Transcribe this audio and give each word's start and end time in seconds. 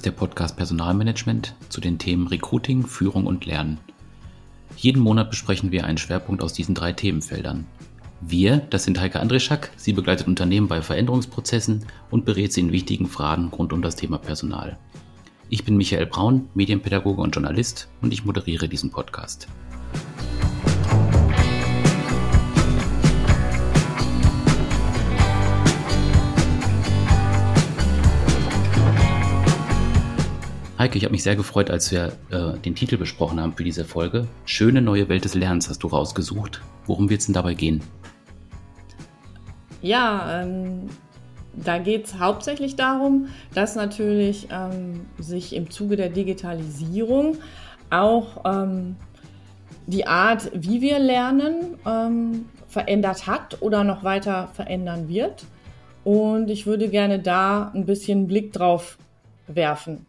ist 0.00 0.06
der 0.06 0.12
Podcast 0.12 0.56
Personalmanagement 0.56 1.54
zu 1.68 1.78
den 1.78 1.98
Themen 1.98 2.26
Recruiting, 2.26 2.86
Führung 2.86 3.26
und 3.26 3.44
Lernen. 3.44 3.78
Jeden 4.74 5.02
Monat 5.02 5.28
besprechen 5.28 5.72
wir 5.72 5.84
einen 5.84 5.98
Schwerpunkt 5.98 6.42
aus 6.42 6.54
diesen 6.54 6.74
drei 6.74 6.94
Themenfeldern. 6.94 7.66
Wir, 8.22 8.56
das 8.70 8.84
sind 8.84 8.98
Heike 8.98 9.20
Andreschak, 9.20 9.70
sie 9.76 9.92
begleitet 9.92 10.26
Unternehmen 10.26 10.68
bei 10.68 10.80
Veränderungsprozessen 10.80 11.84
und 12.10 12.24
berät 12.24 12.54
sie 12.54 12.62
in 12.62 12.72
wichtigen 12.72 13.08
Fragen 13.08 13.48
rund 13.48 13.74
um 13.74 13.82
das 13.82 13.94
Thema 13.94 14.16
Personal. 14.16 14.78
Ich 15.50 15.66
bin 15.66 15.76
Michael 15.76 16.06
Braun, 16.06 16.48
Medienpädagoge 16.54 17.20
und 17.20 17.36
Journalist 17.36 17.88
und 18.00 18.14
ich 18.14 18.24
moderiere 18.24 18.70
diesen 18.70 18.90
Podcast. 18.90 19.48
Heike, 30.80 30.96
ich 30.96 31.04
habe 31.04 31.12
mich 31.12 31.22
sehr 31.22 31.36
gefreut, 31.36 31.68
als 31.68 31.92
wir 31.92 32.14
äh, 32.30 32.58
den 32.60 32.74
Titel 32.74 32.96
besprochen 32.96 33.38
haben 33.38 33.52
für 33.52 33.64
diese 33.64 33.84
Folge. 33.84 34.26
Schöne 34.46 34.80
neue 34.80 35.10
Welt 35.10 35.26
des 35.26 35.34
Lernens 35.34 35.68
hast 35.68 35.82
du 35.82 35.88
rausgesucht. 35.88 36.62
Worum 36.86 37.10
wird 37.10 37.20
es 37.20 37.26
denn 37.26 37.34
dabei 37.34 37.52
gehen? 37.52 37.82
Ja, 39.82 40.40
ähm, 40.40 40.88
da 41.52 41.76
geht 41.76 42.06
es 42.06 42.18
hauptsächlich 42.18 42.76
darum, 42.76 43.28
dass 43.52 43.76
natürlich 43.76 44.48
ähm, 44.50 45.04
sich 45.18 45.54
im 45.54 45.68
Zuge 45.68 45.96
der 45.96 46.08
Digitalisierung 46.08 47.36
auch 47.90 48.42
ähm, 48.46 48.96
die 49.86 50.06
Art, 50.06 50.50
wie 50.54 50.80
wir 50.80 50.98
lernen, 50.98 51.76
ähm, 51.84 52.46
verändert 52.68 53.26
hat 53.26 53.58
oder 53.60 53.84
noch 53.84 54.02
weiter 54.02 54.48
verändern 54.54 55.10
wird. 55.10 55.44
Und 56.04 56.48
ich 56.48 56.64
würde 56.64 56.88
gerne 56.88 57.18
da 57.18 57.70
ein 57.74 57.84
bisschen 57.84 58.26
Blick 58.26 58.54
drauf 58.54 58.96
werfen. 59.46 60.06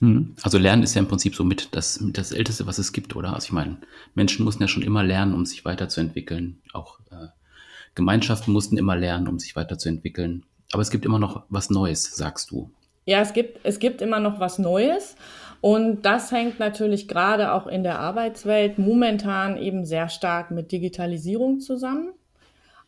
Hm. 0.00 0.36
Also 0.42 0.58
Lernen 0.58 0.82
ist 0.82 0.94
ja 0.94 1.00
im 1.00 1.08
Prinzip 1.08 1.34
so 1.34 1.44
mit 1.44 1.74
das, 1.74 2.02
das 2.12 2.32
Älteste, 2.32 2.66
was 2.66 2.78
es 2.78 2.92
gibt, 2.92 3.16
oder? 3.16 3.34
Also 3.34 3.46
ich 3.46 3.52
meine, 3.52 3.78
Menschen 4.14 4.44
mussten 4.44 4.62
ja 4.62 4.68
schon 4.68 4.82
immer 4.82 5.02
lernen, 5.02 5.34
um 5.34 5.44
sich 5.44 5.64
weiterzuentwickeln. 5.64 6.60
Auch 6.72 7.00
äh, 7.10 7.28
Gemeinschaften 7.94 8.52
mussten 8.52 8.78
immer 8.78 8.96
lernen, 8.96 9.28
um 9.28 9.38
sich 9.38 9.56
weiterzuentwickeln. 9.56 10.44
Aber 10.72 10.82
es 10.82 10.90
gibt 10.90 11.04
immer 11.04 11.18
noch 11.18 11.44
was 11.48 11.70
Neues, 11.70 12.14
sagst 12.14 12.50
du. 12.50 12.70
Ja, 13.06 13.20
es 13.20 13.32
gibt, 13.32 13.60
es 13.64 13.78
gibt 13.78 14.02
immer 14.02 14.20
noch 14.20 14.38
was 14.38 14.58
Neues. 14.58 15.16
Und 15.60 16.02
das 16.02 16.30
hängt 16.30 16.60
natürlich 16.60 17.08
gerade 17.08 17.52
auch 17.52 17.66
in 17.66 17.82
der 17.82 17.98
Arbeitswelt 17.98 18.78
momentan 18.78 19.56
eben 19.56 19.84
sehr 19.84 20.08
stark 20.08 20.50
mit 20.50 20.70
Digitalisierung 20.70 21.60
zusammen. 21.60 22.10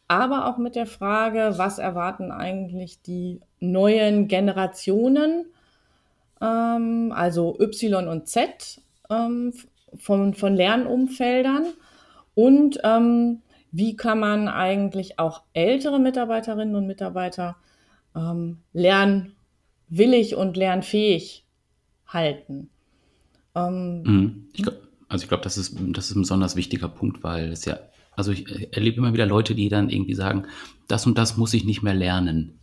Aber 0.06 0.46
auch 0.46 0.58
mit 0.58 0.76
der 0.76 0.86
Frage, 0.86 1.54
was 1.56 1.78
erwarten 1.78 2.30
eigentlich 2.30 3.00
die 3.02 3.40
neuen 3.60 4.28
Generationen 4.28 5.46
ähm, 6.40 7.12
also 7.14 7.58
Y 7.60 8.08
und 8.08 8.28
Z 8.28 8.80
ähm, 9.08 9.52
von, 9.98 10.34
von 10.34 10.54
Lernumfeldern 10.54 11.66
und 12.34 12.78
ähm, 12.84 13.42
wie 13.72 13.96
kann 13.96 14.18
man 14.18 14.48
eigentlich 14.48 15.18
auch 15.18 15.42
ältere 15.52 16.00
Mitarbeiterinnen 16.00 16.74
und 16.74 16.86
Mitarbeiter 16.86 17.56
ähm, 18.16 18.58
lernwillig 18.72 20.34
und 20.34 20.56
lernfähig 20.56 21.44
halten. 22.06 22.70
Ähm, 23.54 24.02
mhm. 24.02 24.48
ich 24.52 24.62
glaub, 24.62 24.76
also 25.08 25.24
ich 25.24 25.28
glaube, 25.28 25.44
das 25.44 25.58
ist, 25.58 25.76
das 25.78 26.10
ist 26.10 26.16
ein 26.16 26.22
besonders 26.22 26.56
wichtiger 26.56 26.88
Punkt, 26.88 27.22
weil 27.22 27.52
es 27.52 27.64
ja, 27.64 27.78
also 28.12 28.32
ich 28.32 28.74
erlebe 28.74 28.98
immer 28.98 29.12
wieder 29.12 29.26
Leute, 29.26 29.54
die 29.54 29.68
dann 29.68 29.88
irgendwie 29.88 30.14
sagen, 30.14 30.46
das 30.88 31.06
und 31.06 31.18
das 31.18 31.36
muss 31.36 31.54
ich 31.54 31.64
nicht 31.64 31.82
mehr 31.82 31.94
lernen. 31.94 32.58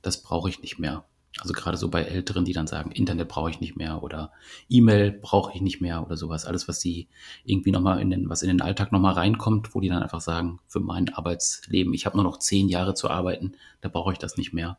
Das 0.00 0.22
brauche 0.22 0.48
ich 0.48 0.60
nicht 0.62 0.78
mehr. 0.78 1.04
Also 1.40 1.54
gerade 1.54 1.78
so 1.78 1.88
bei 1.88 2.02
Älteren, 2.02 2.44
die 2.44 2.52
dann 2.52 2.66
sagen, 2.66 2.90
Internet 2.92 3.28
brauche 3.28 3.50
ich 3.50 3.60
nicht 3.60 3.74
mehr 3.76 4.02
oder 4.02 4.32
E-Mail 4.68 5.12
brauche 5.12 5.52
ich 5.54 5.62
nicht 5.62 5.80
mehr 5.80 6.04
oder 6.04 6.16
sowas. 6.16 6.44
Alles, 6.44 6.68
was 6.68 6.80
sie 6.80 7.08
irgendwie 7.44 7.70
nochmal 7.70 8.00
in 8.00 8.10
den, 8.10 8.28
was 8.28 8.42
in 8.42 8.48
den 8.48 8.60
Alltag 8.60 8.92
nochmal 8.92 9.14
reinkommt, 9.14 9.74
wo 9.74 9.80
die 9.80 9.88
dann 9.88 10.02
einfach 10.02 10.20
sagen, 10.20 10.60
für 10.66 10.80
mein 10.80 11.08
Arbeitsleben, 11.12 11.94
ich 11.94 12.04
habe 12.04 12.16
nur 12.16 12.24
noch 12.24 12.38
zehn 12.38 12.68
Jahre 12.68 12.94
zu 12.94 13.08
arbeiten, 13.08 13.52
da 13.80 13.88
brauche 13.88 14.12
ich 14.12 14.18
das 14.18 14.36
nicht 14.36 14.52
mehr. 14.52 14.76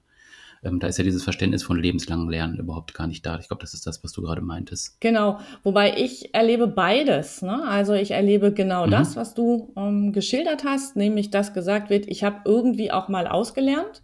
Ähm, 0.64 0.80
da 0.80 0.88
ist 0.88 0.98
ja 0.98 1.04
dieses 1.04 1.24
Verständnis 1.24 1.64
von 1.64 1.78
lebenslangem 1.78 2.30
Lernen 2.30 2.58
überhaupt 2.58 2.94
gar 2.94 3.08
nicht 3.08 3.26
da. 3.26 3.38
Ich 3.40 3.48
glaube, 3.48 3.62
das 3.62 3.74
ist 3.74 3.86
das, 3.86 4.04
was 4.04 4.14
du 4.14 4.22
gerade 4.22 4.42
meintest. 4.42 5.00
Genau, 5.02 5.40
wobei 5.64 5.98
ich 5.98 6.34
erlebe 6.34 6.68
beides. 6.68 7.42
Ne? 7.42 7.64
Also 7.68 7.94
ich 7.94 8.12
erlebe 8.12 8.54
genau 8.54 8.86
mhm. 8.86 8.92
das, 8.92 9.16
was 9.16 9.34
du 9.34 9.74
ähm, 9.76 10.14
geschildert 10.14 10.64
hast, 10.64 10.96
nämlich 10.96 11.32
dass 11.32 11.54
gesagt 11.54 11.90
wird, 11.90 12.08
ich 12.08 12.24
habe 12.24 12.42
irgendwie 12.46 12.92
auch 12.92 13.10
mal 13.10 13.28
ausgelernt. 13.28 14.02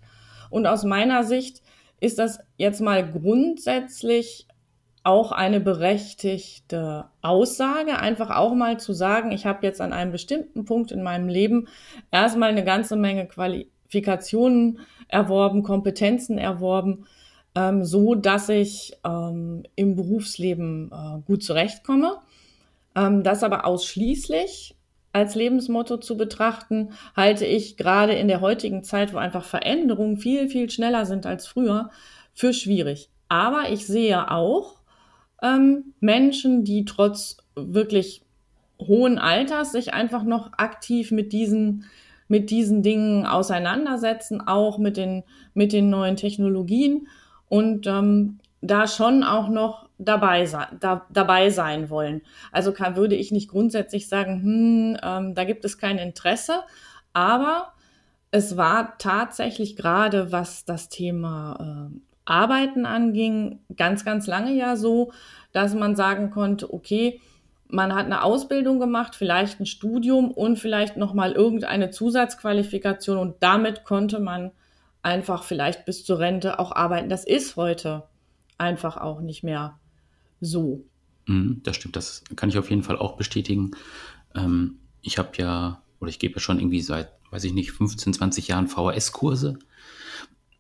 Und 0.50 0.66
aus 0.66 0.84
meiner 0.84 1.24
Sicht 1.24 1.62
ist 2.00 2.20
das 2.20 2.40
jetzt 2.58 2.82
mal 2.82 3.10
grundsätzlich 3.10 4.48
auch 5.04 5.32
eine 5.32 5.60
berechtigte 5.60 7.06
Aussage, 7.22 8.00
einfach 8.00 8.36
auch 8.36 8.54
mal 8.54 8.80
zu 8.80 8.94
sagen, 8.94 9.32
ich 9.32 9.46
habe 9.46 9.66
jetzt 9.66 9.82
an 9.82 9.94
einem 9.94 10.12
bestimmten 10.12 10.66
Punkt 10.66 10.92
in 10.92 11.04
meinem 11.04 11.30
Leben 11.30 11.68
erstmal 12.12 12.50
eine 12.50 12.64
ganze 12.64 12.96
Menge 12.96 13.26
Qualifikationen 13.26 14.80
erworben, 15.08 15.64
Kompetenzen 15.64 16.38
erworben, 16.38 17.06
ähm, 17.56 17.86
so 17.86 18.14
dass 18.16 18.50
ich 18.50 18.98
ähm, 19.06 19.64
im 19.76 19.96
Berufsleben 19.96 20.92
äh, 20.92 21.22
gut 21.26 21.44
zurechtkomme. 21.44 22.18
Ähm, 22.96 23.24
das 23.24 23.44
aber 23.44 23.66
ausschließlich 23.66 24.76
als 25.12 25.36
Lebensmotto 25.36 25.98
zu 25.98 26.18
betrachten, 26.18 26.90
halte 27.16 27.46
ich 27.46 27.78
gerade 27.78 28.14
in 28.14 28.28
der 28.28 28.42
heutigen 28.42 28.84
Zeit, 28.84 29.14
wo 29.14 29.18
einfach 29.18 29.44
Veränderungen 29.44 30.18
viel, 30.18 30.50
viel 30.50 30.70
schneller 30.70 31.06
sind 31.06 31.26
als 31.26 31.48
früher, 31.48 31.90
für 32.34 32.54
schwierig. 32.54 33.10
Aber 33.28 33.70
ich 33.72 33.86
sehe 33.86 34.32
auch 34.32 34.76
ähm, 35.42 35.94
Menschen, 36.00 36.64
die 36.64 36.86
trotz 36.86 37.38
wirklich 37.56 38.22
hohen 38.80 39.18
Alters 39.18 39.72
sich 39.72 39.94
einfach 39.94 40.24
noch 40.24 40.54
aktiv 40.54 41.12
mit 41.12 41.34
diesen 41.34 41.86
mit 42.32 42.52
diesen 42.52 42.84
Dingen 42.84 43.26
auseinandersetzen, 43.26 44.40
auch 44.40 44.78
mit 44.78 44.98
den 44.98 45.24
mit 45.54 45.74
den 45.74 45.90
neuen 45.90 46.16
Technologien 46.16 47.08
und 47.50 47.88
ähm, 47.88 48.40
da 48.62 48.88
schon 48.88 49.24
auch 49.24 49.50
noch 49.50 49.89
dabei 50.00 50.46
sein, 50.46 50.68
da, 50.80 51.06
dabei 51.12 51.52
sein 51.52 51.90
wollen. 51.90 52.22
Also 52.52 52.72
kann, 52.72 52.96
würde 52.96 53.16
ich 53.16 53.32
nicht 53.32 53.50
grundsätzlich 53.50 54.08
sagen, 54.08 54.42
hm, 54.42 54.98
ähm, 55.04 55.36
da 55.36 55.44
gibt 55.44 55.66
es 55.66 55.78
kein 55.78 56.00
Interesse, 56.00 56.64
aber 57.14 57.74
es 58.32 58.58
war 58.58 58.98
tatsächlich 58.98 59.76
gerade, 59.76 60.32
was 60.32 60.66
das 60.66 60.90
Thema 60.90 61.90
äh, 61.92 62.00
Arbeiten 62.26 62.86
anging, 62.86 63.60
ganz, 63.76 64.06
ganz 64.06 64.26
lange 64.26 64.54
ja 64.54 64.76
so, 64.76 65.12
dass 65.52 65.74
man 65.74 65.96
sagen 65.96 66.32
konnte, 66.32 66.74
okay, 66.74 67.20
man 67.68 67.94
hat 67.94 68.06
eine 68.06 68.24
Ausbildung 68.24 68.80
gemacht, 68.80 69.16
vielleicht 69.16 69.60
ein 69.60 69.66
Studium 69.66 70.32
und 70.32 70.58
vielleicht 70.58 70.98
noch 70.98 71.14
mal 71.14 71.34
irgendeine 71.34 71.92
Zusatzqualifikation 71.92 73.18
und 73.18 73.36
damit 73.42 73.84
konnte 73.84 74.20
man 74.20 74.52
einfach 75.02 75.44
vielleicht 75.44 75.86
bis 75.86 76.06
zur 76.06 76.20
Rente 76.20 76.60
auch 76.60 76.72
arbeiten. 76.72 77.10
Das 77.10 77.26
ist 77.26 77.56
heute 77.56 78.04
einfach 78.58 78.98
auch 78.98 79.22
nicht 79.22 79.44
mehr 79.44 79.80
so. 80.42 80.86
Mhm, 81.28 81.62
das 81.64 81.76
stimmt, 81.76 81.96
das 81.96 82.24
kann 82.36 82.50
ich 82.50 82.58
auf 82.58 82.70
jeden 82.70 82.84
Fall 82.84 82.98
auch 82.98 83.18
bestätigen. 83.18 83.72
Ähm, 84.36 84.80
ich 85.02 85.18
habe 85.18 85.32
ja, 85.38 85.82
oder 86.00 86.10
ich 86.10 86.20
gebe 86.20 86.36
ja 86.36 86.40
schon 86.40 86.60
irgendwie 86.60 86.82
seit, 86.82 87.12
weiß 87.32 87.44
ich 87.44 87.54
nicht, 87.54 87.72
15, 87.72 88.14
20 88.14 88.48
Jahren 88.48 88.68
VHS-Kurse. 88.68 89.60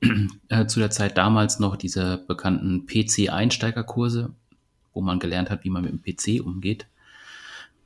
Äh, 0.47 0.66
zu 0.66 0.79
der 0.79 0.91
Zeit 0.91 1.17
damals 1.17 1.59
noch 1.59 1.75
diese 1.75 2.23
bekannten 2.25 2.88
PC-Einsteigerkurse, 2.88 4.34
wo 4.94 5.01
man 5.01 5.19
gelernt 5.19 5.50
hat, 5.50 5.66
wie 5.66 5.69
man 5.69 5.84
mit 5.84 5.91
dem 5.91 6.01
PC 6.01 6.44
umgeht. 6.44 6.87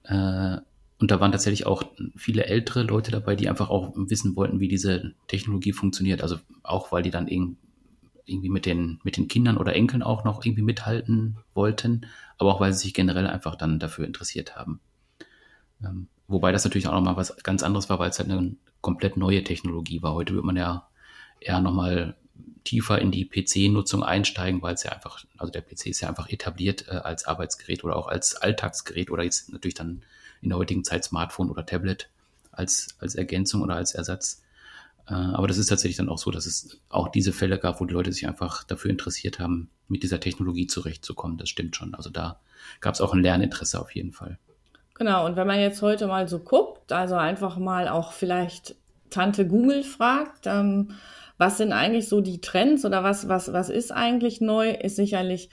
Äh, 0.03 0.57
und 0.99 1.11
da 1.11 1.19
waren 1.19 1.31
tatsächlich 1.31 1.65
auch 1.65 1.83
viele 2.15 2.45
ältere 2.45 2.83
Leute 2.83 3.11
dabei, 3.11 3.35
die 3.35 3.49
einfach 3.49 3.69
auch 3.69 3.93
wissen 3.95 4.35
wollten, 4.35 4.59
wie 4.59 4.67
diese 4.67 5.15
Technologie 5.27 5.73
funktioniert. 5.73 6.21
Also 6.21 6.37
auch, 6.61 6.91
weil 6.91 7.01
die 7.01 7.09
dann 7.09 7.27
irgendwie 7.27 7.57
irgendwie 8.25 8.49
mit 8.49 8.65
den, 8.65 8.99
mit 9.03 9.17
den 9.17 9.27
Kindern 9.27 9.57
oder 9.57 9.75
Enkeln 9.75 10.03
auch 10.03 10.23
noch 10.23 10.45
irgendwie 10.45 10.61
mithalten 10.61 11.37
wollten, 11.53 12.07
aber 12.37 12.53
auch 12.53 12.59
weil 12.59 12.73
sie 12.73 12.79
sich 12.79 12.93
generell 12.93 13.27
einfach 13.27 13.55
dann 13.55 13.79
dafür 13.79 14.05
interessiert 14.05 14.55
haben. 14.55 14.79
Ähm, 15.83 16.07
wobei 16.27 16.51
das 16.51 16.63
natürlich 16.63 16.87
auch 16.87 16.93
nochmal 16.93 17.17
was 17.17 17.35
ganz 17.43 17.63
anderes 17.63 17.89
war, 17.89 17.99
weil 17.99 18.09
es 18.09 18.19
halt 18.19 18.31
eine 18.31 18.55
komplett 18.81 19.17
neue 19.17 19.43
Technologie 19.43 20.01
war. 20.01 20.13
Heute 20.13 20.33
wird 20.33 20.45
man 20.45 20.55
ja 20.55 20.87
eher 21.39 21.59
nochmal 21.59 22.15
tiefer 22.63 22.99
in 22.99 23.11
die 23.11 23.25
PC-Nutzung 23.25 24.03
einsteigen, 24.03 24.61
weil 24.61 24.75
es 24.75 24.83
ja 24.83 24.91
einfach, 24.91 25.25
also 25.37 25.51
der 25.51 25.61
PC 25.61 25.87
ist 25.87 26.01
ja 26.01 26.09
einfach 26.09 26.29
etabliert 26.29 26.87
äh, 26.87 26.91
als 26.91 27.25
Arbeitsgerät 27.25 27.83
oder 27.83 27.95
auch 27.95 28.07
als 28.07 28.35
Alltagsgerät 28.35 29.11
oder 29.11 29.23
jetzt 29.23 29.51
natürlich 29.51 29.75
dann 29.75 30.01
in 30.41 30.49
der 30.49 30.57
heutigen 30.57 30.83
Zeit 30.83 31.03
Smartphone 31.03 31.49
oder 31.49 31.65
Tablet 31.65 32.09
als, 32.51 32.95
als 32.99 33.15
Ergänzung 33.15 33.61
oder 33.61 33.75
als 33.75 33.93
Ersatz. 33.93 34.43
Äh, 35.07 35.13
aber 35.13 35.47
das 35.47 35.57
ist 35.57 35.67
tatsächlich 35.67 35.97
dann 35.97 36.09
auch 36.09 36.17
so, 36.17 36.31
dass 36.31 36.45
es 36.45 36.79
auch 36.89 37.09
diese 37.09 37.33
Fälle 37.33 37.59
gab, 37.59 37.81
wo 37.81 37.85
die 37.85 37.93
Leute 37.93 38.11
sich 38.11 38.27
einfach 38.27 38.63
dafür 38.63 38.91
interessiert 38.91 39.39
haben, 39.39 39.69
mit 39.87 40.03
dieser 40.03 40.19
Technologie 40.19 40.67
zurechtzukommen. 40.67 41.37
Das 41.37 41.49
stimmt 41.49 41.75
schon. 41.75 41.93
Also 41.93 42.09
da 42.09 42.39
gab 42.79 42.93
es 42.93 43.01
auch 43.01 43.13
ein 43.13 43.21
Lerninteresse 43.21 43.79
auf 43.79 43.93
jeden 43.93 44.13
Fall. 44.13 44.37
Genau, 44.95 45.25
und 45.25 45.35
wenn 45.35 45.47
man 45.47 45.59
jetzt 45.59 45.81
heute 45.81 46.07
mal 46.07 46.27
so 46.27 46.39
guckt, 46.39 46.91
also 46.91 47.15
einfach 47.15 47.57
mal 47.57 47.87
auch 47.87 48.11
vielleicht 48.13 48.75
Tante 49.09 49.47
Google 49.47 49.83
fragt, 49.83 50.45
ähm, 50.45 50.91
was 51.37 51.57
sind 51.57 51.73
eigentlich 51.73 52.07
so 52.07 52.21
die 52.21 52.41
Trends 52.41 52.85
oder 52.85 53.03
was, 53.03 53.27
was, 53.27 53.51
was 53.51 53.69
ist 53.69 53.91
eigentlich 53.91 54.39
neu, 54.39 54.71
ist 54.71 54.95
sicherlich 54.95 55.49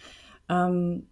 Ähm, 0.48 1.06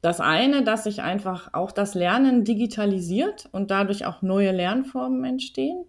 das 0.00 0.20
eine, 0.20 0.62
dass 0.62 0.84
sich 0.84 1.02
einfach 1.02 1.52
auch 1.52 1.72
das 1.72 1.94
Lernen 1.94 2.44
digitalisiert 2.44 3.48
und 3.52 3.70
dadurch 3.70 4.06
auch 4.06 4.22
neue 4.22 4.52
Lernformen 4.52 5.24
entstehen 5.24 5.84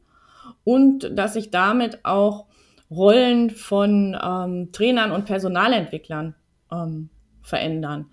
und 0.64 1.18
dass 1.18 1.34
sich 1.34 1.52
damit 1.52 2.06
auch 2.06 2.46
Rollen 2.92 3.52
von 3.52 4.18
ähm, 4.22 4.72
Trainern 4.72 5.12
und 5.12 5.26
Personalentwicklern 5.26 6.36
ähm, 6.72 7.10
verändern. 7.42 8.08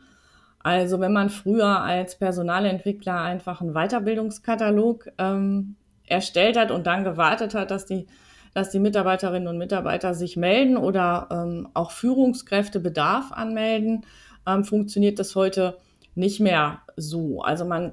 Also 0.67 0.99
wenn 1.01 1.13
man 1.13 1.31
früher 1.31 1.83
als 1.83 2.19
Personalentwickler 2.19 3.21
einfach 3.21 3.61
einen 3.61 3.75
Weiterbildungskatalog 3.75 5.09
ähm, 5.19 5.77
erstellt 6.07 6.57
hat 6.57 6.71
und 6.71 6.87
dann 6.87 7.05
gewartet 7.05 7.55
hat, 7.55 7.71
dass 7.71 7.87
die, 7.87 8.07
dass 8.53 8.71
die 8.71 8.81
Mitarbeiterinnen 8.81 9.49
und 9.49 9.59
Mitarbeiter 9.59 10.15
sich 10.15 10.37
melden 10.37 10.77
oder 10.77 11.29
ähm, 11.31 11.69
auch 11.75 11.93
Führungskräfte 11.93 12.81
Bedarf 12.81 13.33
anmelden, 13.33 14.05
ähm, 14.47 14.65
funktioniert 14.65 15.19
das 15.19 15.37
heute 15.37 15.79
nicht 16.15 16.41
mehr 16.41 16.81
so. 16.97 17.43
Also 17.43 17.65
man 17.65 17.93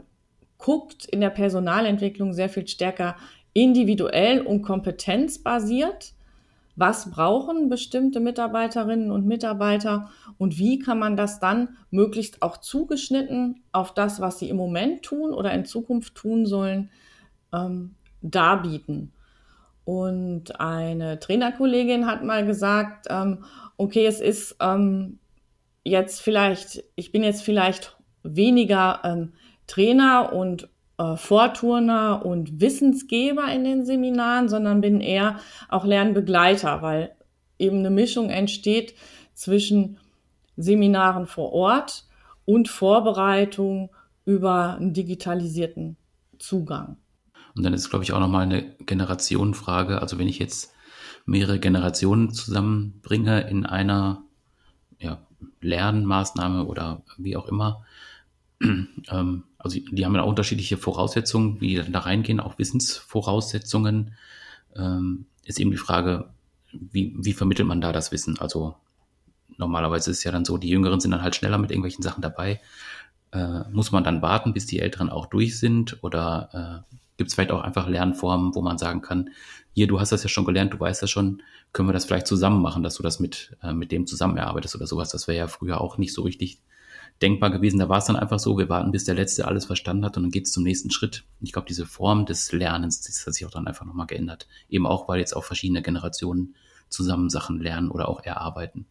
guckt 0.57 1.06
in 1.06 1.22
der 1.22 1.30
Personalentwicklung 1.30 2.34
sehr 2.34 2.50
viel 2.50 2.68
stärker 2.68 3.16
individuell 3.53 4.41
und 4.41 4.61
kompetenzbasiert. 4.61 6.13
Was 6.75 7.11
brauchen 7.11 7.69
bestimmte 7.69 8.19
Mitarbeiterinnen 8.19 9.11
und 9.11 9.27
Mitarbeiter 9.27 10.09
und 10.39 10.57
wie 10.57 10.79
kann 10.79 10.97
man 10.97 11.15
das 11.15 11.39
dann 11.39 11.77
möglichst 11.91 12.41
auch 12.41 12.57
zugeschnitten 12.57 13.61
auf 13.71 13.94
das, 13.94 14.19
was 14.21 14.39
sie 14.39 14.50
im 14.50 14.57
Moment 14.57 15.03
tun 15.03 15.33
oder 15.33 15.53
in 15.53 15.65
Zukunft 15.65 16.15
tun 16.15 16.47
sollen, 16.47 16.89
ähm, 17.53 17.94
darbieten? 18.21 19.11
Und 19.85 20.59
eine 20.59 21.19
Trainerkollegin 21.19 22.07
hat 22.07 22.23
mal 22.23 22.45
gesagt, 22.45 23.07
ähm, 23.09 23.44
okay, 23.77 24.07
es 24.07 24.21
ist 24.21 24.56
ähm, 24.59 25.19
jetzt 25.83 26.21
vielleicht, 26.21 26.83
ich 26.95 27.11
bin 27.11 27.23
jetzt 27.23 27.44
vielleicht 27.44 27.97
weniger 28.23 29.01
ähm, 29.03 29.33
Trainer 29.67 30.33
und 30.33 30.69
äh, 31.03 31.17
Vorturner 31.17 32.25
und 32.25 32.61
Wissensgeber 32.61 33.51
in 33.51 33.63
den 33.63 33.85
Seminaren, 33.85 34.50
sondern 34.50 34.81
bin 34.81 35.01
eher 35.01 35.39
auch 35.69 35.85
Lernbegleiter, 35.85 36.81
weil 36.81 37.15
eben 37.59 37.79
eine 37.79 37.89
Mischung 37.89 38.29
entsteht 38.29 38.95
zwischen 39.33 39.97
Seminaren 40.55 41.27
vor 41.27 41.51
Ort 41.51 42.05
und 42.45 42.69
Vorbereitung 42.69 43.89
über 44.25 44.75
einen 44.75 44.94
digitalisierten 44.94 45.97
Zugang. 46.39 46.97
Und 47.56 47.63
dann 47.63 47.73
ist, 47.73 47.89
glaube 47.89 48.03
ich, 48.03 48.13
auch 48.13 48.19
nochmal 48.19 48.44
eine 48.44 48.63
Generationenfrage. 48.85 50.01
Also 50.01 50.17
wenn 50.17 50.27
ich 50.27 50.39
jetzt 50.39 50.73
mehrere 51.25 51.59
Generationen 51.59 52.31
zusammenbringe 52.31 53.47
in 53.47 53.65
einer 53.65 54.23
ja, 54.99 55.19
Lernmaßnahme 55.61 56.65
oder 56.65 57.03
wie 57.17 57.35
auch 57.35 57.47
immer, 57.47 57.85
ähm, 58.61 59.44
also 59.63 59.80
die 59.80 60.06
haben 60.06 60.15
ja 60.15 60.21
auch 60.21 60.27
unterschiedliche 60.27 60.77
Voraussetzungen, 60.77 61.62
wie 61.62 61.81
die 61.81 61.92
da 61.92 62.00
reingehen, 62.00 62.39
auch 62.39 62.60
Wissensvoraussetzungen. 62.60 64.15
Ähm, 64.75 65.25
ist 65.45 65.60
eben 65.60 65.71
die 65.71 65.77
Frage, 65.77 66.30
wie, 66.71 67.15
wie 67.18 67.33
vermittelt 67.33 67.68
man 67.68 67.81
da 67.81 67.92
das 67.92 68.12
Wissen? 68.12 68.39
Also 68.39 68.75
normalerweise 69.57 70.12
ist 70.12 70.18
es 70.18 70.24
ja 70.24 70.31
dann 70.31 70.45
so, 70.45 70.57
die 70.57 70.69
Jüngeren 70.69 71.00
sind 71.00 71.12
dann 71.12 71.21
halt 71.21 71.36
schneller 71.36 71.57
mit 71.57 71.71
irgendwelchen 71.71 72.04
Sachen 72.04 72.21
dabei. 72.21 72.60
Äh, 73.31 73.69
muss 73.71 73.92
man 73.92 74.04
dann 74.04 74.21
warten, 74.21 74.54
bis 74.54 74.65
die 74.65 74.80
Älteren 74.80 75.10
auch 75.10 75.27
durch 75.27 75.60
sind? 75.60 76.04
Oder 76.04 76.83
äh, 76.89 76.95
gibt 77.18 77.30
es 77.30 77.36
vielleicht 77.36 77.51
auch 77.51 77.62
einfach 77.62 77.88
Lernformen, 77.88 78.56
wo 78.56 78.62
man 78.62 78.77
sagen 78.77 79.01
kann, 79.01 79.30
hier, 79.74 79.88
du 79.88 80.00
hast 80.00 80.12
das 80.12 80.24
ja 80.24 80.30
schon 80.30 80.45
gelernt, 80.45 80.74
du 80.74 80.80
weißt 80.80 81.01
das 81.01 81.09
schon, 81.09 81.42
können 81.71 81.89
wir 81.89 81.94
das 81.94 82.06
vielleicht 82.06 82.27
zusammen 82.27 82.62
machen, 82.62 82.83
dass 82.83 82.95
du 82.95 83.04
das 83.04 83.19
mit, 83.19 83.57
äh, 83.63 83.74
mit 83.74 83.92
dem 83.92 84.06
zusammen 84.06 84.38
erarbeitest 84.38 84.75
oder 84.75 84.88
sowas. 84.88 85.09
Das 85.09 85.27
wäre 85.27 85.38
ja 85.38 85.48
früher 85.48 85.81
auch 85.81 85.98
nicht 85.98 86.13
so 86.13 86.21
richtig 86.21 86.59
denkbar 87.21 87.51
gewesen. 87.51 87.80
Da 87.80 87.89
war 87.89 88.00
es 88.00 88.06
dann 88.06 88.15
einfach 88.15 88.39
so, 88.39 88.57
wir 88.57 88.69
warten, 88.69 88.92
bis 88.92 89.06
der 89.06 89.15
Letzte 89.15 89.48
alles 89.48 89.65
verstanden 89.65 90.06
hat 90.06 90.18
und 90.18 90.24
dann 90.24 90.31
geht 90.31 90.45
es 90.45 90.51
zum 90.51 90.63
nächsten 90.63 90.92
Schritt. 90.92 91.24
Ich 91.42 91.54
glaube, 91.54 91.68
diese 91.68 91.86
Form 91.86 92.25
des 92.25 92.51
Lernens, 92.51 93.01
das 93.01 93.25
hat 93.25 93.33
sich 93.33 93.45
auch 93.45 93.51
dann 93.51 93.68
einfach 93.68 93.86
nochmal 93.86 94.07
geändert. 94.07 94.48
Eben 94.69 94.86
auch, 94.86 95.07
weil 95.07 95.19
jetzt 95.19 95.36
auch 95.36 95.44
verschiedene 95.44 95.81
Generationen 95.81 96.56
zusammen 96.89 97.30
Sachen 97.30 97.60
lernen 97.60 97.89
oder 97.89 98.10
auch 98.10 98.24
erarbeiten. 98.24 98.86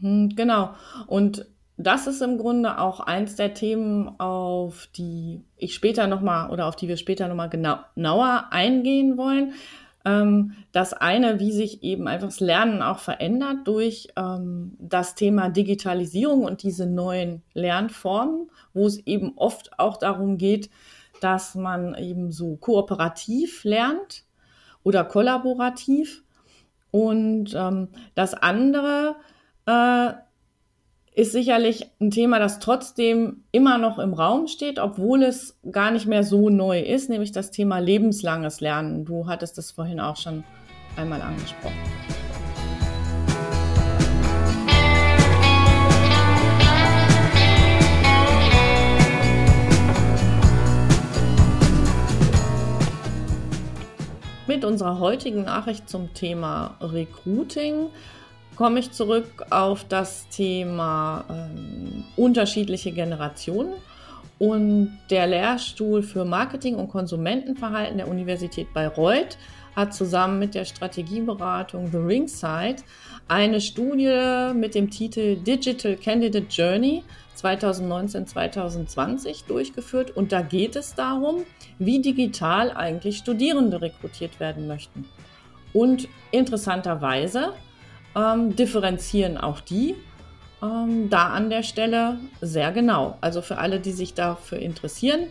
Hm, 0.00 0.30
genau. 0.34 0.74
Und 1.06 1.46
das 1.76 2.06
ist 2.06 2.22
im 2.22 2.38
Grunde 2.38 2.78
auch 2.78 3.00
eins 3.00 3.34
der 3.36 3.54
Themen, 3.54 4.20
auf 4.20 4.88
die 4.96 5.42
ich 5.56 5.74
später 5.74 6.06
nochmal 6.06 6.50
oder 6.50 6.66
auf 6.66 6.76
die 6.76 6.88
wir 6.88 6.96
später 6.96 7.26
nochmal 7.26 7.50
genau, 7.50 7.78
genauer 7.94 8.46
eingehen 8.50 9.16
wollen. 9.16 9.54
Ähm, 10.04 10.52
das 10.72 10.92
eine, 10.92 11.40
wie 11.40 11.52
sich 11.52 11.82
eben 11.82 12.08
einfach 12.08 12.28
das 12.28 12.40
Lernen 12.40 12.82
auch 12.82 12.98
verändert 12.98 13.66
durch 13.66 14.08
ähm, 14.16 14.76
das 14.78 15.14
Thema 15.14 15.48
Digitalisierung 15.48 16.44
und 16.44 16.62
diese 16.62 16.86
neuen 16.86 17.42
Lernformen, 17.54 18.50
wo 18.74 18.86
es 18.86 18.98
eben 19.06 19.32
oft 19.36 19.78
auch 19.78 19.96
darum 19.96 20.36
geht, 20.36 20.70
dass 21.20 21.54
man 21.54 21.94
eben 21.94 22.32
so 22.32 22.56
kooperativ 22.56 23.64
lernt 23.64 24.24
oder 24.82 25.04
kollaborativ. 25.04 26.22
Und 26.90 27.54
ähm, 27.54 27.88
das 28.14 28.34
andere 28.34 29.16
äh, 29.66 30.12
ist 31.14 31.30
sicherlich 31.30 31.86
ein 32.00 32.10
Thema, 32.10 32.40
das 32.40 32.58
trotzdem 32.58 33.44
immer 33.52 33.78
noch 33.78 34.00
im 34.00 34.14
Raum 34.14 34.48
steht, 34.48 34.80
obwohl 34.80 35.22
es 35.22 35.56
gar 35.70 35.92
nicht 35.92 36.06
mehr 36.06 36.24
so 36.24 36.50
neu 36.50 36.80
ist, 36.80 37.08
nämlich 37.08 37.30
das 37.30 37.52
Thema 37.52 37.78
lebenslanges 37.78 38.60
Lernen. 38.60 39.04
Du 39.04 39.28
hattest 39.28 39.56
das 39.56 39.70
vorhin 39.70 40.00
auch 40.00 40.16
schon 40.16 40.42
einmal 40.96 41.22
angesprochen. 41.22 41.78
Mit 54.48 54.64
unserer 54.64 54.98
heutigen 54.98 55.44
Nachricht 55.44 55.88
zum 55.88 56.12
Thema 56.12 56.76
Recruiting 56.80 57.86
komme 58.56 58.80
ich 58.80 58.92
zurück 58.92 59.44
auf 59.50 59.84
das 59.84 60.28
Thema 60.28 61.24
ähm, 61.28 62.04
unterschiedliche 62.16 62.92
Generationen. 62.92 63.74
Und 64.38 64.98
der 65.10 65.26
Lehrstuhl 65.26 66.02
für 66.02 66.24
Marketing 66.24 66.74
und 66.74 66.88
Konsumentenverhalten 66.88 67.98
der 67.98 68.08
Universität 68.08 68.72
Bayreuth 68.74 69.38
hat 69.76 69.94
zusammen 69.94 70.38
mit 70.38 70.54
der 70.54 70.64
Strategieberatung 70.64 71.90
The 71.90 71.98
Ringside 71.98 72.76
eine 73.28 73.60
Studie 73.60 74.52
mit 74.54 74.74
dem 74.74 74.90
Titel 74.90 75.36
Digital 75.36 75.96
Candidate 75.96 76.46
Journey 76.48 77.04
2019-2020 77.40 79.46
durchgeführt. 79.46 80.16
Und 80.16 80.32
da 80.32 80.42
geht 80.42 80.76
es 80.76 80.94
darum, 80.94 81.42
wie 81.78 82.00
digital 82.00 82.70
eigentlich 82.72 83.18
Studierende 83.18 83.80
rekrutiert 83.80 84.40
werden 84.40 84.66
möchten. 84.66 85.06
Und 85.72 86.08
interessanterweise 86.30 87.52
ähm, 88.16 88.56
differenzieren 88.56 89.38
auch 89.38 89.60
die 89.60 89.94
ähm, 90.62 91.10
da 91.10 91.28
an 91.28 91.50
der 91.50 91.62
Stelle 91.62 92.18
sehr 92.40 92.72
genau. 92.72 93.18
Also 93.20 93.42
für 93.42 93.58
alle, 93.58 93.78
die 93.80 93.92
sich 93.92 94.14
dafür 94.14 94.58
interessieren, 94.58 95.26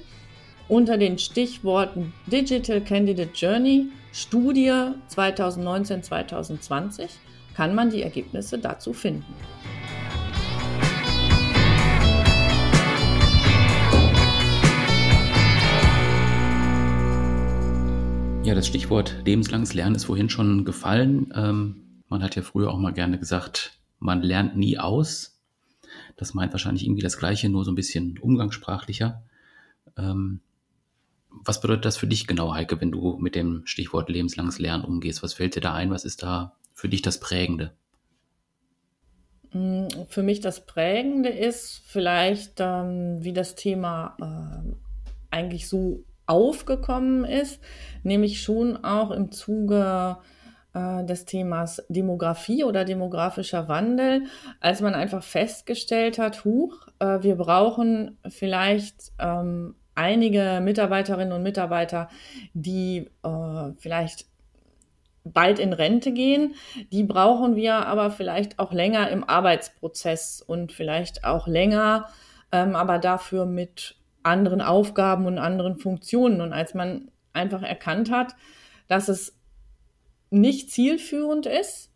unter 0.67 0.97
den 0.97 1.17
Stichworten 1.17 2.13
Digital 2.27 2.81
Candidate 2.81 3.31
Journey 3.33 3.87
Studie 4.11 4.71
2019-2020 5.09 7.07
kann 7.55 7.73
man 7.75 7.89
die 7.89 8.03
Ergebnisse 8.03 8.59
dazu 8.59 8.93
finden. 8.93 9.25
Ja, 18.43 18.55
das 18.55 18.67
Stichwort 18.67 19.15
lebenslanges 19.25 19.73
Lernen 19.73 19.95
ist 19.95 20.05
vorhin 20.05 20.29
schon 20.29 20.63
gefallen. 20.65 21.33
Ähm, 21.35 21.82
man 22.13 22.21
hat 22.21 22.35
ja 22.35 22.43
früher 22.43 22.69
auch 22.71 22.77
mal 22.77 22.93
gerne 22.93 23.17
gesagt, 23.17 23.79
man 23.97 24.21
lernt 24.21 24.55
nie 24.55 24.77
aus. 24.77 25.41
Das 26.15 26.35
meint 26.35 26.53
wahrscheinlich 26.53 26.85
irgendwie 26.85 27.01
das 27.01 27.17
Gleiche, 27.17 27.49
nur 27.49 27.65
so 27.65 27.71
ein 27.71 27.75
bisschen 27.75 28.19
umgangssprachlicher. 28.19 29.23
Ähm, 29.97 30.39
was 31.29 31.59
bedeutet 31.59 31.85
das 31.85 31.97
für 31.97 32.05
dich 32.05 32.27
genau, 32.27 32.53
Heike, 32.53 32.79
wenn 32.79 32.91
du 32.91 33.17
mit 33.17 33.33
dem 33.33 33.63
Stichwort 33.65 34.09
lebenslanges 34.09 34.59
Lernen 34.59 34.83
umgehst? 34.83 35.23
Was 35.23 35.33
fällt 35.33 35.55
dir 35.55 35.61
da 35.61 35.73
ein? 35.73 35.89
Was 35.89 36.05
ist 36.05 36.21
da 36.21 36.55
für 36.75 36.87
dich 36.87 37.01
das 37.01 37.19
Prägende? 37.19 37.73
Mm, 39.51 39.87
für 40.07 40.21
mich 40.21 40.39
das 40.39 40.67
Prägende 40.67 41.29
ist 41.29 41.81
vielleicht, 41.83 42.59
ähm, 42.59 43.23
wie 43.23 43.33
das 43.33 43.55
Thema 43.55 44.15
äh, 44.21 44.71
eigentlich 45.31 45.67
so 45.67 46.05
aufgekommen 46.27 47.25
ist, 47.25 47.59
nämlich 48.03 48.43
schon 48.43 48.77
auch 48.83 49.09
im 49.09 49.31
Zuge 49.31 50.17
äh, 50.21 50.42
des 50.73 51.25
Themas 51.25 51.83
Demografie 51.89 52.63
oder 52.63 52.83
demografischer 52.83 53.67
Wandel, 53.67 54.23
als 54.59 54.81
man 54.81 54.95
einfach 54.95 55.23
festgestellt 55.23 56.17
hat, 56.17 56.45
huch, 56.45 56.87
äh, 56.99 57.21
wir 57.21 57.35
brauchen 57.35 58.17
vielleicht 58.27 59.11
ähm, 59.19 59.75
einige 59.95 60.59
Mitarbeiterinnen 60.63 61.33
und 61.33 61.43
Mitarbeiter, 61.43 62.09
die 62.53 63.09
äh, 63.23 63.71
vielleicht 63.77 64.25
bald 65.23 65.59
in 65.59 65.73
Rente 65.73 66.11
gehen. 66.11 66.55
Die 66.91 67.03
brauchen 67.03 67.55
wir 67.55 67.85
aber 67.85 68.11
vielleicht 68.11 68.59
auch 68.59 68.73
länger 68.73 69.09
im 69.09 69.23
Arbeitsprozess 69.23 70.41
und 70.41 70.71
vielleicht 70.71 71.23
auch 71.23 71.47
länger, 71.47 72.07
ähm, 72.51 72.75
aber 72.75 72.99
dafür 72.99 73.45
mit 73.45 73.95
anderen 74.23 74.61
Aufgaben 74.61 75.25
und 75.25 75.37
anderen 75.37 75.77
Funktionen. 75.77 76.41
Und 76.41 76.53
als 76.53 76.73
man 76.73 77.11
einfach 77.31 77.61
erkannt 77.61 78.11
hat, 78.11 78.35
dass 78.87 79.07
es 79.07 79.37
nicht 80.33 80.71
zielführend 80.71 81.45
ist, 81.45 81.91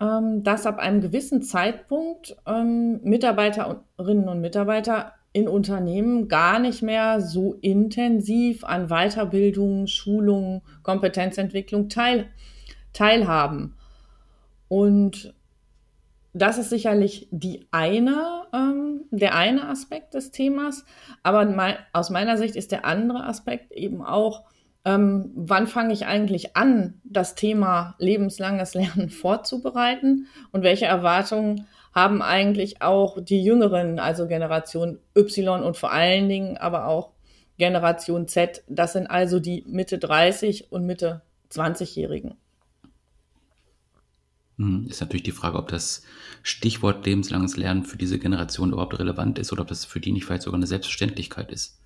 ähm, 0.00 0.42
dass 0.42 0.66
ab 0.66 0.78
einem 0.78 1.00
gewissen 1.00 1.42
Zeitpunkt 1.42 2.36
ähm, 2.46 3.00
Mitarbeiterinnen 3.02 4.28
und 4.28 4.40
Mitarbeiter 4.40 5.12
in 5.32 5.48
Unternehmen 5.48 6.28
gar 6.28 6.58
nicht 6.58 6.82
mehr 6.82 7.20
so 7.20 7.54
intensiv 7.62 8.64
an 8.64 8.88
Weiterbildung, 8.88 9.86
Schulung, 9.86 10.62
Kompetenzentwicklung 10.82 11.88
teil, 11.88 12.26
teilhaben. 12.92 13.76
Und 14.68 15.34
das 16.34 16.58
ist 16.58 16.70
sicherlich 16.70 17.28
die 17.30 17.66
eine, 17.70 18.44
ähm, 18.54 19.02
der 19.10 19.34
eine 19.34 19.68
Aspekt 19.68 20.14
des 20.14 20.30
Themas. 20.30 20.84
Aber 21.22 21.44
mein, 21.44 21.76
aus 21.92 22.10
meiner 22.10 22.36
Sicht 22.38 22.56
ist 22.56 22.72
der 22.72 22.84
andere 22.84 23.24
Aspekt 23.24 23.72
eben 23.72 24.02
auch, 24.02 24.44
ähm, 24.84 25.30
wann 25.34 25.66
fange 25.66 25.92
ich 25.92 26.06
eigentlich 26.06 26.56
an, 26.56 27.00
das 27.04 27.34
Thema 27.34 27.94
lebenslanges 27.98 28.74
Lernen 28.74 29.10
vorzubereiten 29.10 30.26
und 30.50 30.62
welche 30.62 30.86
Erwartungen 30.86 31.66
haben 31.94 32.22
eigentlich 32.22 32.80
auch 32.80 33.22
die 33.22 33.44
Jüngeren, 33.44 33.98
also 33.98 34.26
Generation 34.26 34.98
Y 35.16 35.62
und 35.62 35.76
vor 35.76 35.92
allen 35.92 36.28
Dingen 36.28 36.56
aber 36.56 36.86
auch 36.86 37.10
Generation 37.58 38.26
Z. 38.28 38.64
Das 38.66 38.94
sind 38.94 39.06
also 39.06 39.38
die 39.38 39.62
Mitte 39.68 39.98
30 39.98 40.72
und 40.72 40.86
Mitte 40.86 41.22
20-Jährigen. 41.52 42.34
Hm, 44.56 44.86
ist 44.88 45.00
natürlich 45.00 45.22
die 45.22 45.32
Frage, 45.32 45.58
ob 45.58 45.68
das 45.68 46.02
Stichwort 46.42 47.04
lebenslanges 47.04 47.56
Lernen 47.56 47.84
für 47.84 47.98
diese 47.98 48.18
Generation 48.18 48.72
überhaupt 48.72 48.98
relevant 48.98 49.38
ist 49.38 49.52
oder 49.52 49.62
ob 49.62 49.68
das 49.68 49.84
für 49.84 50.00
die 50.00 50.12
nicht 50.12 50.24
vielleicht 50.24 50.42
sogar 50.42 50.58
eine 50.58 50.66
Selbstverständlichkeit 50.66 51.52
ist. 51.52 51.81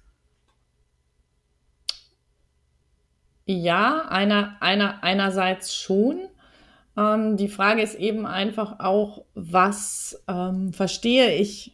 Ja, 3.47 4.07
einer, 4.09 4.57
einer, 4.61 5.05
einerseits 5.05 5.75
schon. 5.75 6.19
Ähm, 6.97 7.37
die 7.37 7.49
Frage 7.49 7.81
ist 7.81 7.95
eben 7.95 8.27
einfach 8.27 8.81
auch, 8.81 9.25
was 9.35 10.23
ähm, 10.27 10.73
verstehe 10.73 11.33
ich, 11.37 11.73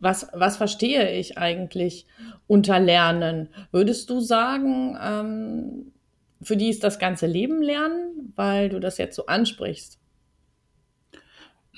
was, 0.00 0.26
was 0.32 0.56
verstehe 0.56 1.12
ich 1.12 1.38
eigentlich 1.38 2.06
unter 2.48 2.80
Lernen? 2.80 3.48
Würdest 3.70 4.10
du 4.10 4.20
sagen, 4.20 4.98
ähm, 5.00 5.92
für 6.42 6.56
die 6.56 6.68
ist 6.68 6.82
das 6.82 6.98
ganze 6.98 7.26
Leben 7.26 7.62
Lernen, 7.62 8.32
weil 8.34 8.68
du 8.68 8.80
das 8.80 8.98
jetzt 8.98 9.14
so 9.14 9.26
ansprichst? 9.26 9.98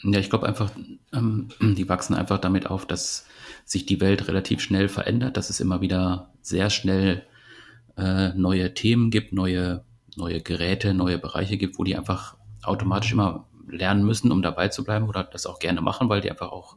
Ja, 0.03 0.19
ich 0.19 0.31
glaube 0.31 0.47
einfach, 0.47 0.71
ähm, 1.13 1.49
die 1.61 1.89
wachsen 1.91 2.15
einfach 2.15 2.39
damit 2.39 2.67
auf, 2.71 2.87
dass 2.87 3.27
sich 3.67 3.85
die 3.85 4.01
Welt 4.01 4.29
relativ 4.29 4.61
schnell 4.63 4.89
verändert, 4.89 5.37
dass 5.37 5.51
es 5.51 5.61
immer 5.61 5.83
wieder 5.83 6.31
sehr 6.41 6.71
schnell 6.71 7.23
äh, 7.97 8.31
neue 8.31 8.75
Themen 8.75 9.11
gibt, 9.11 9.33
neue, 9.33 9.85
neue 10.17 10.41
Geräte, 10.41 10.95
neue 10.95 11.19
Bereiche 11.19 11.57
gibt, 11.57 11.79
wo 11.79 11.85
die 11.85 11.97
einfach 11.97 12.37
automatisch 12.63 13.13
immer 13.13 13.47
lernen 13.69 14.05
müssen, 14.05 14.33
um 14.33 14.43
dabei 14.43 14.69
zu 14.69 14.85
bleiben 14.85 15.09
oder 15.09 15.25
das 15.25 15.47
auch 15.47 15.59
gerne 15.59 15.81
machen, 15.81 16.09
weil 16.09 16.21
die 16.21 16.31
einfach 16.31 16.53
auch 16.53 16.77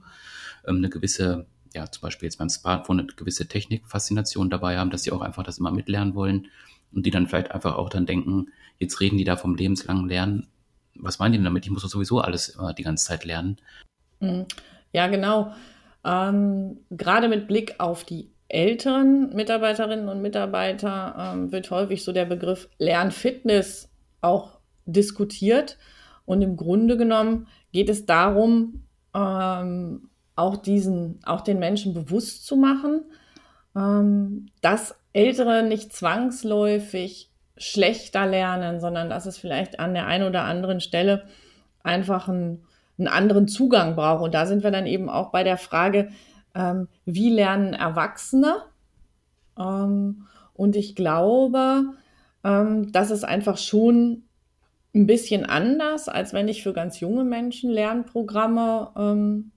ähm, 0.68 0.78
eine 0.78 0.90
gewisse, 0.90 1.46
ja, 1.74 1.90
zum 1.92 2.02
Beispiel 2.02 2.28
jetzt 2.28 2.38
beim 2.38 2.50
Smartphone 2.50 3.00
eine 3.00 3.08
gewisse 3.08 3.48
Technikfaszination 3.48 4.50
dabei 4.50 4.78
haben, 4.78 4.90
dass 4.90 5.04
sie 5.04 5.12
auch 5.12 5.22
einfach 5.22 5.44
das 5.44 5.60
immer 5.60 5.72
mitlernen 5.72 6.16
wollen 6.16 6.48
und 6.92 7.06
die 7.06 7.12
dann 7.12 7.28
vielleicht 7.28 7.52
einfach 7.52 7.76
auch 7.76 7.90
dann 7.90 8.06
denken, 8.06 8.48
jetzt 8.80 9.00
reden 9.00 9.18
die 9.18 9.24
da 9.24 9.36
vom 9.36 9.56
lebenslangen 9.56 10.08
Lernen 10.08 10.48
was 11.02 11.20
meinen 11.20 11.32
die 11.34 11.38
denn 11.38 11.46
damit? 11.46 11.66
Ich 11.66 11.72
muss 11.72 11.82
doch 11.82 11.90
sowieso 11.90 12.20
alles 12.20 12.50
immer 12.50 12.74
die 12.74 12.84
ganze 12.84 13.06
Zeit 13.06 13.26
lernen. 13.26 13.58
Mhm. 14.20 14.46
Ja, 14.92 15.08
genau. 15.08 15.54
Ähm, 16.04 16.80
gerade 16.90 17.28
mit 17.28 17.48
Blick 17.48 17.76
auf 17.80 18.04
die 18.04 18.32
älteren 18.50 19.34
Mitarbeiterinnen 19.36 20.10
und 20.10 20.22
Mitarbeiter 20.22 21.34
ähm, 21.34 21.52
wird 21.52 21.72
häufig 21.72 22.04
so 22.04 22.12
der 22.12 22.26
Begriff 22.26 22.68
Lernfitness 22.80 23.90
auch 24.22 24.60
diskutiert. 24.86 25.78
Und 26.26 26.42
im 26.42 26.58
Grunde 26.58 26.98
genommen 26.98 27.48
geht 27.72 27.90
es 27.90 28.06
darum, 28.06 28.84
ähm, 29.16 30.10
auch 30.36 30.58
diesen, 30.58 31.20
auch 31.24 31.42
den 31.42 31.60
Menschen 31.60 31.94
bewusst 31.94 32.46
zu 32.46 32.56
machen, 32.56 33.04
ähm, 33.76 34.48
dass 34.62 34.96
Ältere 35.14 35.64
nicht 35.64 35.94
zwangsläufig 35.94 37.30
schlechter 37.58 38.26
lernen, 38.26 38.80
sondern 38.80 39.10
dass 39.10 39.26
es 39.26 39.38
vielleicht 39.38 39.80
an 39.80 39.94
der 39.94 40.08
einen 40.08 40.28
oder 40.28 40.44
anderen 40.44 40.82
Stelle 40.82 41.26
einfach 41.84 42.28
einen, 42.30 42.64
einen 42.98 43.08
anderen 43.08 43.48
Zugang 43.48 43.96
braucht. 43.96 44.24
Und 44.24 44.34
da 44.34 44.46
sind 44.46 44.64
wir 44.64 44.72
dann 44.72 44.88
eben 44.88 45.10
auch 45.10 45.32
bei 45.32 45.44
der 45.44 45.58
Frage, 45.58 46.10
ähm, 46.60 46.90
wie 47.06 47.30
lernen 47.30 47.74
Erwachsene? 47.74 48.64
Ähm, 49.58 50.28
und 50.54 50.76
ich 50.76 50.96
glaube, 50.96 51.94
ähm, 52.44 52.92
das 52.92 53.12
ist 53.12 53.24
einfach 53.24 53.58
schon 53.58 54.24
ein 54.94 55.08
bisschen 55.08 55.46
anders, 55.46 56.10
als 56.10 56.34
wenn 56.34 56.48
ich 56.48 56.64
für 56.64 56.74
ganz 56.74 57.00
junge 57.00 57.24
Menschen 57.24 57.70
Lernprogramme 57.70 58.92
ähm, 58.98 59.52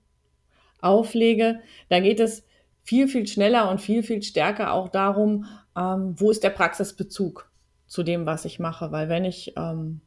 auflege. 0.81 1.61
Da 1.89 2.01
geht 2.01 2.21
es 2.21 2.45
viel, 2.85 3.09
viel 3.09 3.27
schneller 3.27 3.71
und 3.71 3.81
viel, 3.81 4.03
viel 4.03 4.23
stärker 4.23 4.73
auch 4.73 4.89
darum, 4.89 5.47
ähm, 5.77 6.15
wo 6.19 6.31
ist 6.31 6.45
der 6.45 6.51
Praxisbezug 6.51 7.51
zu 7.87 8.03
dem, 8.03 8.27
was 8.27 8.45
ich 8.45 8.59
mache. 8.59 8.93
Weil 8.93 9.09
wenn 9.09 9.25
ich, 9.25 9.55
ähm, 9.57 10.01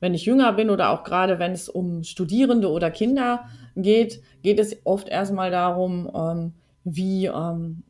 wenn 0.00 0.14
ich 0.14 0.26
jünger 0.26 0.52
bin 0.52 0.70
oder 0.70 0.90
auch 0.90 1.04
gerade 1.04 1.38
wenn 1.38 1.52
es 1.52 1.68
um 1.68 2.04
Studierende 2.04 2.70
oder 2.70 2.90
Kinder 2.90 3.46
geht, 3.76 4.22
geht 4.42 4.58
es 4.58 4.76
oft 4.84 5.08
erstmal 5.08 5.50
darum, 5.50 6.10
ähm, 6.14 6.52
wie 6.84 7.26
ähm, 7.26 7.82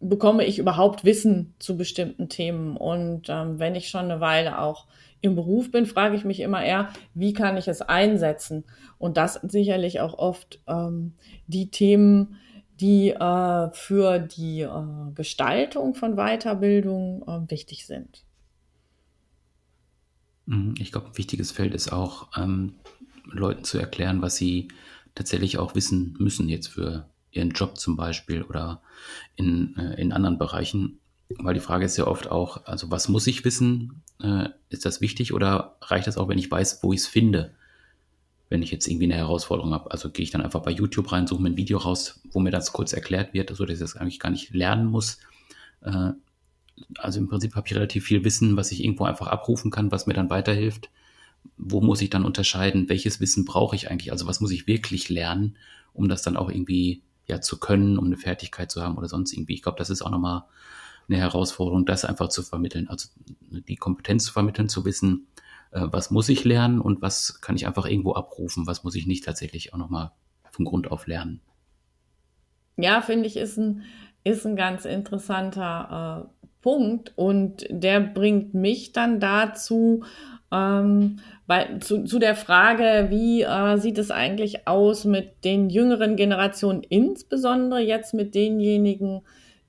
bekomme 0.00 0.44
ich 0.44 0.58
überhaupt 0.58 1.04
Wissen 1.04 1.54
zu 1.58 1.76
bestimmten 1.76 2.28
Themen. 2.28 2.76
Und 2.76 3.28
ähm, 3.28 3.58
wenn 3.58 3.74
ich 3.74 3.88
schon 3.88 4.04
eine 4.04 4.20
Weile 4.20 4.58
auch 4.60 4.86
im 5.20 5.34
Beruf 5.34 5.70
bin, 5.70 5.86
frage 5.86 6.16
ich 6.16 6.24
mich 6.24 6.40
immer 6.40 6.62
eher, 6.62 6.90
wie 7.14 7.32
kann 7.32 7.56
ich 7.56 7.68
es 7.68 7.80
einsetzen? 7.80 8.64
Und 8.98 9.16
das 9.16 9.34
sind 9.34 9.50
sicherlich 9.50 10.00
auch 10.00 10.18
oft 10.18 10.60
ähm, 10.66 11.14
die 11.46 11.70
Themen, 11.70 12.36
die 12.80 13.10
äh, 13.10 13.70
für 13.72 14.18
die 14.18 14.62
äh, 14.62 15.12
Gestaltung 15.14 15.94
von 15.94 16.16
Weiterbildung 16.16 17.22
äh, 17.26 17.50
wichtig 17.50 17.86
sind. 17.86 18.24
Mhm, 20.46 20.74
ich 20.78 20.92
glaube, 20.92 21.08
ein 21.08 21.18
wichtiges 21.18 21.52
Feld 21.52 21.74
ist 21.74 21.92
auch, 21.92 22.28
ähm, 22.36 22.74
Leuten 23.26 23.64
zu 23.64 23.78
erklären, 23.78 24.22
was 24.22 24.36
sie 24.36 24.68
tatsächlich 25.14 25.58
auch 25.58 25.74
wissen 25.74 26.14
müssen 26.18 26.48
jetzt 26.48 26.68
für 26.68 27.08
ihren 27.30 27.50
Job 27.50 27.78
zum 27.78 27.96
Beispiel 27.96 28.42
oder 28.42 28.82
in, 29.36 29.76
äh, 29.76 30.00
in 30.00 30.12
anderen 30.12 30.38
Bereichen. 30.38 30.98
Weil 31.38 31.54
die 31.54 31.60
Frage 31.60 31.84
ist 31.84 31.96
ja 31.96 32.06
oft 32.06 32.30
auch, 32.30 32.66
also 32.66 32.90
was 32.90 33.08
muss 33.08 33.26
ich 33.26 33.44
wissen? 33.44 34.02
Äh, 34.20 34.50
ist 34.68 34.84
das 34.84 35.00
wichtig 35.00 35.32
oder 35.32 35.76
reicht 35.80 36.06
das 36.06 36.16
auch, 36.16 36.28
wenn 36.28 36.38
ich 36.38 36.50
weiß, 36.50 36.82
wo 36.82 36.92
ich 36.92 37.00
es 37.00 37.06
finde? 37.06 37.54
Wenn 38.50 38.62
ich 38.62 38.70
jetzt 38.70 38.86
irgendwie 38.86 39.06
eine 39.06 39.14
Herausforderung 39.14 39.72
habe. 39.72 39.90
Also 39.90 40.10
gehe 40.10 40.22
ich 40.22 40.30
dann 40.30 40.42
einfach 40.42 40.62
bei 40.62 40.70
YouTube 40.70 41.10
rein, 41.10 41.26
suche 41.26 41.42
mir 41.42 41.50
ein 41.50 41.56
Video 41.56 41.78
raus, 41.78 42.20
wo 42.30 42.40
mir 42.40 42.50
das 42.50 42.72
kurz 42.72 42.92
erklärt 42.92 43.34
wird, 43.34 43.54
sodass 43.54 43.74
ich 43.74 43.80
das 43.80 43.96
eigentlich 43.96 44.20
gar 44.20 44.30
nicht 44.30 44.52
lernen 44.54 44.86
muss. 44.86 45.18
Äh, 45.80 46.10
also 46.98 47.20
im 47.20 47.28
Prinzip 47.28 47.54
habe 47.54 47.66
ich 47.66 47.74
relativ 47.74 48.04
viel 48.04 48.24
Wissen, 48.24 48.56
was 48.56 48.72
ich 48.72 48.82
irgendwo 48.82 49.04
einfach 49.04 49.28
abrufen 49.28 49.70
kann, 49.70 49.90
was 49.90 50.06
mir 50.06 50.14
dann 50.14 50.30
weiterhilft. 50.30 50.90
Wo 51.56 51.80
muss 51.80 52.00
ich 52.00 52.10
dann 52.10 52.24
unterscheiden, 52.24 52.88
welches 52.88 53.20
Wissen 53.20 53.44
brauche 53.44 53.76
ich 53.76 53.90
eigentlich? 53.90 54.12
Also 54.12 54.26
was 54.26 54.40
muss 54.40 54.50
ich 54.50 54.66
wirklich 54.66 55.08
lernen, 55.08 55.56
um 55.92 56.08
das 56.08 56.22
dann 56.22 56.36
auch 56.36 56.50
irgendwie 56.50 57.02
ja 57.26 57.40
zu 57.40 57.58
können, 57.58 57.98
um 57.98 58.06
eine 58.06 58.16
Fertigkeit 58.16 58.70
zu 58.70 58.82
haben 58.82 58.96
oder 58.96 59.08
sonst 59.08 59.32
irgendwie. 59.32 59.54
Ich 59.54 59.62
glaube, 59.62 59.78
das 59.78 59.90
ist 59.90 60.02
auch 60.02 60.10
nochmal 60.10 60.44
eine 61.08 61.18
Herausforderung, 61.18 61.84
das 61.86 62.04
einfach 62.04 62.28
zu 62.28 62.42
vermitteln. 62.42 62.88
Also 62.88 63.08
die 63.40 63.76
Kompetenz 63.76 64.24
zu 64.24 64.32
vermitteln, 64.32 64.68
zu 64.68 64.84
wissen, 64.84 65.26
äh, 65.70 65.86
was 65.90 66.10
muss 66.10 66.28
ich 66.28 66.44
lernen 66.44 66.80
und 66.80 67.02
was 67.02 67.40
kann 67.40 67.56
ich 67.56 67.66
einfach 67.66 67.86
irgendwo 67.86 68.14
abrufen, 68.14 68.66
was 68.66 68.84
muss 68.84 68.94
ich 68.94 69.06
nicht 69.06 69.24
tatsächlich 69.24 69.74
auch 69.74 69.78
nochmal 69.78 70.12
von 70.50 70.64
Grund 70.64 70.90
auf 70.90 71.06
lernen. 71.06 71.40
Ja, 72.76 73.02
finde 73.02 73.26
ich, 73.26 73.36
ist 73.36 73.58
ein, 73.58 73.82
ist 74.24 74.46
ein 74.46 74.56
ganz 74.56 74.84
interessanter 74.84 76.26
äh, 76.26 76.44
Punkt 76.62 77.12
und 77.16 77.66
der 77.68 78.00
bringt 78.00 78.54
mich 78.54 78.92
dann 78.92 79.20
dazu, 79.20 80.02
ähm, 80.50 81.18
bei, 81.46 81.78
zu, 81.80 82.04
zu 82.04 82.18
der 82.18 82.34
Frage, 82.34 83.08
wie 83.10 83.42
äh, 83.42 83.76
sieht 83.76 83.98
es 83.98 84.10
eigentlich 84.10 84.66
aus 84.66 85.04
mit 85.04 85.44
den 85.44 85.68
jüngeren 85.68 86.16
Generationen, 86.16 86.82
insbesondere 86.88 87.80
jetzt 87.80 88.14
mit 88.14 88.34
denjenigen, 88.34 89.20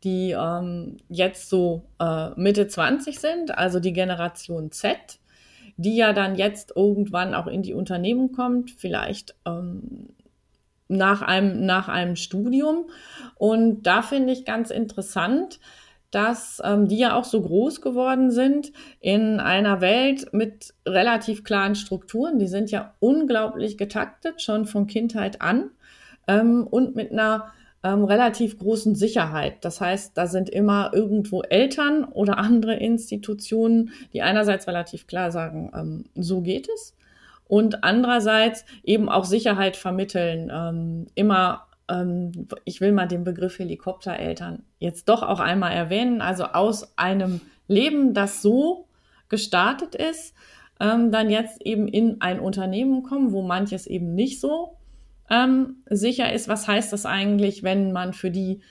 die 0.06 0.32
ähm, 0.32 0.98
jetzt 1.10 1.50
so 1.50 1.84
äh, 2.00 2.30
Mitte 2.38 2.68
20 2.68 3.20
sind, 3.20 3.58
also 3.58 3.82
die 3.82 3.94
Generation 3.94 4.72
Z, 4.72 5.20
die 5.76 5.98
ja 5.98 6.14
dann 6.14 6.36
jetzt 6.36 6.74
irgendwann 6.76 7.34
auch 7.34 7.48
in 7.48 7.62
die 7.62 7.74
Unternehmen 7.74 8.32
kommt, 8.32 8.72
vielleicht 8.72 9.36
ähm, 9.46 10.10
nach, 10.88 11.22
einem, 11.22 11.66
nach 11.66 11.88
einem 11.88 12.16
Studium. 12.16 12.90
Und 13.36 13.84
da 13.84 14.02
finde 14.02 14.34
ich 14.34 14.46
ganz 14.46 14.70
interessant, 14.70 15.60
dass 16.12 16.62
ähm, 16.64 16.88
die 16.88 16.98
ja 16.98 17.16
auch 17.16 17.26
so 17.26 17.42
groß 17.42 17.82
geworden 17.82 18.32
sind 18.32 18.72
in 19.02 19.40
einer 19.40 19.82
Welt 19.82 20.32
mit 20.32 20.74
relativ 20.86 21.44
klaren 21.44 21.76
Strukturen. 21.76 22.40
Die 22.40 22.48
sind 22.48 22.72
ja 22.72 22.94
unglaublich 23.00 23.78
getaktet, 23.78 24.42
schon 24.42 24.66
von 24.66 24.88
Kindheit 24.88 25.42
an 25.42 25.72
ähm, 26.28 26.66
und 26.68 26.96
mit 26.96 27.12
einer 27.12 27.52
ähm, 27.84 28.04
relativ 28.04 28.58
großen 28.58 28.96
Sicherheit. 28.96 29.64
Das 29.66 29.80
heißt, 29.82 30.18
da 30.18 30.26
sind 30.26 30.50
immer 30.50 30.92
irgendwo 30.94 31.42
Eltern 31.44 32.04
oder 32.06 32.38
andere 32.38 32.76
Institutionen, 32.76 33.92
die 34.14 34.22
einerseits 34.22 34.68
relativ 34.68 35.08
klar 35.08 35.32
sagen, 35.32 35.72
ähm, 35.76 36.06
so 36.16 36.42
geht 36.42 36.68
es. 36.74 36.95
Und 37.48 37.84
andererseits 37.84 38.66
eben 38.84 39.10
auch 39.10 39.26
Sicherheit 39.26 39.78
vermitteln, 39.78 40.52
ähm, 40.54 41.08
immer 41.16 41.68
ähm, 41.90 42.48
ich 42.64 42.82
will 42.82 42.92
mal 42.92 43.08
den 43.08 43.24
Begriff 43.24 43.60
Helikoptereltern 43.60 44.64
jetzt 44.80 45.10
doch 45.10 45.24
auch 45.24 45.40
einmal 45.40 45.74
erwähnen, 45.74 46.22
also 46.22 46.46
aus 46.46 46.98
einem 46.98 47.42
Leben, 47.68 48.14
das 48.14 48.42
so 48.42 48.88
gestartet 49.30 49.96
ist, 49.96 50.34
ähm, 50.80 51.12
dann 51.12 51.30
jetzt 51.30 51.62
eben 51.66 51.88
in 51.88 52.22
ein 52.22 52.40
Unternehmen 52.40 53.04
kommen, 53.04 53.32
wo 53.32 53.42
manches 53.42 53.88
eben 53.88 54.14
nicht 54.14 54.40
so 54.40 54.78
ähm, 55.30 55.78
sicher 55.90 56.32
ist. 56.32 56.48
Was 56.48 56.68
heißt 56.68 56.94
das 56.94 57.06
eigentlich, 57.06 57.64
wenn 57.64 57.92
man 57.92 58.14
für 58.14 58.30
die, 58.30 58.62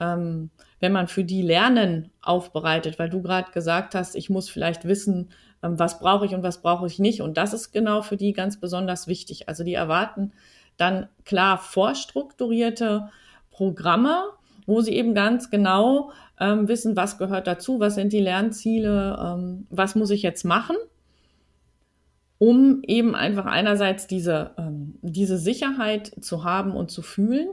ähm, 0.00 0.50
wenn 0.80 0.92
man 0.92 1.08
für 1.08 1.24
die 1.24 1.42
Lernen 1.42 2.10
aufbereitet? 2.20 2.98
Weil 2.98 3.10
du 3.10 3.22
gerade 3.22 3.52
gesagt 3.52 3.94
hast, 3.94 4.16
ich 4.16 4.28
muss 4.28 4.50
vielleicht 4.50 4.84
wissen, 4.84 5.30
was 5.62 6.00
brauche 6.00 6.26
ich 6.26 6.34
und 6.34 6.42
was 6.42 6.60
brauche 6.60 6.86
ich 6.86 6.98
nicht. 6.98 7.22
Und 7.22 7.36
das 7.36 7.52
ist 7.52 7.72
genau 7.72 8.02
für 8.02 8.16
die 8.16 8.32
ganz 8.32 8.58
besonders 8.58 9.06
wichtig. 9.06 9.48
Also 9.48 9.64
die 9.64 9.74
erwarten 9.74 10.32
dann 10.76 11.08
klar 11.24 11.58
vorstrukturierte 11.58 13.08
Programme, 13.50 14.24
wo 14.66 14.80
sie 14.80 14.94
eben 14.94 15.14
ganz 15.14 15.50
genau 15.50 16.10
ähm, 16.40 16.68
wissen, 16.68 16.96
was 16.96 17.18
gehört 17.18 17.46
dazu, 17.46 17.80
was 17.80 17.94
sind 17.94 18.12
die 18.12 18.20
Lernziele, 18.20 19.18
ähm, 19.22 19.66
was 19.70 19.94
muss 19.94 20.10
ich 20.10 20.22
jetzt 20.22 20.44
machen 20.44 20.76
um 22.42 22.82
eben 22.82 23.14
einfach 23.14 23.46
einerseits 23.46 24.08
diese, 24.08 24.50
ähm, 24.58 24.98
diese 25.00 25.38
Sicherheit 25.38 26.12
zu 26.22 26.42
haben 26.42 26.72
und 26.72 26.90
zu 26.90 27.00
fühlen 27.00 27.50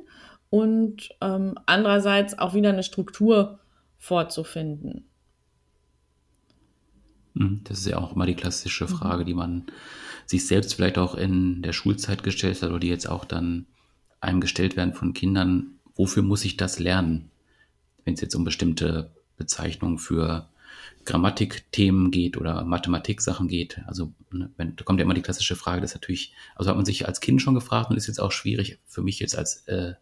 und 0.50 1.10
ähm, 1.22 1.54
andererseits 1.68 2.40
auch 2.40 2.56
wieder 2.56 2.70
eine 2.70 2.82
Struktur 2.82 3.60
vorzufinden. 4.00 5.08
Hm, 7.36 7.62
das 7.64 7.80
ist 7.80 7.88
ja 7.88 7.98
auch 7.98 8.16
immer 8.16 8.26
die 8.26 8.36
klassische 8.36 8.86
mhm. 8.86 8.90
Frage, 8.90 9.26
die 9.26 9.34
man 9.34 9.66
sich 10.26 10.46
selbst 10.46 10.76
vielleicht 10.76 10.98
auch 10.98 11.16
in 11.16 11.62
der 11.62 11.74
Schulzeit 11.74 12.24
gestellt 12.24 12.62
hat 12.62 12.70
oder 12.70 12.80
die 12.80 12.90
jetzt 12.90 13.10
auch 13.10 13.26
dann 13.26 13.66
einem 14.22 14.42
gestellt 14.42 14.76
werden 14.76 14.94
von 14.94 15.14
Kindern. 15.14 15.80
Wofür 15.96 16.24
muss 16.24 16.46
ich 16.46 16.58
das 16.58 16.80
lernen? 16.80 17.32
Wenn 18.06 18.14
es 18.14 18.22
jetzt 18.22 18.36
um 18.36 18.44
bestimmte 18.44 19.12
Bezeichnungen 19.38 19.98
für 19.98 20.50
Grammatikthemen 21.06 22.12
geht 22.12 22.38
oder 22.38 22.64
Mathematik-Sachen 22.64 23.48
geht. 23.48 23.82
Also 23.88 24.14
ne, 24.32 24.52
wenn, 24.58 24.76
da 24.76 24.84
kommt 24.84 25.00
ja 25.00 25.06
immer 25.06 25.14
die 25.14 25.22
klassische 25.22 25.56
Frage, 25.56 25.82
das 25.82 25.92
ist 25.92 25.96
natürlich, 25.96 26.34
also 26.56 26.70
hat 26.70 26.76
man 26.76 26.86
sich 26.86 27.08
als 27.08 27.22
Kind 27.22 27.42
schon 27.42 27.56
gefragt 27.56 27.90
und 27.90 27.98
ist 27.98 28.08
jetzt 28.08 28.20
auch 28.20 28.32
schwierig 28.32 28.80
für 28.86 29.02
mich 29.02 29.20
jetzt 29.20 29.38
als, 29.38 29.68
äh, 29.68 29.94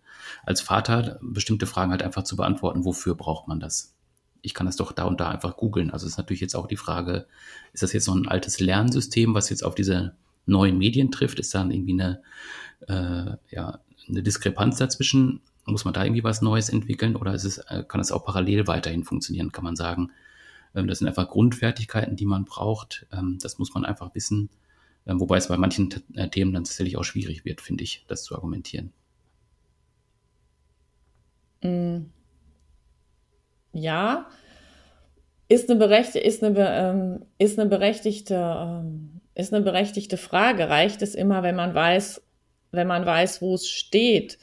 als 0.46 0.62
Vater 0.62 1.20
bestimmte 1.22 1.66
Fragen 1.66 1.92
halt 1.92 2.04
einfach 2.04 2.24
zu 2.24 2.36
beantworten, 2.36 2.84
wofür 2.84 3.16
braucht 3.16 3.48
man 3.48 3.60
das? 3.60 3.97
Ich 4.42 4.54
kann 4.54 4.66
das 4.66 4.76
doch 4.76 4.92
da 4.92 5.04
und 5.06 5.20
da 5.20 5.30
einfach 5.30 5.58
googeln. 5.58 5.92
Also 5.92 6.08
ist 6.08 6.18
natürlich 6.18 6.42
jetzt 6.42 6.56
auch 6.56 6.68
die 6.68 6.78
Frage, 6.78 7.28
ist 7.74 7.84
das 7.84 7.94
jetzt 7.94 8.08
noch 8.08 8.16
ein 8.16 8.28
altes 8.28 8.60
Lernsystem, 8.60 9.34
was 9.34 9.50
jetzt 9.50 9.64
auf 9.64 9.76
diese 9.76 10.16
neuen 10.46 10.78
Medien 10.78 11.12
trifft? 11.12 11.40
Ist 11.40 11.54
da 11.54 11.66
irgendwie 11.66 11.94
eine, 11.94 12.22
äh, 12.88 13.38
ja, 13.56 13.80
eine 14.08 14.24
Diskrepanz 14.24 14.78
dazwischen? 14.78 15.42
Muss 15.66 15.86
man 15.86 15.94
da 15.94 16.04
irgendwie 16.04 16.24
was 16.24 16.42
Neues 16.42 16.70
entwickeln 16.70 17.16
oder 17.16 17.34
ist 17.34 17.44
es, 17.44 17.58
äh, 17.58 17.84
kann 17.88 18.00
es 18.00 18.12
auch 18.12 18.26
parallel 18.26 18.68
weiterhin 18.68 19.04
funktionieren? 19.04 19.52
Kann 19.52 19.64
man 19.64 19.76
sagen, 19.76 20.12
ähm, 20.76 20.88
das 20.88 21.00
sind 21.00 21.08
einfach 21.08 21.30
Grundfertigkeiten, 21.30 22.16
die 22.16 22.26
man 22.26 22.46
braucht. 22.46 23.06
Ähm, 23.12 23.38
das 23.42 23.60
muss 23.60 23.74
man 23.74 23.86
einfach 23.86 24.16
wissen. 24.16 24.50
Ähm, 25.06 25.20
wobei 25.20 25.38
es 25.38 25.48
bei 25.48 25.58
manchen 25.58 25.94
äh, 26.16 26.30
Themen 26.30 26.54
dann 26.54 26.64
tatsächlich 26.64 26.98
auch 26.98 27.04
schwierig 27.04 27.46
wird, 27.46 27.62
finde 27.62 27.84
ich, 27.84 28.06
das 28.08 28.24
zu 28.24 28.36
argumentieren. 28.36 28.92
Mm. 31.64 32.06
Ja, 33.78 34.28
ist 35.48 35.70
eine, 35.70 35.80
berechtigte, 35.80 36.20
ist 36.20 36.44
eine, 36.44 37.22
ist 37.38 37.60
eine 37.60 37.70
berechtigte, 37.70 38.84
ist 39.36 39.54
eine 39.54 39.64
berechtigte 39.64 40.18
Frage. 40.18 40.70
Reicht 40.70 41.02
es 41.02 41.16
immer, 41.16 41.44
wenn 41.44 41.56
man 41.56 41.74
weiß, 41.74 42.22
wenn 42.72 42.88
man 42.88 43.06
weiß, 43.06 43.42
wo 43.42 43.56
es 43.56 43.70
steht? 43.70 44.40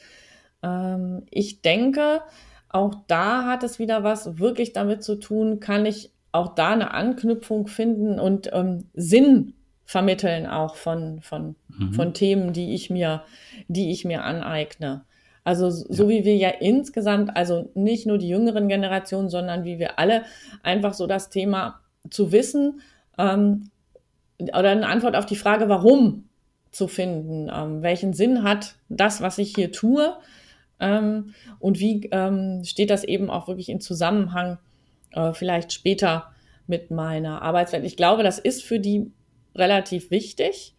ich 1.29 1.61
denke, 1.61 2.21
auch 2.69 2.95
da 3.07 3.45
hat 3.45 3.63
es 3.63 3.77
wieder 3.77 4.03
was 4.03 4.39
wirklich 4.39 4.73
damit 4.73 5.03
zu 5.03 5.15
tun, 5.15 5.59
kann 5.59 5.85
ich 5.85 6.11
auch 6.31 6.55
da 6.55 6.71
eine 6.71 6.93
Anknüpfung 6.93 7.67
finden 7.67 8.19
und 8.19 8.49
ähm, 8.51 8.89
Sinn 8.93 9.53
vermitteln 9.85 10.45
auch 10.47 10.75
von, 10.75 11.21
von, 11.21 11.55
mhm. 11.69 11.93
von 11.93 12.13
Themen, 12.13 12.51
die 12.51 12.73
ich 12.73 12.89
mir, 12.89 13.23
die 13.69 13.91
ich 13.91 14.03
mir 14.03 14.23
aneigne. 14.23 15.05
Also 15.45 15.69
so 15.69 16.09
wie 16.09 16.25
wir 16.25 16.35
ja 16.35 16.49
insgesamt, 16.49 17.37
also 17.37 17.69
nicht 17.75 18.07
nur 18.07 18.17
die 18.17 18.27
jüngeren 18.27 18.67
Generationen, 18.67 19.29
sondern 19.29 19.63
wie 19.63 19.77
wir 19.77 19.99
alle 19.99 20.23
einfach 20.63 20.95
so 20.95 21.05
das 21.05 21.29
Thema 21.29 21.81
zu 22.09 22.31
wissen 22.31 22.81
ähm, 23.19 23.69
oder 24.39 24.71
eine 24.71 24.87
Antwort 24.87 25.15
auf 25.15 25.27
die 25.27 25.35
Frage, 25.35 25.69
warum 25.69 26.27
zu 26.71 26.87
finden, 26.87 27.49
ähm, 27.53 27.83
welchen 27.83 28.13
Sinn 28.13 28.41
hat 28.41 28.75
das, 28.89 29.21
was 29.21 29.37
ich 29.37 29.53
hier 29.53 29.71
tue 29.71 30.17
ähm, 30.79 31.35
und 31.59 31.79
wie 31.79 32.09
ähm, 32.11 32.63
steht 32.65 32.89
das 32.89 33.03
eben 33.03 33.29
auch 33.29 33.47
wirklich 33.47 33.69
in 33.69 33.79
Zusammenhang 33.79 34.57
äh, 35.11 35.31
vielleicht 35.33 35.73
später 35.73 36.33
mit 36.65 36.89
meiner 36.89 37.43
Arbeitswelt. 37.43 37.85
Ich 37.85 37.97
glaube, 37.97 38.23
das 38.23 38.39
ist 38.39 38.63
für 38.63 38.79
die 38.79 39.11
relativ 39.55 40.09
wichtig. 40.09 40.73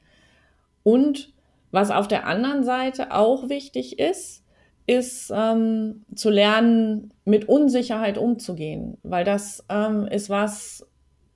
Und 0.83 1.33
was 1.71 1.93
auf 1.93 2.09
der 2.09 2.27
anderen 2.27 2.65
Seite 2.65 3.13
auch 3.13 3.49
wichtig 3.49 4.01
ist, 4.01 4.43
ist 4.87 5.33
ähm, 5.35 6.05
zu 6.15 6.31
lernen, 6.31 7.13
mit 7.25 7.49
Unsicherheit 7.49 8.19
umzugehen, 8.19 8.99
weil 9.03 9.25
das 9.25 9.65
ähm, 9.69 10.07
ist 10.07 10.31
was, 10.31 10.87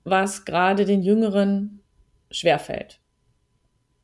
was 0.03 0.45
gerade 0.45 0.85
den 0.85 1.03
Jüngeren 1.03 1.81
schwerfällt. 2.31 2.99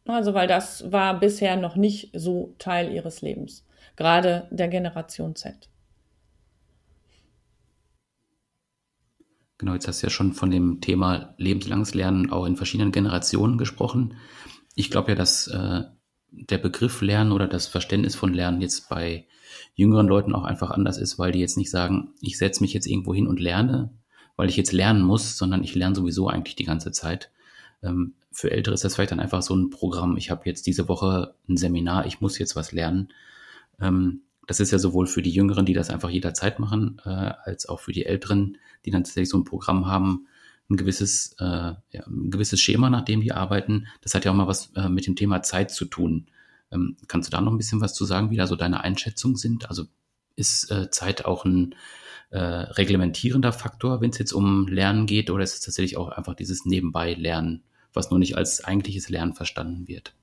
Also, 0.06 0.34
weil 0.34 0.48
das 0.48 0.92
war 0.92 1.20
bisher 1.20 1.56
noch 1.58 1.76
nicht 1.76 2.12
so 2.14 2.56
Teil 2.60 2.92
ihres 2.94 3.22
Lebens, 3.22 3.66
gerade 3.96 4.48
der 4.52 4.68
Generation 4.68 5.36
Z. 5.36 5.70
Genau, 9.58 9.74
jetzt 9.74 9.88
hast 9.88 10.04
du 10.04 10.08
ja 10.08 10.12
schon 10.12 10.34
von 10.34 10.52
dem 10.52 10.82
Thema 10.82 11.34
lebenslanges 11.38 11.96
Lernen 11.96 12.32
auch 12.32 12.46
in 12.46 12.58
verschiedenen 12.58 12.92
Generationen 12.92 13.58
gesprochen. 13.58 14.16
Ich 14.76 14.92
glaube 14.92 15.12
ja, 15.12 15.16
dass 15.16 15.48
äh, 15.48 15.84
der 16.30 16.58
Begriff 16.60 17.02
Lernen 17.02 17.32
oder 17.32 17.48
das 17.48 17.68
Verständnis 17.68 18.16
von 18.16 18.34
Lernen 18.34 18.62
jetzt 18.62 18.90
bei 18.90 19.26
jüngeren 19.76 20.08
Leuten 20.08 20.34
auch 20.34 20.44
einfach 20.44 20.72
anders 20.72 20.98
ist, 20.98 21.20
weil 21.20 21.32
die 21.32 21.40
jetzt 21.40 21.58
nicht 21.58 21.72
sagen, 21.72 22.10
ich 22.22 22.38
setze 22.38 22.62
mich 22.62 22.74
jetzt 22.74 22.88
irgendwo 22.88 23.14
hin 23.14 23.28
und 23.28 23.40
lerne, 23.40 23.92
weil 24.36 24.50
ich 24.50 24.58
jetzt 24.58 24.72
lernen 24.72 25.02
muss, 25.02 25.38
sondern 25.38 25.64
ich 25.64 25.76
lerne 25.76 25.96
sowieso 25.96 26.28
eigentlich 26.28 26.56
die 26.56 26.64
ganze 26.64 26.92
Zeit. 26.92 27.32
Ähm, 27.84 28.14
für 28.32 28.52
Ältere 28.52 28.76
ist 28.76 28.84
das 28.84 28.96
vielleicht 28.96 29.12
dann 29.12 29.20
einfach 29.20 29.42
so 29.42 29.56
ein 29.56 29.70
Programm. 29.70 30.18
Ich 30.18 30.30
habe 30.30 30.44
jetzt 30.46 30.68
diese 30.68 30.88
Woche 30.88 31.34
ein 31.50 31.58
Seminar, 31.58 32.06
ich 32.06 32.22
muss 32.22 32.38
jetzt 32.38 32.56
was 32.56 32.72
lernen. 32.72 33.10
Ähm, 33.80 34.22
das 34.46 34.60
ist 34.60 34.72
ja 34.72 34.80
sowohl 34.80 35.08
für 35.08 35.22
die 35.22 35.32
Jüngeren, 35.32 35.66
die 35.66 35.74
das 35.74 35.90
einfach 35.90 36.10
jederzeit 36.10 36.60
machen, 36.60 37.02
äh, 37.06 37.10
als 37.10 37.68
auch 37.68 37.80
für 37.80 37.92
die 37.92 38.06
Älteren, 38.06 38.58
die 38.86 38.92
dann 38.92 39.04
tatsächlich 39.04 39.30
so 39.30 39.38
ein 39.38 39.44
Programm 39.44 39.88
haben, 39.88 40.28
ein 40.70 40.78
gewisses, 40.78 41.36
äh, 41.40 41.46
ja, 41.46 42.06
ein 42.08 42.32
gewisses 42.32 42.60
Schema, 42.60 42.90
nach 42.90 43.04
dem 43.04 43.22
die 43.22 43.34
arbeiten. 43.34 43.88
Das 44.02 44.16
hat 44.16 44.26
ja 44.26 44.32
auch 44.32 44.36
mal 44.36 44.48
was 44.48 44.72
äh, 44.76 44.90
mit 44.90 45.08
dem 45.08 45.16
Thema 45.16 45.42
Zeit 45.42 45.72
zu 45.72 45.86
tun. 45.86 46.28
Ähm, 46.72 46.98
kannst 47.08 47.28
du 47.28 47.36
da 47.36 47.42
noch 47.42 47.52
ein 47.52 47.58
bisschen 47.58 47.82
was 47.82 47.94
zu 47.94 48.06
sagen, 48.06 48.30
wie 48.30 48.38
da 48.38 48.48
so 48.48 48.56
deine 48.56 48.82
Einschätzungen 48.82 49.38
sind? 49.38 49.70
Also 49.70 49.86
ist 50.36 50.72
äh, 50.72 50.90
Zeit 50.92 51.26
auch 51.26 51.46
ein 51.46 51.76
äh, 52.30 52.40
reglementierender 52.40 53.54
Faktor, 53.54 54.02
wenn 54.02 54.10
es 54.10 54.18
jetzt 54.18 54.34
um 54.34 54.68
Lernen 54.68 55.06
geht, 55.06 55.30
oder 55.30 55.44
ist 55.44 55.56
es 55.56 55.62
tatsächlich 55.62 55.98
auch 55.98 56.10
einfach 56.10 56.36
dieses 56.36 56.66
Nebenbei-Lernen, 56.66 57.64
was 57.94 58.10
nur 58.10 58.20
nicht 58.20 58.38
als 58.38 58.64
eigentliches 58.64 59.10
Lernen 59.10 59.34
verstanden 59.34 59.88
wird? 59.88 60.14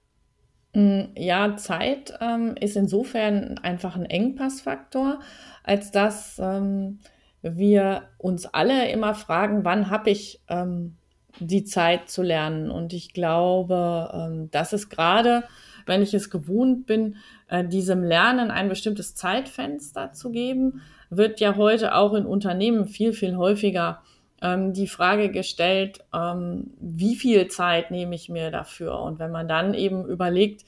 Mm, 0.74 1.02
ja, 1.16 1.56
Zeit 1.56 2.14
ähm, 2.20 2.56
ist 2.60 2.76
insofern 2.76 3.58
einfach 3.58 3.96
ein 3.96 4.06
Engpassfaktor, 4.06 5.20
als 5.62 5.90
dass 5.90 6.38
ähm, 6.38 7.00
wir 7.42 8.08
uns 8.18 8.46
alle 8.46 8.90
immer 8.90 9.14
fragen, 9.14 9.64
wann 9.64 9.90
habe 9.90 10.10
ich 10.10 10.42
ähm, 10.48 10.96
die 11.38 11.64
Zeit 11.64 12.08
zu 12.08 12.22
lernen. 12.22 12.70
Und 12.70 12.92
ich 12.92 13.12
glaube, 13.12 14.10
ähm, 14.12 14.50
das 14.50 14.72
ist 14.72 14.88
gerade, 14.88 15.44
wenn 15.86 16.02
ich 16.02 16.14
es 16.14 16.30
gewohnt 16.30 16.86
bin, 16.86 17.16
äh, 17.48 17.64
diesem 17.64 18.02
Lernen 18.02 18.50
ein 18.50 18.68
bestimmtes 18.68 19.14
Zeitfenster 19.14 20.12
zu 20.12 20.30
geben, 20.30 20.82
wird 21.10 21.40
ja 21.40 21.56
heute 21.56 21.94
auch 21.94 22.14
in 22.14 22.26
Unternehmen 22.26 22.86
viel, 22.86 23.12
viel 23.12 23.36
häufiger 23.36 24.02
ähm, 24.42 24.72
die 24.72 24.88
Frage 24.88 25.30
gestellt, 25.30 26.00
ähm, 26.12 26.72
wie 26.80 27.16
viel 27.16 27.48
Zeit 27.48 27.90
nehme 27.90 28.14
ich 28.14 28.28
mir 28.28 28.50
dafür? 28.50 29.00
Und 29.00 29.18
wenn 29.18 29.30
man 29.30 29.48
dann 29.48 29.74
eben 29.74 30.06
überlegt, 30.06 30.64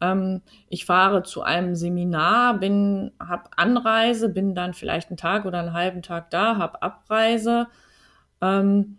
ähm, 0.00 0.42
ich 0.68 0.84
fahre 0.84 1.22
zu 1.22 1.42
einem 1.42 1.76
Seminar, 1.76 2.58
bin, 2.58 3.12
habe 3.20 3.50
Anreise, 3.56 4.28
bin 4.28 4.54
dann 4.54 4.74
vielleicht 4.74 5.10
einen 5.10 5.16
Tag 5.16 5.44
oder 5.44 5.60
einen 5.60 5.74
halben 5.74 6.02
Tag 6.02 6.30
da, 6.30 6.56
habe 6.56 6.82
Abreise. 6.82 7.68
Ähm, 8.40 8.98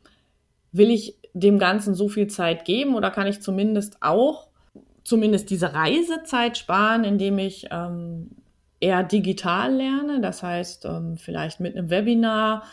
will 0.72 0.92
ich 0.92 1.18
dem 1.34 1.60
Ganzen 1.60 1.96
so 1.96 2.08
viel 2.08 2.28
Zeit 2.28 2.66
geben 2.66 2.96
oder 2.96 3.12
kann 3.12 3.28
ich 3.28 3.42
zumindest 3.42 3.98
auch 4.02 4.48
zumindest 5.04 5.50
diese 5.50 5.74
Reisezeit 5.74 6.58
sparen, 6.58 7.04
indem 7.04 7.40
ich 7.40 7.68
ähm, 7.72 8.32
eher 8.80 9.04
digital 9.04 9.74
lerne, 9.74 10.22
das 10.22 10.44
heißt 10.44 10.86
ähm, 10.86 11.18
vielleicht 11.18 11.60
mit 11.60 11.76
einem 11.76 11.90
Webinar, 11.90 12.64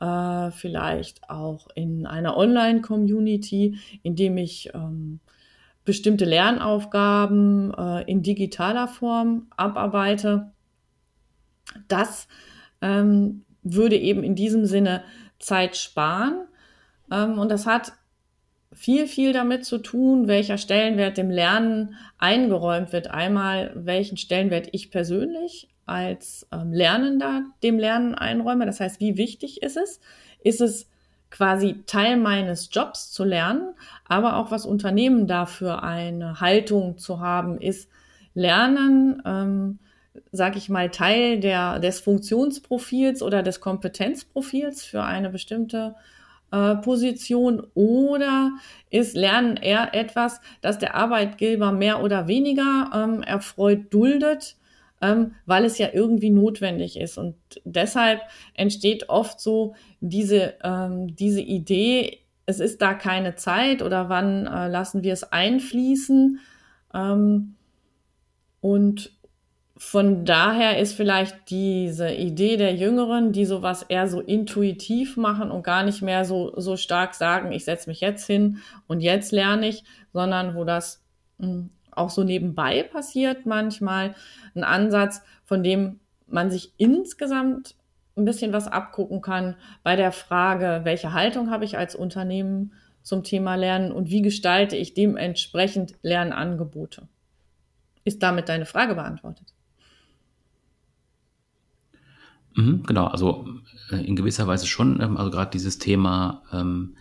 äh, 0.00 0.50
vielleicht 0.50 1.28
auch 1.28 1.68
in 1.74 2.06
einer 2.06 2.36
Online-Community, 2.36 3.78
indem 4.02 4.38
ich 4.38 4.70
ähm, 4.74 5.20
bestimmte 5.84 6.24
Lernaufgaben 6.24 7.72
äh, 7.74 8.02
in 8.10 8.22
digitaler 8.22 8.88
Form 8.88 9.46
abarbeite. 9.56 10.52
Das 11.88 12.28
ähm, 12.80 13.44
würde 13.62 13.96
eben 13.96 14.22
in 14.22 14.34
diesem 14.34 14.66
Sinne 14.66 15.02
Zeit 15.38 15.76
sparen. 15.76 16.46
Ähm, 17.10 17.38
und 17.38 17.50
das 17.50 17.66
hat 17.66 17.92
viel, 18.72 19.06
viel 19.06 19.32
damit 19.32 19.64
zu 19.64 19.78
tun, 19.78 20.28
welcher 20.28 20.58
Stellenwert 20.58 21.16
dem 21.16 21.30
Lernen 21.30 21.96
eingeräumt 22.18 22.92
wird. 22.92 23.10
Einmal, 23.10 23.72
welchen 23.74 24.16
Stellenwert 24.16 24.68
ich 24.72 24.90
persönlich 24.90 25.68
als 25.86 26.46
ähm, 26.52 26.72
Lernender 26.72 27.44
dem 27.62 27.78
Lernen 27.78 28.14
einräume. 28.14 28.66
Das 28.66 28.80
heißt, 28.80 29.00
wie 29.00 29.16
wichtig 29.16 29.62
ist 29.62 29.76
es? 29.76 30.00
Ist 30.42 30.60
es 30.60 30.88
quasi 31.30 31.82
Teil 31.86 32.16
meines 32.16 32.68
Jobs 32.72 33.10
zu 33.10 33.24
lernen, 33.24 33.74
aber 34.06 34.36
auch 34.36 34.50
was 34.50 34.64
Unternehmen 34.64 35.26
dafür 35.26 35.82
eine 35.82 36.40
Haltung 36.40 36.98
zu 36.98 37.20
haben, 37.20 37.60
ist 37.60 37.90
Lernen, 38.34 39.22
ähm, 39.26 39.78
sag 40.32 40.56
ich 40.56 40.68
mal, 40.68 40.90
Teil 40.90 41.40
der, 41.40 41.78
des 41.80 42.00
Funktionsprofils 42.00 43.22
oder 43.22 43.42
des 43.42 43.60
Kompetenzprofils 43.60 44.84
für 44.84 45.02
eine 45.02 45.30
bestimmte 45.30 45.94
äh, 46.50 46.76
Position 46.76 47.66
oder 47.74 48.52
ist 48.90 49.14
Lernen 49.16 49.56
eher 49.56 49.94
etwas, 49.94 50.40
das 50.60 50.78
der 50.78 50.94
Arbeitgeber 50.94 51.72
mehr 51.72 52.02
oder 52.02 52.28
weniger 52.28 52.90
ähm, 52.94 53.22
erfreut 53.22 53.92
duldet, 53.92 54.56
ähm, 55.00 55.32
weil 55.46 55.64
es 55.64 55.78
ja 55.78 55.88
irgendwie 55.92 56.30
notwendig 56.30 56.98
ist. 56.98 57.18
Und 57.18 57.36
deshalb 57.64 58.22
entsteht 58.54 59.08
oft 59.08 59.40
so 59.40 59.74
diese, 60.00 60.54
ähm, 60.64 61.14
diese 61.14 61.40
Idee, 61.40 62.20
es 62.46 62.60
ist 62.60 62.80
da 62.80 62.94
keine 62.94 63.34
Zeit 63.34 63.82
oder 63.82 64.08
wann 64.08 64.46
äh, 64.46 64.68
lassen 64.68 65.02
wir 65.02 65.12
es 65.12 65.24
einfließen. 65.24 66.40
Ähm, 66.94 67.56
und 68.60 69.17
von 69.78 70.24
daher 70.24 70.78
ist 70.78 70.94
vielleicht 70.94 71.50
diese 71.50 72.10
Idee 72.10 72.56
der 72.56 72.74
Jüngeren, 72.74 73.30
die 73.30 73.44
sowas 73.44 73.84
eher 73.84 74.08
so 74.08 74.20
intuitiv 74.20 75.16
machen 75.16 75.52
und 75.52 75.62
gar 75.62 75.84
nicht 75.84 76.02
mehr 76.02 76.24
so, 76.24 76.52
so 76.60 76.76
stark 76.76 77.14
sagen, 77.14 77.52
ich 77.52 77.64
setze 77.64 77.88
mich 77.88 78.00
jetzt 78.00 78.26
hin 78.26 78.58
und 78.88 79.00
jetzt 79.00 79.30
lerne 79.30 79.68
ich, 79.68 79.84
sondern 80.12 80.56
wo 80.56 80.64
das 80.64 81.04
hm, 81.38 81.70
auch 81.92 82.10
so 82.10 82.24
nebenbei 82.24 82.82
passiert 82.82 83.46
manchmal, 83.46 84.16
ein 84.56 84.64
Ansatz, 84.64 85.22
von 85.44 85.62
dem 85.62 86.00
man 86.26 86.50
sich 86.50 86.72
insgesamt 86.76 87.76
ein 88.16 88.24
bisschen 88.24 88.52
was 88.52 88.66
abgucken 88.66 89.22
kann 89.22 89.54
bei 89.84 89.94
der 89.94 90.10
Frage, 90.10 90.80
welche 90.82 91.12
Haltung 91.12 91.52
habe 91.52 91.64
ich 91.64 91.78
als 91.78 91.94
Unternehmen 91.94 92.72
zum 93.02 93.22
Thema 93.22 93.54
Lernen 93.54 93.92
und 93.92 94.10
wie 94.10 94.22
gestalte 94.22 94.74
ich 94.76 94.94
dementsprechend 94.94 95.94
Lernangebote. 96.02 97.06
Ist 98.02 98.24
damit 98.24 98.48
deine 98.48 98.66
Frage 98.66 98.96
beantwortet? 98.96 99.54
Mhm, 102.58 102.82
genau, 102.82 103.06
also 103.06 103.46
äh, 103.92 104.04
in 104.04 104.16
gewisser 104.16 104.48
Weise 104.48 104.66
schon. 104.66 105.00
Ähm, 105.00 105.16
also 105.16 105.30
gerade 105.30 105.52
dieses 105.52 105.78
Thema, 105.78 106.42
ähm, 106.52 106.96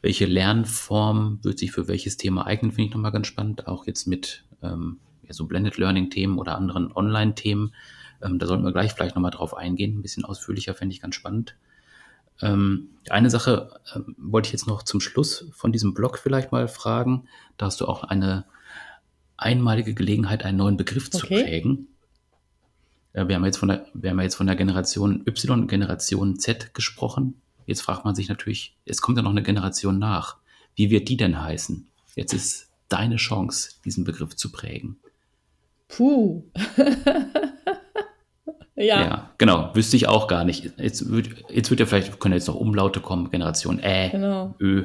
welche 0.00 0.26
Lernform 0.26 1.38
wird 1.42 1.60
sich 1.60 1.70
für 1.70 1.86
welches 1.86 2.16
Thema 2.16 2.46
eignen, 2.46 2.72
finde 2.72 2.88
ich 2.88 2.94
nochmal 2.94 3.12
ganz 3.12 3.28
spannend. 3.28 3.68
Auch 3.68 3.86
jetzt 3.86 4.08
mit 4.08 4.44
ähm, 4.60 4.98
ja, 5.22 5.32
so 5.32 5.46
Blended 5.46 5.78
Learning-Themen 5.78 6.36
oder 6.36 6.56
anderen 6.56 6.90
Online-Themen. 6.92 7.72
Ähm, 8.22 8.40
da 8.40 8.46
sollten 8.46 8.64
wir 8.64 8.72
gleich 8.72 8.92
vielleicht 8.92 9.14
nochmal 9.14 9.30
drauf 9.30 9.56
eingehen. 9.56 9.98
Ein 9.98 10.02
bisschen 10.02 10.24
ausführlicher 10.24 10.74
fände 10.74 10.92
ich 10.92 11.00
ganz 11.00 11.14
spannend. 11.14 11.54
Ähm, 12.40 12.88
eine 13.08 13.30
Sache 13.30 13.78
äh, 13.94 14.00
wollte 14.16 14.48
ich 14.48 14.52
jetzt 14.52 14.66
noch 14.66 14.82
zum 14.82 15.00
Schluss 15.00 15.46
von 15.52 15.70
diesem 15.70 15.94
Blog 15.94 16.18
vielleicht 16.18 16.50
mal 16.50 16.66
fragen. 16.66 17.28
Da 17.56 17.66
hast 17.66 17.80
du 17.80 17.86
auch 17.86 18.02
eine 18.02 18.46
einmalige 19.36 19.94
Gelegenheit, 19.94 20.44
einen 20.44 20.58
neuen 20.58 20.76
Begriff 20.76 21.06
okay. 21.06 21.18
zu 21.18 21.26
prägen. 21.28 21.86
Äh, 23.12 23.28
wir 23.28 23.36
haben 23.36 23.44
jetzt 23.44 23.58
von 23.58 23.68
der, 23.68 23.86
wir 23.94 24.10
haben 24.10 24.20
jetzt 24.20 24.34
von 24.34 24.46
der 24.46 24.56
Generation 24.56 25.22
Y, 25.26 25.66
Generation 25.66 26.38
Z 26.38 26.74
gesprochen. 26.74 27.40
Jetzt 27.66 27.82
fragt 27.82 28.04
man 28.04 28.14
sich 28.14 28.28
natürlich, 28.28 28.76
es 28.84 29.00
kommt 29.00 29.16
ja 29.18 29.22
noch 29.22 29.30
eine 29.30 29.42
Generation 29.42 29.98
nach. 29.98 30.36
Wie 30.74 30.90
wird 30.90 31.08
die 31.08 31.16
denn 31.16 31.42
heißen? 31.42 31.86
Jetzt 32.14 32.32
ist 32.32 32.70
deine 32.88 33.16
Chance, 33.16 33.70
diesen 33.84 34.04
Begriff 34.04 34.36
zu 34.36 34.52
prägen. 34.52 34.98
Puh. 35.88 36.42
ja. 38.74 38.84
ja. 38.84 39.30
genau. 39.38 39.74
Wüsste 39.74 39.96
ich 39.96 40.08
auch 40.08 40.26
gar 40.28 40.44
nicht. 40.44 40.72
Jetzt 40.78 41.10
wird, 41.10 41.28
jetzt 41.50 41.70
wird 41.70 41.80
ja 41.80 41.86
vielleicht, 41.86 42.18
können 42.18 42.34
jetzt 42.34 42.48
noch 42.48 42.54
Umlaute 42.54 43.00
kommen, 43.00 43.30
Generation 43.30 43.78
Ä, 43.78 44.08
genau. 44.10 44.54
Ö. 44.58 44.84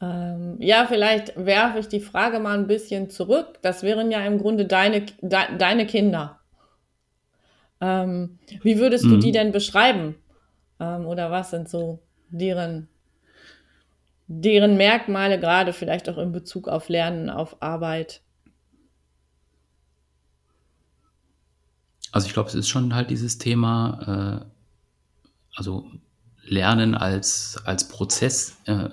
Ähm, 0.00 0.56
ja, 0.58 0.86
vielleicht 0.86 1.32
werfe 1.36 1.78
ich 1.78 1.88
die 1.88 2.00
Frage 2.00 2.38
mal 2.38 2.58
ein 2.58 2.66
bisschen 2.66 3.08
zurück. 3.10 3.58
Das 3.62 3.82
wären 3.82 4.10
ja 4.10 4.20
im 4.26 4.38
Grunde 4.38 4.66
deine, 4.66 5.02
de, 5.20 5.56
deine 5.58 5.86
Kinder. 5.86 6.40
Ähm, 7.80 8.38
wie 8.62 8.78
würdest 8.78 9.04
du 9.04 9.16
mhm. 9.16 9.20
die 9.20 9.32
denn 9.32 9.52
beschreiben? 9.52 10.16
Ähm, 10.80 11.06
oder 11.06 11.30
was 11.30 11.50
sind 11.50 11.68
so 11.68 12.02
deren, 12.30 12.88
deren 14.26 14.76
Merkmale, 14.76 15.38
gerade 15.38 15.72
vielleicht 15.72 16.08
auch 16.08 16.18
in 16.18 16.32
Bezug 16.32 16.68
auf 16.68 16.88
Lernen, 16.88 17.30
auf 17.30 17.62
Arbeit? 17.62 18.22
Also 22.12 22.28
ich 22.28 22.32
glaube, 22.32 22.48
es 22.48 22.54
ist 22.54 22.68
schon 22.68 22.94
halt 22.94 23.10
dieses 23.10 23.38
Thema, 23.38 24.44
äh, 24.46 25.26
also 25.56 25.90
Lernen 26.42 26.94
als, 26.94 27.60
als 27.64 27.88
Prozess, 27.88 28.56
äh, 28.66 28.88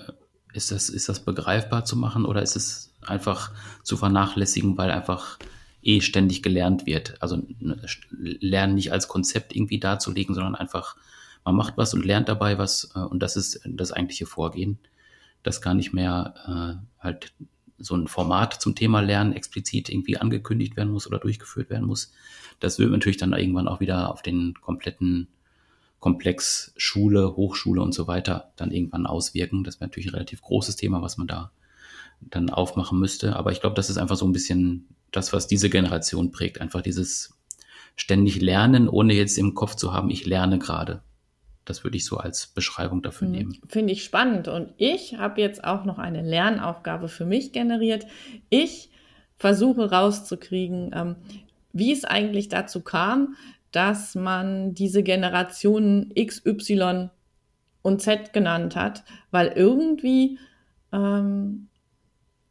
ist, 0.53 0.71
das, 0.71 0.89
ist 0.89 1.09
das 1.09 1.19
begreifbar 1.21 1.85
zu 1.85 1.95
machen 1.95 2.25
oder 2.25 2.41
ist 2.41 2.55
es 2.55 2.93
einfach 3.01 3.51
zu 3.83 3.97
vernachlässigen, 3.97 4.77
weil 4.77 4.91
einfach 4.91 5.39
eh 5.83 6.01
ständig 6.01 6.41
gelernt 6.43 6.85
wird. 6.85 7.21
Also 7.21 7.41
ne, 7.59 7.79
Lernen 8.11 8.75
nicht 8.75 8.91
als 8.91 9.07
Konzept 9.07 9.55
irgendwie 9.55 9.79
darzulegen, 9.79 10.35
sondern 10.35 10.55
einfach, 10.55 10.95
man 11.45 11.55
macht 11.55 11.77
was 11.77 11.93
und 11.93 12.05
lernt 12.05 12.29
dabei 12.29 12.57
was 12.57 12.91
äh, 12.95 12.99
und 12.99 13.19
das 13.19 13.35
ist 13.35 13.61
das 13.65 13.91
eigentliche 13.91 14.25
Vorgehen. 14.25 14.79
Das 15.43 15.61
gar 15.61 15.73
nicht 15.73 15.93
mehr 15.93 16.79
äh, 16.79 17.03
halt 17.03 17.33
so 17.77 17.95
ein 17.95 18.07
Format 18.07 18.61
zum 18.61 18.75
Thema 18.75 19.01
Lernen 19.01 19.33
explizit 19.33 19.89
irgendwie 19.89 20.17
angekündigt 20.17 20.77
werden 20.77 20.93
muss 20.93 21.05
oder 21.05 21.19
durchgeführt 21.19 21.69
werden 21.69 21.85
muss. 21.85 22.13
Das 22.59 22.79
wird 22.79 22.91
natürlich 22.91 23.17
dann 23.17 23.33
irgendwann 23.33 23.67
auch 23.67 23.79
wieder 23.79 24.11
auf 24.11 24.21
den 24.21 24.53
kompletten 24.61 25.27
Komplex 25.99 26.73
Schule, 26.77 27.35
Hochschule 27.35 27.81
und 27.81 27.93
so 27.93 28.07
weiter 28.07 28.51
dann 28.55 28.71
irgendwann 28.71 29.05
auswirken. 29.05 29.63
Das 29.63 29.79
wäre 29.79 29.87
natürlich 29.87 30.07
ein 30.07 30.15
relativ 30.15 30.41
großes 30.41 30.75
Thema, 30.75 31.01
was 31.01 31.17
man 31.17 31.27
da 31.27 31.51
dann 32.29 32.49
aufmachen 32.49 32.99
müsste. 32.99 33.35
Aber 33.35 33.51
ich 33.51 33.61
glaube, 33.61 33.75
das 33.75 33.89
ist 33.89 33.97
einfach 33.97 34.15
so 34.15 34.25
ein 34.25 34.33
bisschen 34.33 34.87
das, 35.11 35.33
was 35.33 35.47
diese 35.47 35.69
Generation 35.69 36.31
prägt. 36.31 36.61
Einfach 36.61 36.81
dieses 36.81 37.39
ständig 37.95 38.41
Lernen, 38.41 38.89
ohne 38.89 39.13
jetzt 39.13 39.37
im 39.37 39.53
Kopf 39.53 39.75
zu 39.75 39.93
haben, 39.93 40.09
ich 40.09 40.25
lerne 40.25 40.59
gerade. 40.59 41.03
Das 41.65 41.83
würde 41.83 41.95
ich 41.97 42.05
so 42.05 42.17
als 42.17 42.47
Beschreibung 42.47 43.01
dafür 43.01 43.27
hm, 43.27 43.31
nehmen. 43.33 43.61
Finde 43.69 43.93
ich 43.93 44.03
spannend. 44.03 44.47
Und 44.47 44.73
ich 44.77 45.17
habe 45.17 45.41
jetzt 45.41 45.63
auch 45.63 45.85
noch 45.85 45.97
eine 45.97 46.21
Lernaufgabe 46.21 47.07
für 47.07 47.25
mich 47.25 47.53
generiert. 47.53 48.05
Ich 48.49 48.89
versuche 49.37 49.91
rauszukriegen, 49.91 50.91
ähm, 50.93 51.15
wie 51.71 51.91
es 51.91 52.05
eigentlich 52.05 52.49
dazu 52.49 52.81
kam, 52.81 53.35
dass 53.71 54.15
man 54.15 54.73
diese 54.73 55.03
Generationen 55.03 56.11
X, 56.13 56.45
Y 56.45 57.09
und 57.81 58.01
Z 58.01 58.33
genannt 58.33 58.75
hat, 58.75 59.03
weil 59.31 59.47
irgendwie 59.47 60.37
ähm, 60.91 61.67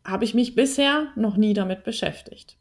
habe 0.05 0.25
ich 0.25 0.35
mich 0.35 0.55
bisher 0.55 1.09
noch 1.17 1.37
nie 1.37 1.55
damit 1.55 1.85
beschäftigt. 1.85 2.57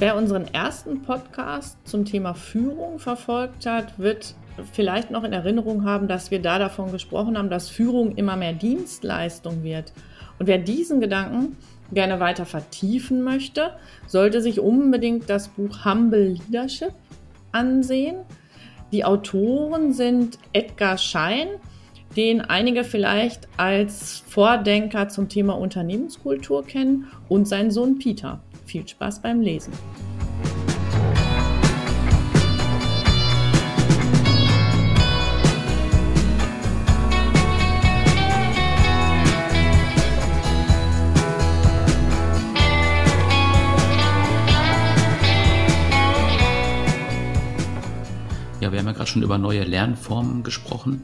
Wer 0.00 0.16
unseren 0.16 0.46
ersten 0.46 1.02
Podcast 1.02 1.76
zum 1.86 2.06
Thema 2.06 2.32
Führung 2.32 2.98
verfolgt 2.98 3.66
hat, 3.66 3.98
wird 3.98 4.34
vielleicht 4.72 5.10
noch 5.10 5.24
in 5.24 5.32
Erinnerung 5.32 5.84
haben, 5.84 6.08
dass 6.08 6.30
wir 6.30 6.40
da 6.40 6.58
davon 6.58 6.92
gesprochen 6.92 7.36
haben, 7.38 7.50
dass 7.50 7.68
Führung 7.68 8.16
immer 8.16 8.36
mehr 8.36 8.52
Dienstleistung 8.52 9.62
wird 9.62 9.92
Und 10.38 10.46
wer 10.46 10.58
diesen 10.58 11.00
Gedanken 11.00 11.56
gerne 11.92 12.18
weiter 12.18 12.46
vertiefen 12.46 13.22
möchte, 13.22 13.72
sollte 14.06 14.40
sich 14.40 14.60
unbedingt 14.60 15.28
das 15.28 15.48
Buch 15.48 15.84
Humble 15.84 16.38
Leadership 16.48 16.92
ansehen. 17.52 18.16
Die 18.90 19.04
Autoren 19.04 19.92
sind 19.92 20.38
Edgar 20.52 20.98
Schein, 20.98 21.48
den 22.16 22.40
einige 22.40 22.84
vielleicht 22.84 23.48
als 23.56 24.24
Vordenker 24.26 25.08
zum 25.08 25.28
Thema 25.28 25.58
Unternehmenskultur 25.58 26.64
kennen, 26.64 27.06
und 27.28 27.46
sein 27.46 27.70
Sohn 27.70 27.98
Peter. 27.98 28.40
Viel 28.64 28.88
Spaß 28.88 29.20
beim 29.22 29.40
Lesen. 29.40 29.72
Gerade 48.92 49.10
schon 49.10 49.22
über 49.22 49.38
neue 49.38 49.64
Lernformen 49.64 50.42
gesprochen. 50.42 51.02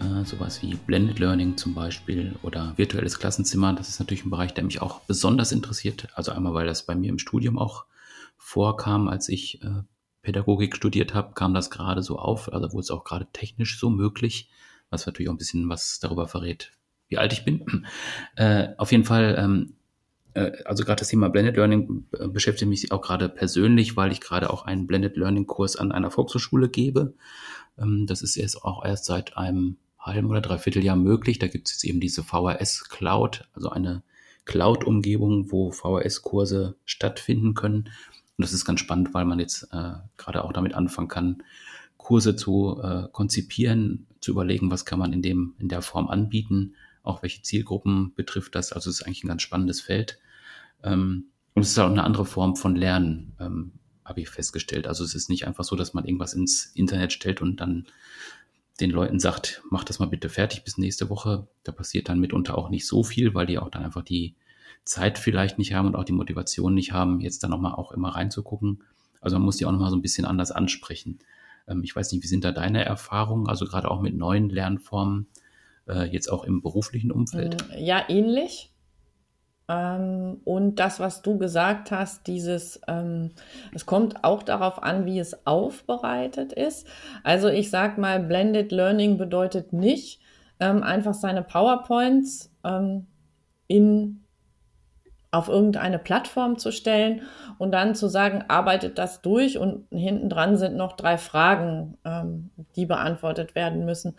Äh, 0.00 0.24
sowas 0.24 0.62
wie 0.62 0.74
Blended 0.74 1.18
Learning 1.18 1.56
zum 1.56 1.74
Beispiel 1.74 2.34
oder 2.42 2.72
virtuelles 2.76 3.18
Klassenzimmer. 3.18 3.72
Das 3.72 3.88
ist 3.88 4.00
natürlich 4.00 4.24
ein 4.24 4.30
Bereich, 4.30 4.52
der 4.54 4.64
mich 4.64 4.82
auch 4.82 5.00
besonders 5.00 5.52
interessiert. 5.52 6.08
Also 6.14 6.32
einmal, 6.32 6.54
weil 6.54 6.66
das 6.66 6.84
bei 6.84 6.94
mir 6.94 7.10
im 7.10 7.18
Studium 7.18 7.58
auch 7.58 7.84
vorkam, 8.36 9.08
als 9.08 9.28
ich 9.28 9.62
äh, 9.62 9.82
Pädagogik 10.22 10.74
studiert 10.76 11.14
habe, 11.14 11.34
kam 11.34 11.54
das 11.54 11.70
gerade 11.70 12.02
so 12.02 12.18
auf. 12.18 12.52
Also 12.52 12.72
wurde 12.72 12.80
es 12.80 12.90
auch 12.90 13.04
gerade 13.04 13.28
technisch 13.32 13.78
so 13.78 13.90
möglich, 13.90 14.50
was 14.90 15.06
natürlich 15.06 15.28
auch 15.28 15.34
ein 15.34 15.38
bisschen 15.38 15.68
was 15.68 16.00
darüber 16.00 16.26
verrät, 16.26 16.72
wie 17.08 17.18
alt 17.18 17.32
ich 17.32 17.44
bin. 17.44 17.86
Äh, 18.36 18.68
auf 18.78 18.90
jeden 18.90 19.04
Fall 19.04 19.36
ähm, 19.38 19.74
äh, 19.76 19.83
also 20.64 20.84
gerade 20.84 21.00
das 21.00 21.08
Thema 21.08 21.28
Blended 21.28 21.56
Learning 21.56 22.06
äh, 22.18 22.28
beschäftigt 22.28 22.68
mich 22.68 22.92
auch 22.92 23.02
gerade 23.02 23.28
persönlich, 23.28 23.96
weil 23.96 24.12
ich 24.12 24.20
gerade 24.20 24.50
auch 24.50 24.64
einen 24.64 24.86
Blended 24.86 25.16
Learning 25.16 25.46
Kurs 25.46 25.76
an 25.76 25.92
einer 25.92 26.10
Volkshochschule 26.10 26.68
gebe. 26.68 27.14
Ähm, 27.78 28.06
das 28.06 28.22
ist 28.22 28.34
jetzt 28.36 28.62
auch 28.62 28.84
erst 28.84 29.04
seit 29.04 29.36
einem 29.36 29.76
halben 29.98 30.28
oder 30.28 30.40
dreiviertel 30.40 30.84
Jahr 30.84 30.96
möglich. 30.96 31.38
Da 31.38 31.46
gibt 31.46 31.68
es 31.68 31.74
jetzt 31.74 31.84
eben 31.84 32.00
diese 32.00 32.22
VHS 32.22 32.88
Cloud, 32.88 33.48
also 33.54 33.70
eine 33.70 34.02
Cloud-Umgebung, 34.44 35.50
wo 35.50 35.70
VHS-Kurse 35.70 36.76
stattfinden 36.84 37.54
können. 37.54 37.88
Und 38.36 38.42
das 38.42 38.52
ist 38.52 38.64
ganz 38.64 38.80
spannend, 38.80 39.14
weil 39.14 39.24
man 39.24 39.38
jetzt 39.38 39.68
äh, 39.72 39.92
gerade 40.16 40.44
auch 40.44 40.52
damit 40.52 40.74
anfangen 40.74 41.08
kann, 41.08 41.42
Kurse 41.96 42.36
zu 42.36 42.80
äh, 42.82 43.08
konzipieren, 43.12 44.06
zu 44.20 44.32
überlegen, 44.32 44.70
was 44.70 44.84
kann 44.84 44.98
man 44.98 45.12
in 45.12 45.22
dem 45.22 45.54
in 45.58 45.68
der 45.68 45.80
Form 45.80 46.08
anbieten, 46.08 46.74
auch 47.02 47.22
welche 47.22 47.42
Zielgruppen 47.42 48.12
betrifft 48.14 48.54
das. 48.54 48.72
Also 48.72 48.90
es 48.90 49.00
ist 49.00 49.06
eigentlich 49.06 49.24
ein 49.24 49.28
ganz 49.28 49.42
spannendes 49.42 49.80
Feld. 49.80 50.18
Ähm, 50.84 51.30
und 51.54 51.62
es 51.62 51.70
ist 51.70 51.78
auch 51.78 51.90
eine 51.90 52.04
andere 52.04 52.26
Form 52.26 52.56
von 52.56 52.76
Lernen, 52.76 53.34
ähm, 53.40 53.72
habe 54.04 54.20
ich 54.20 54.28
festgestellt. 54.28 54.86
Also 54.86 55.02
es 55.02 55.14
ist 55.14 55.30
nicht 55.30 55.46
einfach 55.46 55.64
so, 55.64 55.76
dass 55.76 55.94
man 55.94 56.04
irgendwas 56.04 56.34
ins 56.34 56.66
Internet 56.74 57.12
stellt 57.12 57.40
und 57.42 57.60
dann 57.60 57.86
den 58.80 58.90
Leuten 58.90 59.20
sagt, 59.20 59.62
mach 59.70 59.84
das 59.84 59.98
mal 59.98 60.06
bitte 60.06 60.28
fertig 60.28 60.64
bis 60.64 60.78
nächste 60.78 61.08
Woche. 61.08 61.46
Da 61.62 61.72
passiert 61.72 62.08
dann 62.08 62.20
mitunter 62.20 62.58
auch 62.58 62.70
nicht 62.70 62.86
so 62.86 63.04
viel, 63.04 63.34
weil 63.34 63.46
die 63.46 63.58
auch 63.58 63.70
dann 63.70 63.84
einfach 63.84 64.02
die 64.02 64.34
Zeit 64.84 65.18
vielleicht 65.18 65.58
nicht 65.58 65.72
haben 65.72 65.86
und 65.86 65.96
auch 65.96 66.04
die 66.04 66.12
Motivation 66.12 66.74
nicht 66.74 66.92
haben, 66.92 67.20
jetzt 67.20 67.42
dann 67.42 67.50
nochmal 67.50 67.74
auch 67.74 67.92
immer 67.92 68.10
reinzugucken. 68.10 68.82
Also 69.20 69.36
man 69.36 69.44
muss 69.44 69.56
die 69.56 69.64
auch 69.64 69.72
nochmal 69.72 69.90
so 69.90 69.96
ein 69.96 70.02
bisschen 70.02 70.26
anders 70.26 70.50
ansprechen. 70.50 71.20
Ähm, 71.66 71.82
ich 71.82 71.94
weiß 71.94 72.12
nicht, 72.12 72.22
wie 72.22 72.28
sind 72.28 72.44
da 72.44 72.52
deine 72.52 72.84
Erfahrungen, 72.84 73.48
also 73.48 73.64
gerade 73.64 73.90
auch 73.90 74.02
mit 74.02 74.14
neuen 74.14 74.50
Lernformen, 74.50 75.28
äh, 75.88 76.04
jetzt 76.04 76.30
auch 76.30 76.44
im 76.44 76.60
beruflichen 76.60 77.10
Umfeld? 77.10 77.64
Ja, 77.78 78.04
ähnlich. 78.08 78.73
Ähm, 79.68 80.40
und 80.44 80.76
das, 80.76 81.00
was 81.00 81.22
du 81.22 81.38
gesagt 81.38 81.90
hast, 81.90 82.26
dieses, 82.26 82.80
ähm, 82.86 83.30
es 83.74 83.86
kommt 83.86 84.22
auch 84.24 84.42
darauf 84.42 84.82
an, 84.82 85.06
wie 85.06 85.18
es 85.18 85.46
aufbereitet 85.46 86.52
ist. 86.52 86.86
Also 87.22 87.48
ich 87.48 87.70
sag 87.70 87.96
mal, 87.96 88.20
Blended 88.20 88.72
Learning 88.72 89.16
bedeutet 89.16 89.72
nicht, 89.72 90.20
ähm, 90.60 90.82
einfach 90.82 91.14
seine 91.14 91.42
PowerPoints 91.42 92.52
ähm, 92.64 93.06
in 93.66 94.20
auf 95.34 95.48
irgendeine 95.48 95.98
Plattform 95.98 96.58
zu 96.58 96.70
stellen 96.70 97.22
und 97.58 97.72
dann 97.72 97.96
zu 97.96 98.06
sagen, 98.06 98.44
arbeitet 98.46 98.98
das 98.98 99.20
durch 99.20 99.58
und 99.58 99.86
hinten 99.90 100.28
dran 100.28 100.56
sind 100.56 100.76
noch 100.76 100.92
drei 100.92 101.18
Fragen, 101.18 101.98
ähm, 102.04 102.50
die 102.76 102.86
beantwortet 102.86 103.56
werden 103.56 103.84
müssen. 103.84 104.14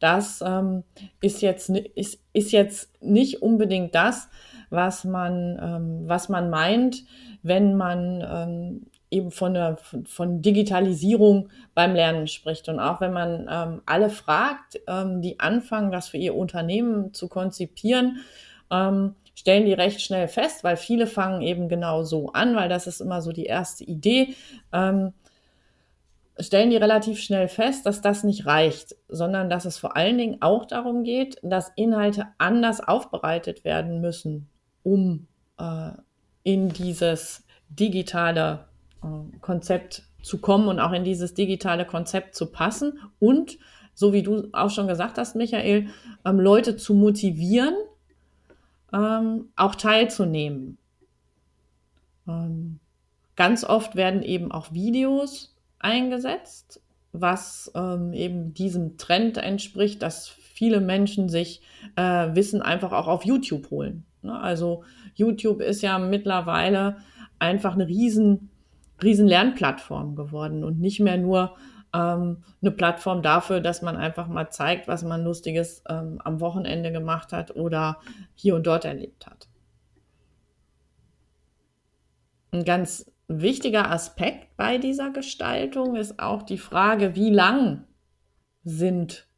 Das 0.00 0.42
ähm, 0.44 0.82
ist, 1.20 1.40
jetzt, 1.40 1.70
ist, 1.70 2.20
ist 2.32 2.50
jetzt 2.50 3.00
nicht 3.00 3.42
unbedingt 3.42 3.94
das, 3.94 4.28
was 4.70 5.04
man, 5.04 5.58
ähm, 5.60 6.08
was 6.08 6.28
man 6.28 6.50
meint, 6.50 7.04
wenn 7.42 7.76
man 7.76 8.24
ähm, 8.28 8.86
eben 9.10 9.30
von, 9.30 9.54
der, 9.54 9.78
von 10.06 10.42
Digitalisierung 10.42 11.48
beim 11.74 11.94
Lernen 11.94 12.26
spricht. 12.26 12.68
Und 12.68 12.80
auch 12.80 13.00
wenn 13.00 13.12
man 13.12 13.48
ähm, 13.50 13.82
alle 13.86 14.10
fragt, 14.10 14.80
ähm, 14.86 15.22
die 15.22 15.40
anfangen, 15.40 15.92
das 15.92 16.08
für 16.08 16.18
ihr 16.18 16.34
Unternehmen 16.34 17.14
zu 17.14 17.28
konzipieren, 17.28 18.18
ähm, 18.70 19.14
stellen 19.34 19.66
die 19.66 19.74
recht 19.74 20.00
schnell 20.00 20.28
fest, 20.28 20.64
weil 20.64 20.76
viele 20.76 21.06
fangen 21.06 21.42
eben 21.42 21.68
genau 21.68 22.02
so 22.02 22.32
an, 22.32 22.56
weil 22.56 22.68
das 22.68 22.86
ist 22.86 23.00
immer 23.00 23.22
so 23.22 23.32
die 23.32 23.44
erste 23.44 23.84
Idee. 23.84 24.34
Ähm, 24.72 25.12
stellen 26.38 26.70
die 26.70 26.76
relativ 26.76 27.20
schnell 27.20 27.48
fest, 27.48 27.86
dass 27.86 28.00
das 28.00 28.24
nicht 28.24 28.44
reicht, 28.44 28.96
sondern 29.08 29.48
dass 29.48 29.64
es 29.64 29.78
vor 29.78 29.96
allen 29.96 30.18
Dingen 30.18 30.38
auch 30.40 30.66
darum 30.66 31.04
geht, 31.04 31.38
dass 31.42 31.72
Inhalte 31.76 32.26
anders 32.38 32.86
aufbereitet 32.86 33.64
werden 33.64 34.00
müssen 34.00 34.48
um 34.86 35.26
äh, 35.58 35.90
in 36.44 36.68
dieses 36.68 37.44
digitale 37.68 38.66
äh, 39.02 39.38
Konzept 39.40 40.04
zu 40.22 40.38
kommen 40.38 40.68
und 40.68 40.78
auch 40.78 40.92
in 40.92 41.02
dieses 41.02 41.34
digitale 41.34 41.84
Konzept 41.84 42.36
zu 42.36 42.46
passen 42.46 43.00
und, 43.18 43.58
so 43.94 44.12
wie 44.12 44.22
du 44.22 44.48
auch 44.52 44.70
schon 44.70 44.86
gesagt 44.86 45.18
hast, 45.18 45.34
Michael, 45.34 45.88
ähm, 46.24 46.38
Leute 46.38 46.76
zu 46.76 46.94
motivieren, 46.94 47.74
ähm, 48.92 49.48
auch 49.56 49.74
teilzunehmen. 49.74 50.78
Ähm, 52.28 52.78
ganz 53.34 53.64
oft 53.64 53.96
werden 53.96 54.22
eben 54.22 54.52
auch 54.52 54.72
Videos 54.72 55.56
eingesetzt, 55.80 56.80
was 57.12 57.72
ähm, 57.74 58.12
eben 58.12 58.54
diesem 58.54 58.98
Trend 58.98 59.36
entspricht, 59.38 60.00
dass 60.02 60.28
viele 60.28 60.80
Menschen 60.80 61.28
sich 61.28 61.60
äh, 61.96 62.34
Wissen 62.36 62.62
einfach 62.62 62.92
auch 62.92 63.08
auf 63.08 63.24
YouTube 63.24 63.70
holen. 63.70 64.04
Ne? 64.26 64.38
Also 64.38 64.84
YouTube 65.14 65.60
ist 65.60 65.82
ja 65.82 65.98
mittlerweile 65.98 66.98
einfach 67.38 67.74
eine 67.74 67.88
riesen, 67.88 68.50
riesen 69.02 69.26
Lernplattform 69.26 70.16
geworden 70.16 70.64
und 70.64 70.80
nicht 70.80 71.00
mehr 71.00 71.16
nur 71.16 71.56
ähm, 71.94 72.42
eine 72.60 72.70
Plattform 72.70 73.22
dafür, 73.22 73.60
dass 73.60 73.82
man 73.82 73.96
einfach 73.96 74.28
mal 74.28 74.50
zeigt, 74.50 74.88
was 74.88 75.02
man 75.02 75.24
Lustiges 75.24 75.82
ähm, 75.88 76.20
am 76.24 76.40
Wochenende 76.40 76.92
gemacht 76.92 77.32
hat 77.32 77.54
oder 77.56 78.00
hier 78.34 78.54
und 78.54 78.66
dort 78.66 78.84
erlebt 78.84 79.26
hat. 79.26 79.48
Ein 82.52 82.64
ganz 82.64 83.10
wichtiger 83.28 83.90
Aspekt 83.90 84.56
bei 84.56 84.78
dieser 84.78 85.10
Gestaltung 85.10 85.96
ist 85.96 86.18
auch 86.20 86.42
die 86.42 86.58
Frage, 86.58 87.16
wie 87.16 87.30
lang 87.30 87.84
sind 88.64 89.28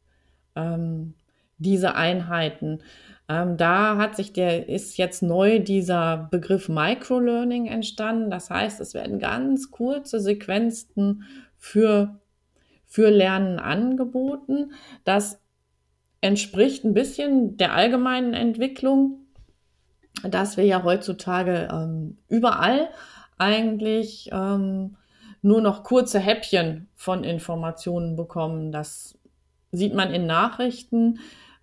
ähm, 0.55 1.15
diese 1.59 1.95
Einheiten. 1.95 2.79
Ähm, 3.27 3.57
da 3.57 3.97
hat 3.97 4.15
sich 4.15 4.33
der, 4.33 4.67
ist 4.67 4.97
jetzt 4.97 5.21
neu 5.21 5.59
dieser 5.59 6.29
Begriff 6.31 6.67
Microlearning 6.67 7.67
entstanden. 7.67 8.31
Das 8.31 8.49
heißt, 8.49 8.81
es 8.81 8.95
werden 8.95 9.19
ganz 9.19 9.69
kurze 9.69 10.19
Sequenzen 10.19 11.23
für, 11.57 12.19
für 12.87 13.11
Lernen 13.11 13.59
angeboten. 13.59 14.71
Das 15.03 15.39
entspricht 16.21 16.83
ein 16.83 16.95
bisschen 16.95 17.55
der 17.57 17.73
allgemeinen 17.73 18.33
Entwicklung, 18.33 19.27
dass 20.23 20.57
wir 20.57 20.65
ja 20.65 20.83
heutzutage 20.83 21.69
ähm, 21.71 22.17
überall 22.27 22.89
eigentlich 23.37 24.29
ähm, 24.33 24.97
nur 25.41 25.61
noch 25.61 25.83
kurze 25.83 26.19
Häppchen 26.19 26.89
von 26.95 27.23
Informationen 27.23 28.15
bekommen. 28.15 28.71
Das 28.71 29.17
sieht 29.71 29.93
man 29.93 30.11
in 30.11 30.25
Nachrichten. 30.25 31.19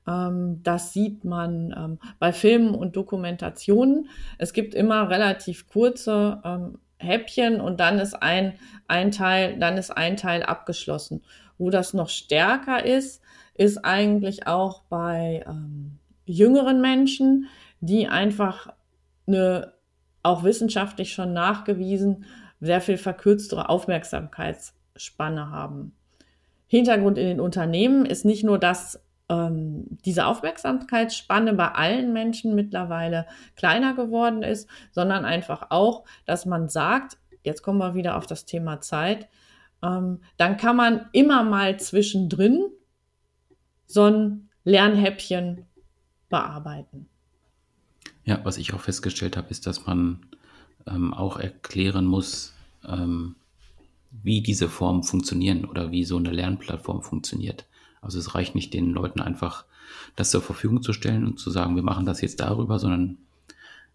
Ähm, 0.07 0.62
das 0.62 0.92
sieht 0.92 1.25
man 1.25 1.75
ähm, 1.77 1.99
bei 2.19 2.33
Filmen 2.33 2.75
und 2.75 2.97
Dokumentationen. 2.97 4.09
Es 4.38 4.53
gibt 4.53 4.75
immer 4.75 5.11
relativ 5.11 5.69
kurze 5.69 6.40
ähm, 6.45 6.79
Häppchen 6.99 7.61
und 7.61 7.81
dann 7.81 7.99
ist 7.99 8.14
ein, 8.14 8.55
ein 8.88 9.11
Teil, 9.11 9.59
dann 9.59 9.77
ist 9.77 9.90
ein 9.90 10.16
Teil 10.16 10.42
abgeschlossen. 10.42 11.23
Wo 11.59 11.71
das 11.71 11.95
noch 11.95 12.09
stärker 12.09 12.85
ist, 12.85 13.23
ist 13.55 13.85
eigentlich 13.85 14.47
auch 14.47 14.83
bei 14.88 15.45
ähm, 15.47 15.99
jüngeren 16.25 16.81
Menschen, 16.81 17.49
die 17.81 18.09
einfach 18.09 18.69
eine 19.27 19.73
auch 20.23 20.42
wissenschaftlich 20.42 21.12
schon 21.12 21.33
nachgewiesen 21.33 22.25
sehr 22.61 22.81
viel 22.81 22.99
verkürztere 22.99 23.69
Aufmerksamkeitsspanne 23.69 25.51
haben. 25.51 25.95
Hintergrund 26.66 27.16
in 27.19 27.27
den 27.27 27.40
Unternehmen 27.40 28.07
ist 28.07 28.25
nicht 28.25 28.42
nur 28.42 28.59
das, 28.59 29.01
ähm, 29.28 29.86
diese 30.04 30.26
Aufmerksamkeitsspanne 30.26 31.54
bei 31.54 31.72
allen 31.72 32.12
Menschen 32.12 32.54
mittlerweile 32.54 33.26
kleiner 33.56 33.94
geworden 33.94 34.42
ist, 34.42 34.68
sondern 34.92 35.24
einfach 35.24 35.70
auch, 35.70 36.04
dass 36.26 36.46
man 36.46 36.68
sagt, 36.68 37.18
jetzt 37.42 37.62
kommen 37.62 37.78
wir 37.78 37.94
wieder 37.94 38.16
auf 38.16 38.26
das 38.26 38.44
Thema 38.44 38.80
Zeit, 38.80 39.28
ähm, 39.82 40.20
dann 40.36 40.56
kann 40.56 40.76
man 40.76 41.08
immer 41.12 41.42
mal 41.42 41.78
zwischendrin 41.78 42.66
so 43.86 44.04
ein 44.04 44.48
Lernhäppchen 44.64 45.66
bearbeiten. 46.28 47.08
Ja, 48.24 48.40
was 48.44 48.58
ich 48.58 48.74
auch 48.74 48.80
festgestellt 48.80 49.36
habe, 49.36 49.50
ist, 49.50 49.66
dass 49.66 49.86
man 49.86 50.26
ähm, 50.86 51.14
auch 51.14 51.38
erklären 51.38 52.06
muss, 52.06 52.54
ähm, 52.84 53.36
wie 54.10 54.40
diese 54.40 54.68
Formen 54.68 55.02
funktionieren 55.02 55.64
oder 55.64 55.92
wie 55.92 56.04
so 56.04 56.16
eine 56.16 56.30
Lernplattform 56.30 57.02
funktioniert. 57.02 57.66
Also 58.00 58.18
es 58.18 58.35
reicht 58.35 58.54
nicht 58.54 58.74
den 58.74 58.90
Leuten 58.90 59.20
einfach 59.20 59.64
das 60.14 60.30
zur 60.30 60.42
Verfügung 60.42 60.82
zu 60.82 60.92
stellen 60.92 61.26
und 61.26 61.38
zu 61.38 61.50
sagen, 61.50 61.76
wir 61.76 61.82
machen 61.82 62.06
das 62.06 62.20
jetzt 62.20 62.40
darüber, 62.40 62.78
sondern 62.78 63.18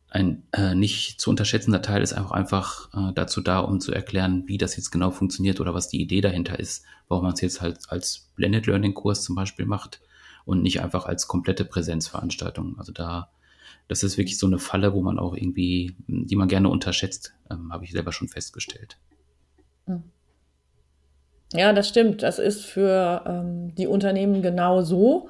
ein 0.09 0.43
äh, 0.51 0.75
nicht 0.75 1.21
zu 1.21 1.29
unterschätzender 1.29 1.81
Teil 1.81 2.01
ist 2.01 2.13
einfach 2.13 2.31
einfach 2.31 2.89
äh, 2.93 3.13
dazu 3.13 3.39
da, 3.39 3.59
um 3.59 3.79
zu 3.79 3.93
erklären, 3.93 4.43
wie 4.45 4.57
das 4.57 4.75
jetzt 4.75 4.91
genau 4.91 5.09
funktioniert 5.09 5.61
oder 5.61 5.73
was 5.73 5.87
die 5.87 6.01
Idee 6.01 6.19
dahinter 6.19 6.59
ist, 6.59 6.83
warum 7.07 7.23
man 7.23 7.33
es 7.33 7.41
jetzt 7.41 7.61
halt 7.61 7.79
als 7.87 8.29
Blended 8.35 8.67
Learning 8.67 8.93
Kurs 8.93 9.23
zum 9.23 9.35
Beispiel 9.35 9.65
macht 9.65 10.01
und 10.43 10.63
nicht 10.63 10.81
einfach 10.81 11.05
als 11.05 11.27
komplette 11.27 11.63
Präsenzveranstaltung. 11.63 12.77
Also 12.77 12.91
da, 12.91 13.29
das 13.87 14.03
ist 14.03 14.17
wirklich 14.17 14.37
so 14.37 14.47
eine 14.47 14.59
Falle, 14.59 14.93
wo 14.93 15.01
man 15.01 15.17
auch 15.17 15.33
irgendwie, 15.33 15.95
die 16.07 16.35
man 16.35 16.49
gerne 16.49 16.67
unterschätzt, 16.67 17.33
ähm, 17.49 17.71
habe 17.71 17.85
ich 17.85 17.91
selber 17.91 18.11
schon 18.11 18.27
festgestellt. 18.27 18.97
Hm. 19.85 20.03
Ja, 21.53 21.73
das 21.73 21.89
stimmt. 21.89 22.23
Das 22.23 22.39
ist 22.39 22.65
für 22.65 23.23
ähm, 23.25 23.75
die 23.75 23.87
Unternehmen 23.87 24.41
genau 24.41 24.81
so. 24.81 25.27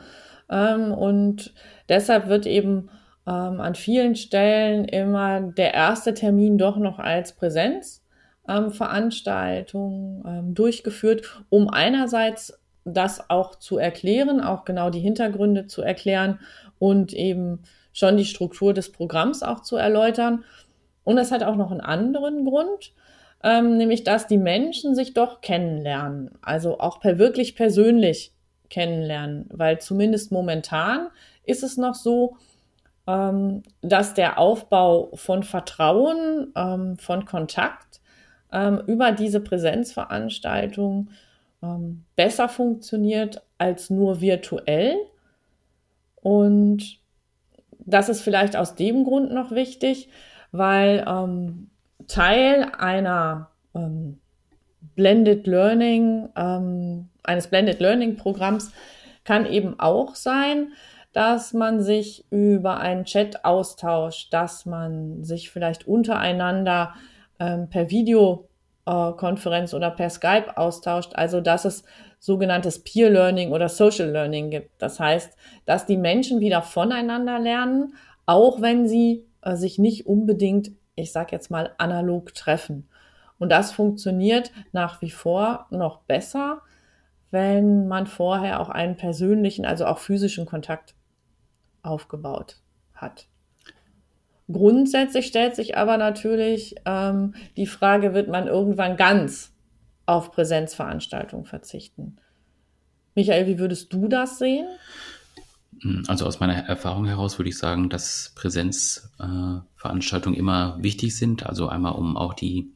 Ähm, 0.50 0.94
und 0.94 1.54
deshalb 1.90 2.28
wird 2.28 2.46
eben 2.46 2.90
ähm, 3.26 3.60
an 3.60 3.76
vielen 3.76 4.16
Stellen 4.16 4.86
immer 4.86 5.42
der 5.42 5.74
erste 5.74 6.14
Termin 6.14 6.58
doch 6.58 6.78
noch 6.78 7.00
als 7.00 7.34
Präsenzveranstaltung 7.34 10.24
ähm, 10.28 10.54
durchgeführt, 10.54 11.44
um 11.50 11.70
einerseits 11.70 12.60
das 12.84 13.30
auch 13.30 13.56
zu 13.56 13.78
erklären, 13.78 14.42
auch 14.42 14.66
genau 14.66 14.90
die 14.90 15.00
Hintergründe 15.00 15.68
zu 15.68 15.82
erklären 15.82 16.40
und 16.80 17.14
eben 17.14 17.62
schon 17.94 18.18
die 18.18 18.26
Struktur 18.26 18.74
des 18.74 18.92
Programms 18.92 19.44
auch 19.44 19.62
zu 19.62 19.76
erläutern. 19.76 20.44
Und 21.04 21.18
es 21.18 21.32
hat 21.32 21.44
auch 21.44 21.56
noch 21.56 21.72
einen 21.72 21.82
anderen 21.82 22.46
Grund, 22.46 22.94
ähm, 23.44 23.78
nämlich 23.78 24.04
dass 24.04 24.28
die 24.28 24.38
Menschen 24.38 24.96
sich 24.96 25.14
doch 25.14 25.42
kennenlernen, 25.42 26.32
also 26.42 26.80
auch 26.80 27.00
per 27.00 27.18
wirklich 27.18 27.56
persönlich 27.56 28.34
kennenlernen, 28.70 29.48
weil 29.52 29.80
zumindest 29.80 30.32
momentan 30.32 31.10
ist 31.44 31.64
es 31.64 31.78
noch 31.78 31.96
so, 31.96 32.38
ähm, 33.08 33.64
dass 33.82 34.14
der 34.14 34.38
Aufbau 34.38 35.12
von 35.16 35.44
Vertrauen, 35.44 36.54
ähm, 36.56 36.98
von 36.98 37.26
Kontakt 37.26 38.00
ähm, 38.52 38.82
über 38.88 39.12
diese 39.12 39.40
Präsenzveranstaltung 39.40 41.10
ähm, 41.64 42.04
besser 42.16 42.50
funktioniert 42.50 43.42
als 43.58 43.90
nur 43.90 44.22
virtuell. 44.22 44.96
Und 46.22 47.00
das 47.80 48.10
ist 48.10 48.22
vielleicht 48.22 48.56
aus 48.56 48.76
dem 48.76 49.04
Grund 49.04 49.32
noch 49.32 49.52
wichtig, 49.52 50.10
weil 50.52 51.04
ähm, 51.08 51.71
Teil 52.08 52.72
einer 52.78 53.50
ähm, 53.76 54.20
Blended 54.96 55.48
Learning, 55.48 56.30
ähm, 56.36 57.10
eines 57.24 57.48
Blended 57.48 57.80
Learning 57.80 58.18
Programms 58.18 58.72
kann 59.24 59.46
eben 59.46 59.80
auch 59.80 60.16
sein, 60.16 60.74
dass 61.14 61.54
man 61.54 61.82
sich 61.82 62.26
über 62.30 62.80
einen 62.80 63.06
Chat 63.06 63.44
austauscht, 63.46 64.34
dass 64.34 64.66
man 64.66 65.24
sich 65.24 65.50
vielleicht 65.50 65.88
untereinander 65.88 66.94
ähm, 67.40 67.70
per 67.70 67.90
Videokonferenz 67.90 69.74
äh, 69.74 69.76
oder 69.76 69.92
per 69.92 70.10
Skype 70.10 70.58
austauscht, 70.58 71.14
also 71.16 71.42
dass 71.42 71.66
es 71.66 71.84
sogenanntes 72.20 72.80
Peer 72.84 73.10
Learning 73.10 73.52
oder 73.52 73.68
Social 73.68 74.10
Learning 74.10 74.52
gibt. 74.52 74.70
Das 74.82 75.00
heißt, 75.00 75.36
dass 75.66 75.86
die 75.86 75.98
Menschen 75.98 76.40
wieder 76.40 76.62
voneinander 76.62 77.40
lernen, 77.40 77.96
auch 78.26 78.62
wenn 78.62 78.88
sie 78.88 79.26
äh, 79.42 79.56
sich 79.56 79.80
nicht 79.80 80.06
unbedingt, 80.06 80.72
ich 80.96 81.12
sage 81.12 81.32
jetzt 81.32 81.52
mal, 81.52 81.74
analog 81.78 82.34
treffen. 82.34 82.88
Und 83.40 83.50
das 83.50 83.72
funktioniert 83.72 84.52
nach 84.72 85.02
wie 85.02 85.12
vor 85.12 85.68
noch 85.72 86.02
besser, 86.02 86.62
wenn 87.32 87.88
man 87.88 88.08
vorher 88.08 88.60
auch 88.60 88.70
einen 88.70 88.98
persönlichen, 88.98 89.66
also 89.66 89.86
auch 89.86 90.00
physischen 90.00 90.46
Kontakt 90.46 90.94
aufgebaut 91.82 92.58
hat. 92.94 93.28
Grundsätzlich 94.52 95.28
stellt 95.28 95.56
sich 95.56 95.78
aber 95.78 95.98
natürlich 95.98 96.76
ähm, 96.86 97.34
die 97.56 97.68
Frage, 97.68 98.14
wird 98.14 98.28
man 98.28 98.48
irgendwann 98.48 98.98
ganz 98.98 99.54
auf 100.06 100.32
Präsenzveranstaltungen 100.32 101.46
verzichten? 101.46 102.18
Michael, 103.16 103.48
wie 103.48 103.60
würdest 103.60 103.94
du 103.94 104.08
das 104.08 104.40
sehen? 104.40 104.68
Also 106.08 106.28
aus 106.28 106.40
meiner 106.40 106.54
Erfahrung 106.54 107.06
heraus 107.06 107.40
würde 107.40 107.50
ich 107.50 107.58
sagen, 107.58 107.90
dass 107.90 108.34
Präsenzveranstaltungen 108.36 110.38
äh, 110.38 110.40
immer 110.40 110.78
wichtig 110.82 111.18
sind. 111.18 111.48
Also 111.48 111.70
einmal, 111.70 111.94
um 111.94 112.18
auch 112.18 112.36
die 112.36 112.70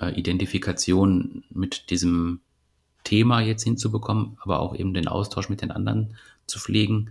äh, 0.00 0.18
Identifikation 0.18 1.44
mit 1.50 1.90
diesem 1.90 2.40
Thema 3.04 3.40
jetzt 3.40 3.64
hinzubekommen, 3.64 4.38
aber 4.40 4.60
auch 4.60 4.74
eben 4.74 4.94
den 4.94 5.08
Austausch 5.08 5.50
mit 5.50 5.60
den 5.60 5.70
anderen 5.70 6.14
zu 6.46 6.58
pflegen 6.58 7.10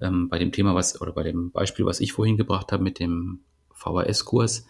ähm, 0.00 0.28
bei 0.28 0.38
dem 0.38 0.50
Thema, 0.50 0.74
was 0.74 1.00
oder 1.00 1.12
bei 1.12 1.22
dem 1.22 1.50
Beispiel, 1.50 1.84
was 1.84 2.00
ich 2.00 2.12
vorhin 2.12 2.38
gebracht 2.38 2.72
habe 2.72 2.82
mit 2.82 2.98
dem 2.98 3.40
VHS-Kurs, 3.74 4.66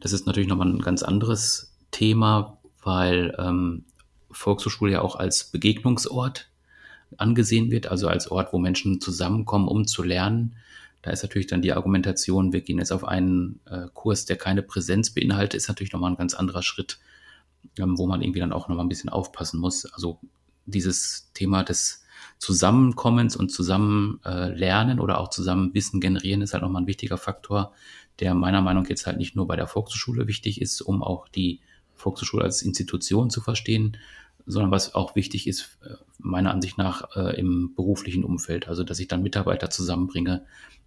das 0.00 0.12
ist 0.12 0.26
natürlich 0.26 0.48
nochmal 0.48 0.68
ein 0.68 0.80
ganz 0.80 1.02
anderes 1.02 1.74
Thema, 1.90 2.58
weil 2.82 3.34
ähm, 3.38 3.84
Volkshochschule 4.30 4.92
ja 4.92 5.02
auch 5.02 5.16
als 5.16 5.50
Begegnungsort 5.50 6.48
angesehen 7.16 7.70
wird, 7.70 7.86
also 7.86 8.08
als 8.08 8.30
Ort, 8.30 8.52
wo 8.52 8.58
Menschen 8.58 9.00
zusammenkommen, 9.00 9.68
um 9.68 9.86
zu 9.86 10.02
lernen. 10.02 10.56
Da 11.02 11.10
ist 11.10 11.22
natürlich 11.22 11.46
dann 11.46 11.62
die 11.62 11.72
Argumentation, 11.72 12.52
wir 12.52 12.60
gehen 12.60 12.78
jetzt 12.78 12.92
auf 12.92 13.04
einen 13.04 13.60
äh, 13.66 13.86
Kurs, 13.94 14.24
der 14.24 14.36
keine 14.36 14.62
Präsenz 14.62 15.10
beinhaltet, 15.10 15.54
ist 15.54 15.68
natürlich 15.68 15.92
nochmal 15.92 16.10
ein 16.10 16.16
ganz 16.16 16.34
anderer 16.34 16.62
Schritt, 16.62 16.98
ähm, 17.78 17.96
wo 17.98 18.06
man 18.06 18.20
irgendwie 18.20 18.40
dann 18.40 18.52
auch 18.52 18.68
nochmal 18.68 18.84
ein 18.84 18.88
bisschen 18.88 19.10
aufpassen 19.10 19.60
muss. 19.60 19.86
Also 19.86 20.20
dieses 20.66 21.30
Thema 21.34 21.62
des 21.62 22.04
Zusammenkommens 22.38 23.36
und 23.36 23.50
zusammen 23.50 24.20
äh, 24.24 24.98
oder 25.00 25.20
auch 25.20 25.30
zusammen 25.30 25.74
Wissen 25.74 26.00
generieren 26.00 26.42
ist 26.42 26.52
halt 26.52 26.62
nochmal 26.62 26.82
ein 26.82 26.86
wichtiger 26.86 27.18
Faktor, 27.18 27.72
der 28.20 28.34
meiner 28.34 28.62
Meinung 28.62 28.82
nach 28.82 28.90
jetzt 28.90 29.06
halt 29.06 29.18
nicht 29.18 29.34
nur 29.34 29.46
bei 29.46 29.56
der 29.56 29.66
Volkshochschule 29.66 30.26
wichtig 30.26 30.60
ist, 30.60 30.80
um 30.80 31.02
auch 31.02 31.28
die 31.28 31.60
Volkshochschule 31.94 32.44
als 32.44 32.62
Institution 32.62 33.30
zu 33.30 33.40
verstehen, 33.40 33.96
sondern 34.48 34.70
was 34.70 34.94
auch 34.94 35.14
wichtig 35.14 35.46
ist, 35.46 35.78
äh, 35.84 35.94
meiner 36.18 36.52
Ansicht 36.52 36.78
nach, 36.78 37.16
äh, 37.16 37.38
im 37.38 37.74
beruflichen 37.74 38.24
Umfeld. 38.24 38.68
Also, 38.68 38.82
dass 38.82 38.98
ich 38.98 39.08
dann 39.08 39.22
Mitarbeiter 39.22 39.70
zusammenbringe, 39.70 40.44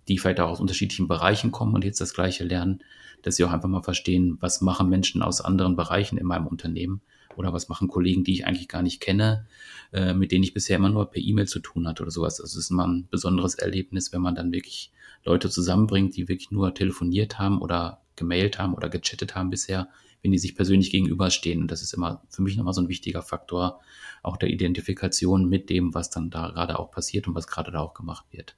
die 0.07 0.17
vielleicht 0.17 0.39
auch 0.39 0.49
aus 0.49 0.59
unterschiedlichen 0.59 1.07
Bereichen 1.07 1.51
kommen 1.51 1.75
und 1.75 1.85
jetzt 1.85 2.01
das 2.01 2.13
Gleiche 2.13 2.43
lernen, 2.43 2.83
dass 3.21 3.35
sie 3.35 3.43
auch 3.43 3.51
einfach 3.51 3.69
mal 3.69 3.83
verstehen, 3.83 4.37
was 4.39 4.61
machen 4.61 4.89
Menschen 4.89 5.21
aus 5.21 5.41
anderen 5.41 5.75
Bereichen 5.75 6.17
in 6.17 6.25
meinem 6.25 6.47
Unternehmen 6.47 7.01
oder 7.35 7.53
was 7.53 7.69
machen 7.69 7.87
Kollegen, 7.87 8.23
die 8.23 8.33
ich 8.33 8.45
eigentlich 8.47 8.67
gar 8.67 8.81
nicht 8.81 8.99
kenne, 8.99 9.45
äh, 9.93 10.13
mit 10.13 10.31
denen 10.31 10.43
ich 10.43 10.53
bisher 10.53 10.77
immer 10.77 10.89
nur 10.89 11.11
per 11.11 11.21
E-Mail 11.21 11.47
zu 11.47 11.59
tun 11.59 11.87
hatte 11.87 12.01
oder 12.01 12.11
sowas. 12.11 12.41
Also 12.41 12.57
es 12.57 12.65
ist 12.65 12.71
immer 12.71 12.87
ein 12.87 13.07
besonderes 13.09 13.55
Erlebnis, 13.55 14.11
wenn 14.11 14.21
man 14.21 14.35
dann 14.35 14.51
wirklich 14.51 14.91
Leute 15.23 15.49
zusammenbringt, 15.49 16.15
die 16.17 16.27
wirklich 16.27 16.51
nur 16.51 16.73
telefoniert 16.73 17.37
haben 17.37 17.61
oder 17.61 18.01
gemailt 18.15 18.59
haben 18.59 18.73
oder 18.73 18.89
gechattet 18.89 19.35
haben 19.35 19.51
bisher, 19.51 19.87
wenn 20.21 20.31
die 20.31 20.37
sich 20.37 20.55
persönlich 20.55 20.91
gegenüberstehen. 20.91 21.61
Und 21.61 21.71
das 21.71 21.81
ist 21.81 21.93
immer 21.93 22.21
für 22.29 22.41
mich 22.41 22.57
nochmal 22.57 22.73
so 22.73 22.81
ein 22.81 22.89
wichtiger 22.89 23.21
Faktor 23.21 23.79
auch 24.23 24.37
der 24.37 24.49
Identifikation 24.49 25.49
mit 25.49 25.69
dem, 25.69 25.93
was 25.93 26.09
dann 26.09 26.29
da 26.29 26.49
gerade 26.49 26.77
auch 26.77 26.91
passiert 26.91 27.27
und 27.27 27.35
was 27.35 27.47
gerade 27.47 27.71
da 27.71 27.79
auch 27.79 27.93
gemacht 27.93 28.25
wird. 28.31 28.55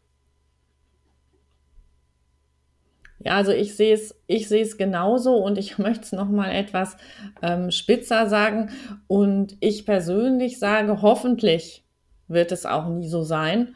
Ja, 3.19 3.38
also 3.38 3.54
ich 3.54 3.76
sehe 3.76 3.93
es, 3.93 4.16
ich 4.28 4.49
sehe 4.49 4.61
es 4.61 4.78
genauso 4.78 5.38
und 5.38 5.57
ich 5.57 5.78
möchte 5.78 6.03
es 6.03 6.11
nochmal 6.11 6.51
etwas 6.51 6.97
ähm, 7.41 7.72
spitzer 7.72 8.28
sagen. 8.28 8.72
Und 9.07 9.55
ich 9.59 9.86
persönlich 9.86 10.59
sage, 10.59 11.01
hoffentlich 11.01 11.84
wird 12.28 12.51
es 12.51 12.66
auch 12.66 12.88
nie 12.89 13.07
so 13.07 13.24
sein. 13.24 13.76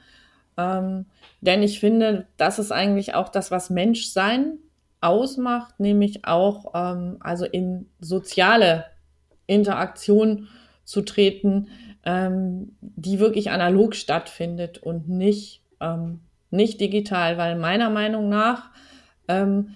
Ähm, 0.57 1.05
denn 1.41 1.63
ich 1.63 1.79
finde, 1.79 2.27
das 2.35 2.59
ist 2.59 2.71
eigentlich 2.71 3.13
auch 3.13 3.29
das, 3.29 3.51
was 3.51 3.69
Menschsein 3.69 4.57
ausmacht, 5.01 5.79
nämlich 5.79 6.25
auch 6.25 6.73
ähm, 6.73 7.17
also 7.19 7.45
in 7.45 7.89
soziale 7.99 8.85
Interaktion 9.45 10.47
zu 10.83 11.01
treten, 11.01 11.67
ähm, 12.05 12.75
die 12.81 13.19
wirklich 13.19 13.51
analog 13.51 13.95
stattfindet 13.95 14.77
und 14.77 15.09
nicht, 15.09 15.61
ähm, 15.79 16.21
nicht 16.49 16.79
digital, 16.79 17.37
weil 17.37 17.57
meiner 17.57 17.89
Meinung 17.89 18.29
nach 18.29 18.71
ähm, 19.27 19.75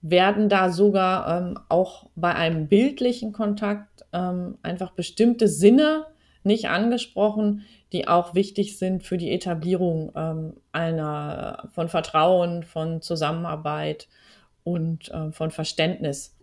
werden 0.00 0.48
da 0.48 0.70
sogar 0.70 1.40
ähm, 1.40 1.58
auch 1.68 2.10
bei 2.14 2.34
einem 2.34 2.68
bildlichen 2.68 3.32
Kontakt 3.32 4.04
ähm, 4.12 4.58
einfach 4.62 4.92
bestimmte 4.92 5.48
Sinne 5.48 6.06
nicht 6.44 6.68
angesprochen, 6.68 7.64
die 7.92 8.06
auch 8.06 8.34
wichtig 8.34 8.78
sind 8.78 9.02
für 9.02 9.16
die 9.16 9.32
Etablierung 9.32 10.12
ähm, 10.14 10.54
einer 10.72 11.68
von 11.72 11.88
Vertrauen, 11.88 12.62
von 12.62 13.02
Zusammenarbeit 13.02 14.08
und 14.72 15.10
äh, 15.10 15.32
von 15.32 15.50
Verständnis 15.50 16.36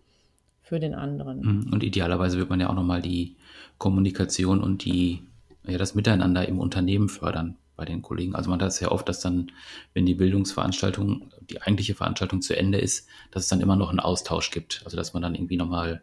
für 0.61 0.79
den 0.79 0.95
anderen. 0.95 1.41
Mhm. 1.41 1.73
Und 1.73 1.83
idealerweise 1.83 2.37
wird 2.37 2.49
man 2.49 2.59
ja 2.59 2.69
auch 2.69 2.75
nochmal 2.75 3.01
die 3.01 3.35
Kommunikation 3.77 4.61
und 4.61 4.83
die, 4.83 5.21
ja, 5.65 5.77
das 5.77 5.95
Miteinander 5.95 6.47
im 6.47 6.59
Unternehmen 6.59 7.09
fördern 7.09 7.57
bei 7.75 7.85
den 7.85 8.01
Kollegen. 8.01 8.35
Also 8.35 8.49
man 8.49 8.61
hat 8.61 8.69
es 8.69 8.79
ja 8.79 8.89
oft, 8.91 9.07
dass 9.07 9.19
dann, 9.19 9.51
wenn 9.93 10.05
die 10.05 10.15
Bildungsveranstaltung, 10.15 11.29
die 11.49 11.61
eigentliche 11.61 11.93
Veranstaltung 11.93 12.41
zu 12.41 12.57
Ende 12.57 12.79
ist, 12.79 13.07
dass 13.31 13.43
es 13.43 13.49
dann 13.49 13.61
immer 13.61 13.75
noch 13.75 13.89
einen 13.89 13.99
Austausch 13.99 14.49
gibt. 14.49 14.81
Also 14.85 14.97
dass 14.97 15.13
man 15.13 15.21
dann 15.21 15.35
irgendwie 15.35 15.57
nochmal 15.57 16.01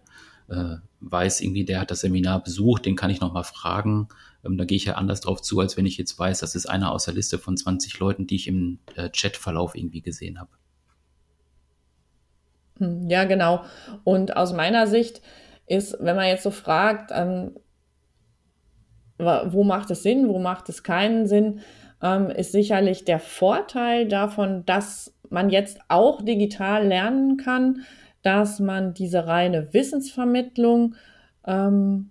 äh, 0.48 0.76
weiß, 1.00 1.40
irgendwie 1.40 1.64
der 1.64 1.80
hat 1.80 1.90
das 1.90 2.00
Seminar 2.00 2.44
besucht, 2.44 2.86
den 2.86 2.94
kann 2.94 3.10
ich 3.10 3.20
nochmal 3.20 3.44
fragen. 3.44 4.08
Ähm, 4.44 4.58
da 4.58 4.64
gehe 4.64 4.76
ich 4.76 4.84
ja 4.84 4.94
anders 4.94 5.22
drauf 5.22 5.42
zu, 5.42 5.58
als 5.60 5.76
wenn 5.76 5.86
ich 5.86 5.96
jetzt 5.96 6.16
weiß, 6.18 6.40
das 6.40 6.54
ist 6.54 6.66
einer 6.66 6.92
aus 6.92 7.06
der 7.06 7.14
Liste 7.14 7.38
von 7.38 7.56
20 7.56 7.98
Leuten, 7.98 8.26
die 8.26 8.36
ich 8.36 8.46
im 8.46 8.78
äh, 8.94 9.08
Chatverlauf 9.08 9.74
irgendwie 9.74 10.02
gesehen 10.02 10.38
habe. 10.38 10.50
Hm, 12.82 13.08
ja, 13.08 13.24
genau. 13.24 13.62
Und 14.04 14.36
aus 14.36 14.52
meiner 14.52 14.86
Sicht 14.86 15.22
ist, 15.66 15.96
wenn 16.00 16.16
man 16.16 16.26
jetzt 16.26 16.42
so 16.42 16.50
fragt, 16.50 17.12
ähm, 17.14 17.52
wo 19.18 19.62
macht 19.62 19.90
es 19.92 20.02
Sinn, 20.02 20.28
wo 20.28 20.40
macht 20.40 20.68
es 20.68 20.82
keinen 20.82 21.26
Sinn, 21.26 21.60
ähm, 22.02 22.28
ist 22.30 22.50
sicherlich 22.50 23.04
der 23.04 23.20
Vorteil 23.20 24.08
davon, 24.08 24.66
dass 24.66 25.14
man 25.30 25.48
jetzt 25.48 25.78
auch 25.88 26.22
digital 26.22 26.86
lernen 26.86 27.36
kann, 27.36 27.82
dass 28.22 28.58
man 28.58 28.94
diese 28.94 29.28
reine 29.28 29.72
Wissensvermittlung 29.72 30.96
ähm, 31.46 32.10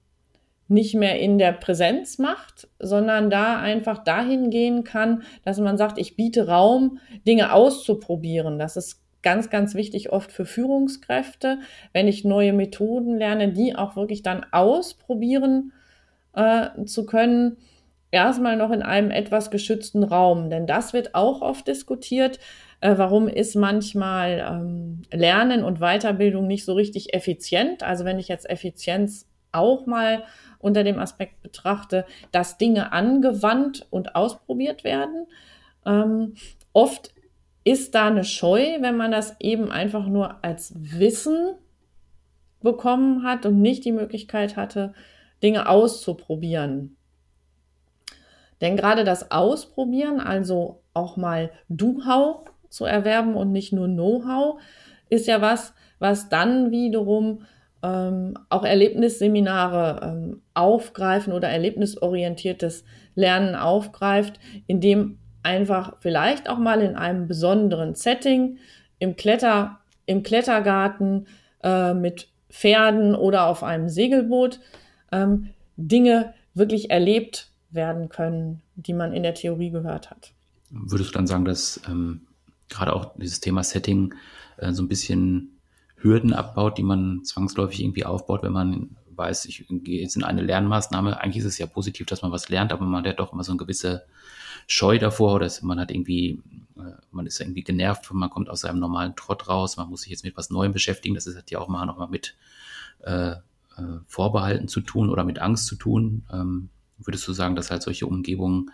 nicht 0.69 0.95
mehr 0.95 1.19
in 1.19 1.37
der 1.37 1.51
Präsenz 1.51 2.17
macht, 2.17 2.69
sondern 2.79 3.29
da 3.29 3.59
einfach 3.59 4.05
dahin 4.05 4.49
gehen 4.49 4.85
kann, 4.85 5.23
dass 5.43 5.59
man 5.59 5.77
sagt, 5.77 5.97
ich 5.97 6.15
biete 6.15 6.47
Raum, 6.47 6.99
Dinge 7.27 7.51
auszuprobieren. 7.51 8.57
Das 8.57 8.77
ist 8.77 9.00
ganz, 9.23 9.49
ganz 9.49 9.75
wichtig 9.75 10.11
oft 10.11 10.31
für 10.31 10.45
Führungskräfte, 10.45 11.59
wenn 11.93 12.07
ich 12.07 12.25
neue 12.25 12.53
Methoden 12.53 13.17
lerne, 13.17 13.49
die 13.49 13.75
auch 13.75 13.95
wirklich 13.95 14.23
dann 14.23 14.45
ausprobieren 14.51 15.73
äh, 16.33 16.85
zu 16.85 17.05
können. 17.05 17.57
Erstmal 18.11 18.57
noch 18.57 18.71
in 18.71 18.81
einem 18.81 19.09
etwas 19.09 19.51
geschützten 19.51 20.03
Raum, 20.03 20.49
denn 20.49 20.67
das 20.67 20.91
wird 20.91 21.15
auch 21.15 21.41
oft 21.41 21.67
diskutiert. 21.67 22.39
Äh, 22.81 22.97
warum 22.97 23.27
ist 23.27 23.55
manchmal 23.55 24.45
ähm, 24.45 25.03
Lernen 25.11 25.63
und 25.63 25.79
Weiterbildung 25.79 26.47
nicht 26.47 26.65
so 26.65 26.73
richtig 26.73 27.13
effizient? 27.13 27.83
Also 27.83 28.03
wenn 28.03 28.19
ich 28.19 28.27
jetzt 28.27 28.49
Effizienz 28.49 29.27
auch 29.51 29.85
mal 29.85 30.23
unter 30.59 30.83
dem 30.83 30.99
Aspekt 30.99 31.41
betrachte, 31.41 32.05
dass 32.31 32.57
Dinge 32.57 32.91
angewandt 32.91 33.87
und 33.89 34.15
ausprobiert 34.15 34.83
werden. 34.83 35.27
Ähm, 35.85 36.35
oft 36.73 37.13
ist 37.63 37.95
da 37.95 38.07
eine 38.07 38.23
Scheu, 38.23 38.77
wenn 38.81 38.97
man 38.97 39.11
das 39.11 39.35
eben 39.39 39.71
einfach 39.71 40.07
nur 40.07 40.43
als 40.43 40.73
Wissen 40.75 41.55
bekommen 42.61 43.23
hat 43.23 43.45
und 43.45 43.61
nicht 43.61 43.85
die 43.85 43.91
Möglichkeit 43.91 44.55
hatte, 44.55 44.93
Dinge 45.43 45.67
auszuprobieren. 45.67 46.97
Denn 48.61 48.77
gerade 48.77 49.03
das 49.03 49.31
Ausprobieren, 49.31 50.19
also 50.19 50.83
auch 50.93 51.17
mal 51.17 51.51
Do-How 51.69 52.45
zu 52.69 52.85
erwerben 52.85 53.35
und 53.35 53.51
nicht 53.51 53.73
nur 53.73 53.87
Know-how, 53.87 54.61
ist 55.09 55.27
ja 55.27 55.41
was, 55.41 55.73
was 55.99 56.29
dann 56.29 56.71
wiederum 56.71 57.45
ähm, 57.83 58.35
auch 58.49 58.63
Erlebnisseminare 58.63 59.99
ähm, 60.03 60.41
aufgreifen 60.53 61.33
oder 61.33 61.49
erlebnisorientiertes 61.49 62.85
Lernen 63.15 63.55
aufgreift, 63.55 64.39
indem 64.67 65.17
einfach 65.43 65.97
vielleicht 65.99 66.49
auch 66.49 66.57
mal 66.57 66.81
in 66.81 66.95
einem 66.95 67.27
besonderen 67.27 67.95
Setting 67.95 68.57
im 68.99 69.15
Kletter, 69.15 69.79
im 70.05 70.23
Klettergarten 70.23 71.27
äh, 71.63 71.93
mit 71.93 72.29
Pferden 72.49 73.15
oder 73.15 73.47
auf 73.47 73.63
einem 73.63 73.89
Segelboot 73.89 74.59
ähm, 75.11 75.49
Dinge 75.77 76.33
wirklich 76.53 76.91
erlebt 76.91 77.51
werden 77.69 78.09
können, 78.09 78.61
die 78.75 78.93
man 78.93 79.13
in 79.13 79.23
der 79.23 79.33
Theorie 79.33 79.71
gehört 79.71 80.11
hat. 80.11 80.33
Würdest 80.69 81.11
du 81.11 81.13
dann 81.13 81.27
sagen, 81.27 81.45
dass 81.45 81.81
ähm, 81.87 82.27
gerade 82.69 82.93
auch 82.93 83.13
dieses 83.17 83.39
Thema 83.39 83.63
Setting 83.63 84.13
äh, 84.57 84.73
so 84.73 84.83
ein 84.83 84.87
bisschen 84.87 85.59
Hürden 85.95 86.33
abbaut, 86.33 86.77
die 86.77 86.83
man 86.83 87.23
zwangsläufig 87.23 87.81
irgendwie 87.81 88.05
aufbaut, 88.05 88.43
wenn 88.43 88.53
man 88.53 88.97
weiß, 89.15 89.45
ich 89.45 89.65
gehe 89.69 90.01
jetzt 90.01 90.15
in 90.15 90.23
eine 90.23 90.41
Lernmaßnahme. 90.41 91.19
Eigentlich 91.19 91.43
ist 91.43 91.53
es 91.53 91.57
ja 91.57 91.65
positiv, 91.65 92.07
dass 92.07 92.21
man 92.21 92.31
was 92.31 92.49
lernt, 92.49 92.71
aber 92.71 92.85
man 92.85 93.05
hat 93.05 93.19
doch 93.19 93.33
immer 93.33 93.43
so 93.43 93.51
eine 93.51 93.59
gewisse 93.59 94.05
Scheu 94.67 94.99
davor 94.99 95.35
oder 95.35 95.51
man 95.61 95.79
hat 95.79 95.91
irgendwie, 95.91 96.41
äh, 96.77 96.93
man 97.11 97.25
ist 97.25 97.39
irgendwie 97.39 97.63
genervt, 97.63 98.11
man 98.13 98.29
kommt 98.29 98.49
aus 98.49 98.61
seinem 98.61 98.79
normalen 98.79 99.15
Trott 99.15 99.47
raus, 99.47 99.77
man 99.77 99.89
muss 99.89 100.01
sich 100.01 100.11
jetzt 100.11 100.23
mit 100.23 100.37
was 100.37 100.49
Neuem 100.49 100.71
beschäftigen. 100.71 101.15
Das 101.15 101.27
hat 101.35 101.51
ja 101.51 101.59
auch 101.59 101.67
mal 101.67 101.85
nochmal 101.85 102.09
mit 102.09 102.35
äh, 103.01 103.31
äh, 103.31 103.37
Vorbehalten 104.07 104.67
zu 104.67 104.81
tun 104.81 105.09
oder 105.09 105.23
mit 105.23 105.39
Angst 105.39 105.67
zu 105.67 105.75
tun. 105.75 106.23
Ähm, 106.31 106.69
würdest 106.97 107.27
du 107.27 107.33
sagen, 107.33 107.55
dass 107.55 107.71
halt 107.71 107.81
solche 107.81 108.05
Umgebungen 108.05 108.71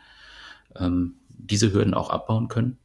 ähm, 0.75 1.15
diese 1.29 1.71
Hürden 1.71 1.93
auch 1.93 2.09
abbauen 2.09 2.47
können? 2.47 2.77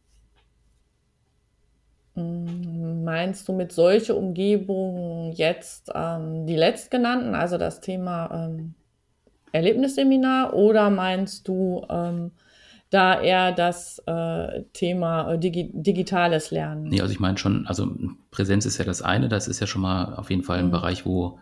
Meinst 2.15 3.49
du 3.49 3.55
mit 3.55 3.73
solche 3.73 4.15
Umgebungen 4.15 5.33
jetzt 5.33 5.91
ähm, 5.95 6.47
die 6.47 6.57
letztgenannten, 6.57 7.35
also 7.35 7.57
das 7.57 7.81
Thema 7.81 8.31
ähm, 8.33 8.75
Erlebnisseminar, 9.53 10.53
oder 10.53 10.91
meinst 10.91 11.49
du 11.49 11.87
ähm, 11.89 12.33
da 12.91 13.19
eher 13.19 13.53
das 13.53 14.03
äh, 14.07 14.65
Thema 14.75 15.33
äh, 15.33 15.39
Digi 15.39 15.71
digitales 15.73 16.51
Lernen? 16.51 16.85
Nee, 16.85 17.01
also 17.01 17.13
ich 17.13 17.21
meine 17.21 17.39
schon, 17.39 17.67
also 17.67 17.91
Präsenz 18.31 18.67
ist 18.67 18.77
ja 18.77 18.85
das 18.85 19.01
eine, 19.01 19.31
das 19.31 19.49
ist 19.49 19.61
ja 19.61 19.67
schon 19.67 19.81
mal 19.81 20.15
auf 20.15 20.29
jeden 20.29 20.43
Fall 20.43 20.59
ein 20.59 20.67
mhm. 20.67 20.73
Bereich, 20.73 21.07
wo 21.07 21.39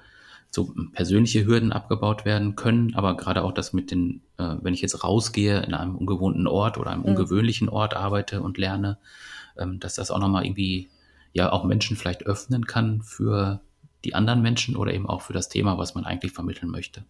so 0.52 0.72
persönliche 0.92 1.44
Hürden 1.46 1.72
abgebaut 1.72 2.24
werden 2.24 2.54
können, 2.54 2.94
aber 2.94 3.16
gerade 3.16 3.42
auch 3.42 3.52
das 3.52 3.72
mit 3.72 3.90
den, 3.90 4.22
äh, 4.38 4.56
wenn 4.62 4.74
ich 4.74 4.82
jetzt 4.82 5.02
rausgehe 5.02 5.60
in 5.62 5.74
einem 5.74 5.96
ungewohnten 5.96 6.46
Ort 6.46 6.78
oder 6.78 6.90
einem 6.90 7.02
mhm. 7.02 7.08
ungewöhnlichen 7.08 7.68
Ort 7.68 7.94
arbeite 7.96 8.42
und 8.42 8.56
lerne, 8.56 8.98
dass 9.56 9.94
das 9.94 10.10
auch 10.10 10.18
nochmal 10.18 10.44
irgendwie 10.44 10.90
ja 11.32 11.52
auch 11.52 11.64
Menschen 11.64 11.96
vielleicht 11.96 12.26
öffnen 12.26 12.66
kann 12.66 13.02
für 13.02 13.60
die 14.04 14.14
anderen 14.14 14.42
Menschen 14.42 14.76
oder 14.76 14.92
eben 14.92 15.08
auch 15.08 15.22
für 15.22 15.32
das 15.32 15.48
Thema, 15.48 15.78
was 15.78 15.94
man 15.94 16.04
eigentlich 16.04 16.32
vermitteln 16.32 16.70
möchte. 16.70 17.04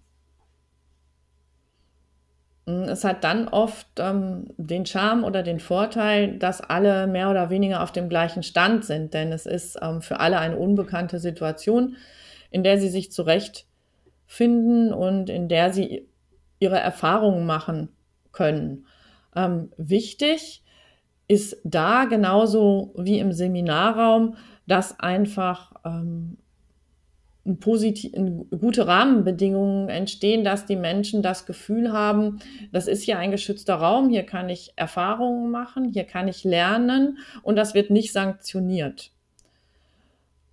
Mm, 2.67 2.85
es 2.85 3.05
hat 3.05 3.25
dann 3.25 3.49
oft 3.49 3.87
ähm, 3.99 4.47
den 4.57 4.87
Charme 4.87 5.25
oder 5.25 5.43
den 5.43 5.61
Vorteil, 5.61 6.39
dass 6.39 6.61
alle 6.61 7.07
mehr 7.07 7.31
oder 7.31 7.51
weniger 7.51 7.83
auf 7.83 7.93
dem 7.93 8.09
gleichen 8.09 8.43
Stand 8.43 8.85
sind, 8.85 9.15
denn 9.15 9.33
es 9.33 9.47
ist 9.47 9.79
ähm, 9.81 10.03
für 10.03 10.21
alle 10.21 10.39
eine 10.39 10.57
unbekannte 10.57 11.19
Situation, 11.19 11.97
in 12.51 12.65
der 12.65 12.81
sie 12.81 12.89
sich 12.89 13.13
zurechtfinden 13.13 14.93
und 14.93 15.31
in 15.31 15.49
der 15.49 15.73
sie 15.73 16.09
ihre 16.59 16.79
Erfahrungen 16.79 17.47
machen 17.47 17.89
können. 18.33 18.87
Ähm, 19.35 19.71
wichtig 19.77 20.63
ist 21.31 21.59
da 21.63 22.07
genauso 22.07 22.93
wie 22.97 23.21
im 23.21 23.31
Seminarraum, 23.33 24.35
dass 24.67 24.99
einfach 24.99 25.73
ähm, 25.85 26.39
positiv, 27.61 28.11
gute 28.61 28.89
Rahmenbedingungen 28.89 29.89
entstehen, 29.91 30.43
dass 30.43 30.67
die 30.67 30.75
Menschen 30.75 31.23
das 31.23 31.47
Gefühl 31.47 31.93
haben, 31.93 32.41
das 32.73 32.89
ist 32.89 33.05
hier 33.05 33.21
ein 33.21 33.31
geschützter 33.31 33.77
Raum, 33.77 34.11
hier 34.11 34.25
kann 34.25 34.49
ich 34.49 34.73
Erfahrungen 34.75 35.53
machen, 35.53 35.85
hier 35.85 36.03
kann 36.03 36.27
ich 36.27 36.43
lernen 36.43 37.19
und 37.43 37.55
das 37.55 37.75
wird 37.75 37.91
nicht 37.91 38.13
sanktioniert. 38.13 39.13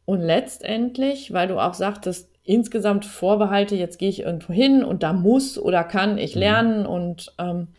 Und 0.05 0.21
letztendlich, 0.21 1.33
weil 1.33 1.47
du 1.47 1.59
auch 1.59 1.73
sagtest, 1.73 2.29
insgesamt 2.43 3.03
Vorbehalte, 3.03 3.75
jetzt 3.75 3.97
gehe 3.97 4.09
ich 4.09 4.21
irgendwo 4.21 4.53
hin 4.53 4.83
und 4.83 5.01
da 5.01 5.11
muss 5.11 5.57
oder 5.57 5.83
kann 5.83 6.19
ich 6.19 6.35
mhm. 6.35 6.41
lernen 6.41 6.85
und 6.85 7.33
ähm, 7.39 7.69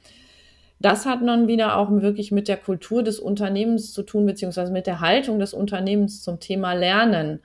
das 0.81 1.07
hat 1.07 1.21
dann 1.27 1.49
wieder 1.49 1.77
auch 1.77 1.91
wirklich 1.91 2.31
mit 2.31 2.47
der 2.49 2.57
Kultur 2.57 3.03
des 3.03 3.19
Unternehmens 3.19 3.93
zu 3.93 4.03
tun, 4.03 4.27
beziehungsweise 4.27 4.73
mit 4.73 4.87
der 4.87 5.01
Haltung 5.01 5.39
des 5.39 5.53
Unternehmens 5.53 6.23
zum 6.23 6.39
Thema 6.41 6.75
Lernen. 6.75 7.41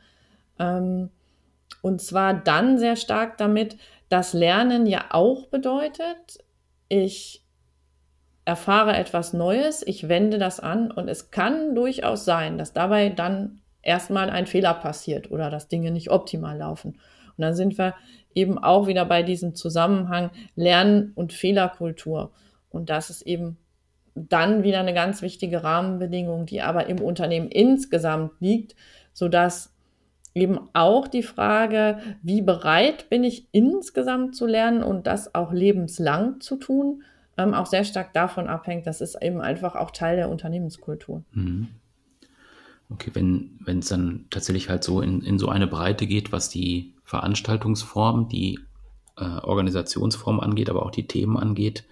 Ähm, 0.60 1.10
und 1.82 2.02
zwar 2.02 2.34
dann 2.34 2.78
sehr 2.78 2.96
stark 2.96 3.38
damit, 3.38 3.78
dass 4.10 4.34
Lernen 4.34 4.86
ja 4.86 5.06
auch 5.10 5.48
bedeutet, 5.48 6.44
ich 6.88 7.44
erfahre 8.46 8.96
etwas 8.96 9.34
Neues, 9.34 9.86
ich 9.86 10.10
wende 10.10 10.38
das 10.38 10.60
an 10.60 10.92
und 10.92 11.08
es 11.08 11.32
kann 11.32 11.76
durchaus 11.76 12.26
sein, 12.26 12.58
dass 12.58 12.74
dabei 12.74 13.10
dann 13.10 13.62
erstmal 13.82 14.30
ein 14.30 14.48
Fehler 14.48 14.74
passiert 14.74 15.32
oder 15.32 15.50
dass 15.50 15.68
Dinge 15.68 15.92
nicht 15.92 16.12
optimal 16.12 16.58
laufen. 16.58 17.00
Und 17.38 17.42
dann 17.42 17.56
sind 17.56 17.78
wir 17.78 17.96
eben 18.36 18.58
auch 18.58 18.88
wieder 18.88 19.06
bei 19.06 19.24
diesem 19.24 19.56
Zusammenhang 19.56 20.30
Lernen 20.56 21.12
und 21.16 21.34
Fehlerkultur. 21.34 22.32
Und 22.74 22.90
das 22.90 23.10
ist 23.10 23.22
eben 23.22 23.58
dann 24.16 24.64
wieder 24.64 24.80
eine 24.80 24.94
ganz 24.94 25.22
wichtige 25.22 25.64
Rahmenbedingung, 25.64 26.46
die 26.46 26.62
aber 26.62 26.88
im 26.88 27.00
Unternehmen 27.00 27.48
insgesamt 27.48 28.34
liegt, 28.40 28.76
sodass 29.14 29.74
eben 30.36 30.60
auch 30.74 31.08
die 31.08 31.24
Frage, 31.24 32.00
wie 32.22 32.42
bereit 32.42 33.10
bin 33.10 33.24
ich 33.24 33.48
insgesamt 33.52 34.36
zu 34.36 34.46
lernen 34.48 34.84
und 34.84 35.08
das 35.08 35.34
auch 35.36 35.54
lebenslang 35.54 36.42
zu 36.42 36.58
tun, 36.58 37.04
ähm, 37.38 37.54
auch 37.54 37.68
sehr 37.68 37.84
stark 37.84 38.14
davon 38.14 38.48
abhängt. 38.48 38.88
Das 38.88 39.02
ist 39.02 39.22
eben 39.22 39.42
einfach 39.42 39.76
auch 39.76 39.92
Teil 39.92 40.16
der 40.16 40.30
Unternehmenskultur. 40.30 41.24
Mhm. 41.32 41.68
Okay, 42.90 43.12
wenn 43.14 43.80
es 43.80 43.90
dann 43.90 44.26
tatsächlich 44.30 44.70
halt 44.70 44.84
so 44.84 45.02
in, 45.02 45.22
in 45.22 45.40
so 45.40 45.50
eine 45.50 45.68
Breite 45.68 46.06
geht, 46.06 46.32
was 46.32 46.50
die 46.50 46.94
Veranstaltungsform, 47.04 48.30
die 48.30 48.60
äh, 49.18 49.24
Organisationsform 49.24 50.40
angeht, 50.40 50.70
aber 50.70 50.86
auch 50.86 50.92
die 50.92 51.08
Themen 51.08 51.38
angeht, 51.38 51.86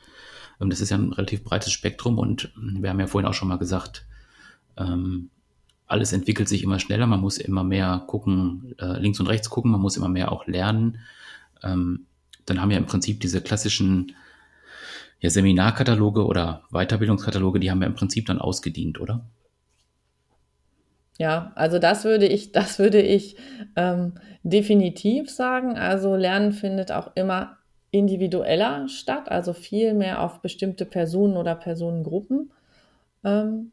das 0.70 0.82
ist 0.82 0.89
ja 0.89 0.97
ein 0.97 1.14
relativ 1.14 1.43
breites 1.43 1.72
Spektrum 1.72 2.20
und 2.20 2.51
wir 2.55 2.89
haben 2.89 2.99
ja 2.99 3.07
vorhin 3.07 3.28
auch 3.28 3.34
schon 3.34 3.47
mal 3.47 3.57
gesagt, 3.57 4.05
ähm, 4.78 5.30
alles 5.88 6.14
entwickelt 6.14 6.47
sich 6.47 6.64
immer 6.64 6.80
schneller, 6.80 7.07
man 7.07 7.20
muss 7.20 7.38
immer 7.38 7.64
mehr 7.64 8.03
gucken, 8.07 8.76
äh, 8.80 8.99
links 8.99 9.20
und 9.20 9.28
rechts 9.28 9.49
gucken, 9.49 9.72
man 9.72 9.82
muss 9.82 9.97
immer 9.97 10.07
mehr 10.07 10.32
auch 10.32 10.47
lernen. 10.47 10.99
Ähm, 11.64 12.05
dann 12.45 12.62
haben 12.62 12.70
wir 12.70 12.78
im 12.78 12.86
Prinzip 12.86 13.20
diese 13.20 13.41
klassischen 13.41 14.16
Seminarkataloge 15.22 16.26
oder 16.26 16.64
Weiterbildungskataloge, 16.72 17.59
die 17.59 17.70
haben 17.70 17.80
wir 17.80 17.88
im 17.88 17.95
Prinzip 17.95 18.26
dann 18.26 18.39
ausgedient, 18.39 18.99
oder? 18.99 19.26
Ja, 21.18 21.51
also 21.55 21.78
das 21.78 22.03
würde 22.03 22.26
ich, 22.26 22.51
das 22.51 22.80
würde 22.80 23.01
ich 23.01 23.36
ähm, 23.76 24.14
definitiv 24.43 25.30
sagen. 25.30 25.78
Also 25.78 26.16
Lernen 26.16 26.51
findet 26.51 26.91
auch 26.91 27.12
immer 27.16 27.57
individueller 27.91 28.87
statt, 28.87 29.29
also 29.29 29.53
viel 29.53 29.93
mehr 29.93 30.21
auf 30.23 30.39
bestimmte 30.39 30.85
Personen 30.85 31.37
oder 31.37 31.55
Personengruppen 31.55 32.51
ähm, 33.23 33.71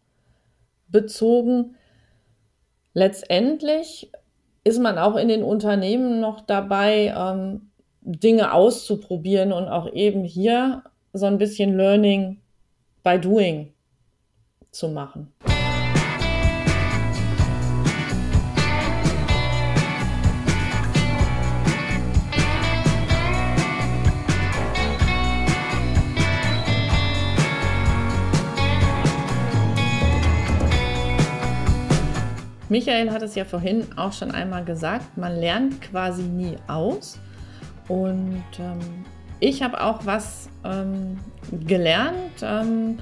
bezogen. 0.89 1.77
Letztendlich 2.95 4.11
ist 4.65 4.81
man 4.81 4.99
auch 4.99 5.17
in 5.17 5.29
den 5.29 5.43
Unternehmen 5.43 6.21
noch 6.21 6.41
dabei, 6.41 7.15
ähm, 7.17 7.71
Dinge 8.01 8.53
auszuprobieren 8.53 9.53
und 9.53 9.69
auch 9.69 9.93
eben 9.93 10.25
hier 10.25 10.83
so 11.13 11.27
ein 11.27 11.39
bisschen 11.39 11.77
Learning 11.77 12.39
by 13.03 13.19
Doing 13.19 13.73
zu 14.71 14.89
machen. 14.89 15.33
Michael 32.69 33.11
hat 33.11 33.23
es 33.23 33.35
ja 33.35 33.45
vorhin 33.45 33.87
auch 33.97 34.13
schon 34.13 34.31
einmal 34.31 34.65
gesagt, 34.65 35.17
man 35.17 35.37
lernt 35.37 35.81
quasi 35.81 36.23
nie 36.23 36.57
aus. 36.67 37.19
Und 37.89 38.45
ähm, 38.59 39.05
ich 39.41 39.63
habe 39.63 39.83
auch 39.83 40.05
was 40.05 40.51
ähm, 40.65 41.19
gelernt, 41.67 42.43
ähm, 42.43 42.99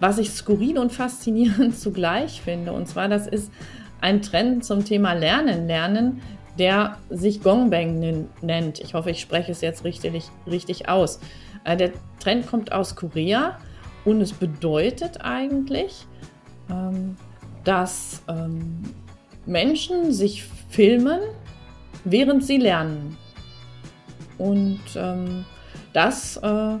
was 0.00 0.18
ich 0.18 0.30
skurril 0.30 0.78
und 0.78 0.92
faszinierend 0.92 1.78
zugleich 1.78 2.42
finde. 2.42 2.72
Und 2.72 2.88
zwar, 2.88 3.08
das 3.08 3.26
ist 3.26 3.52
ein 4.00 4.20
Trend 4.20 4.64
zum 4.64 4.84
Thema 4.84 5.12
Lernen, 5.12 5.68
Lernen, 5.68 6.20
der 6.58 6.98
sich 7.08 7.42
Gongbang 7.42 8.28
nennt. 8.42 8.80
Ich 8.80 8.94
hoffe, 8.94 9.10
ich 9.10 9.20
spreche 9.20 9.52
es 9.52 9.60
jetzt 9.60 9.84
richtig, 9.84 10.30
richtig 10.46 10.88
aus. 10.88 11.20
Äh, 11.64 11.76
der 11.76 11.92
Trend 12.18 12.46
kommt 12.46 12.72
aus 12.72 12.96
Korea 12.96 13.58
und 14.04 14.20
es 14.20 14.32
bedeutet 14.32 15.20
eigentlich, 15.22 16.06
ähm, 16.68 17.16
dass 17.64 18.22
ähm, 18.28 18.82
Menschen 19.46 20.12
sich 20.12 20.44
filmen, 20.68 21.20
während 22.04 22.44
sie 22.44 22.56
lernen. 22.56 23.16
Und 24.38 24.80
ähm, 24.96 25.44
das 25.92 26.36
äh, 26.38 26.76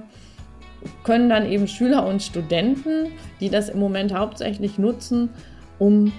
können 1.02 1.28
dann 1.28 1.50
eben 1.50 1.68
Schüler 1.68 2.06
und 2.06 2.22
Studenten, 2.22 3.12
die 3.40 3.48
das 3.48 3.68
im 3.68 3.78
Moment 3.78 4.14
hauptsächlich 4.14 4.78
nutzen, 4.78 5.30
um 5.78 6.12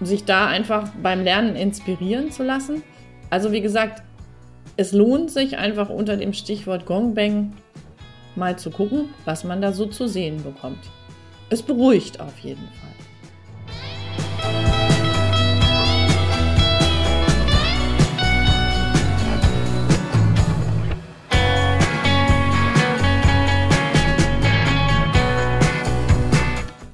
sich 0.00 0.24
da 0.24 0.46
einfach 0.46 0.88
beim 1.02 1.22
Lernen 1.22 1.54
inspirieren 1.54 2.32
zu 2.32 2.42
lassen. 2.42 2.82
Also 3.30 3.52
wie 3.52 3.60
gesagt, 3.60 4.02
es 4.76 4.92
lohnt 4.92 5.30
sich 5.30 5.58
einfach 5.58 5.90
unter 5.90 6.16
dem 6.16 6.32
Stichwort 6.32 6.86
Gongbang 6.86 7.52
mal 8.34 8.58
zu 8.58 8.70
gucken, 8.70 9.10
was 9.24 9.44
man 9.44 9.60
da 9.60 9.72
so 9.72 9.86
zu 9.86 10.08
sehen 10.08 10.42
bekommt. 10.42 10.90
Es 11.50 11.62
beruhigt 11.62 12.20
auf 12.20 12.38
jeden 12.38 12.66
Fall. 12.68 12.81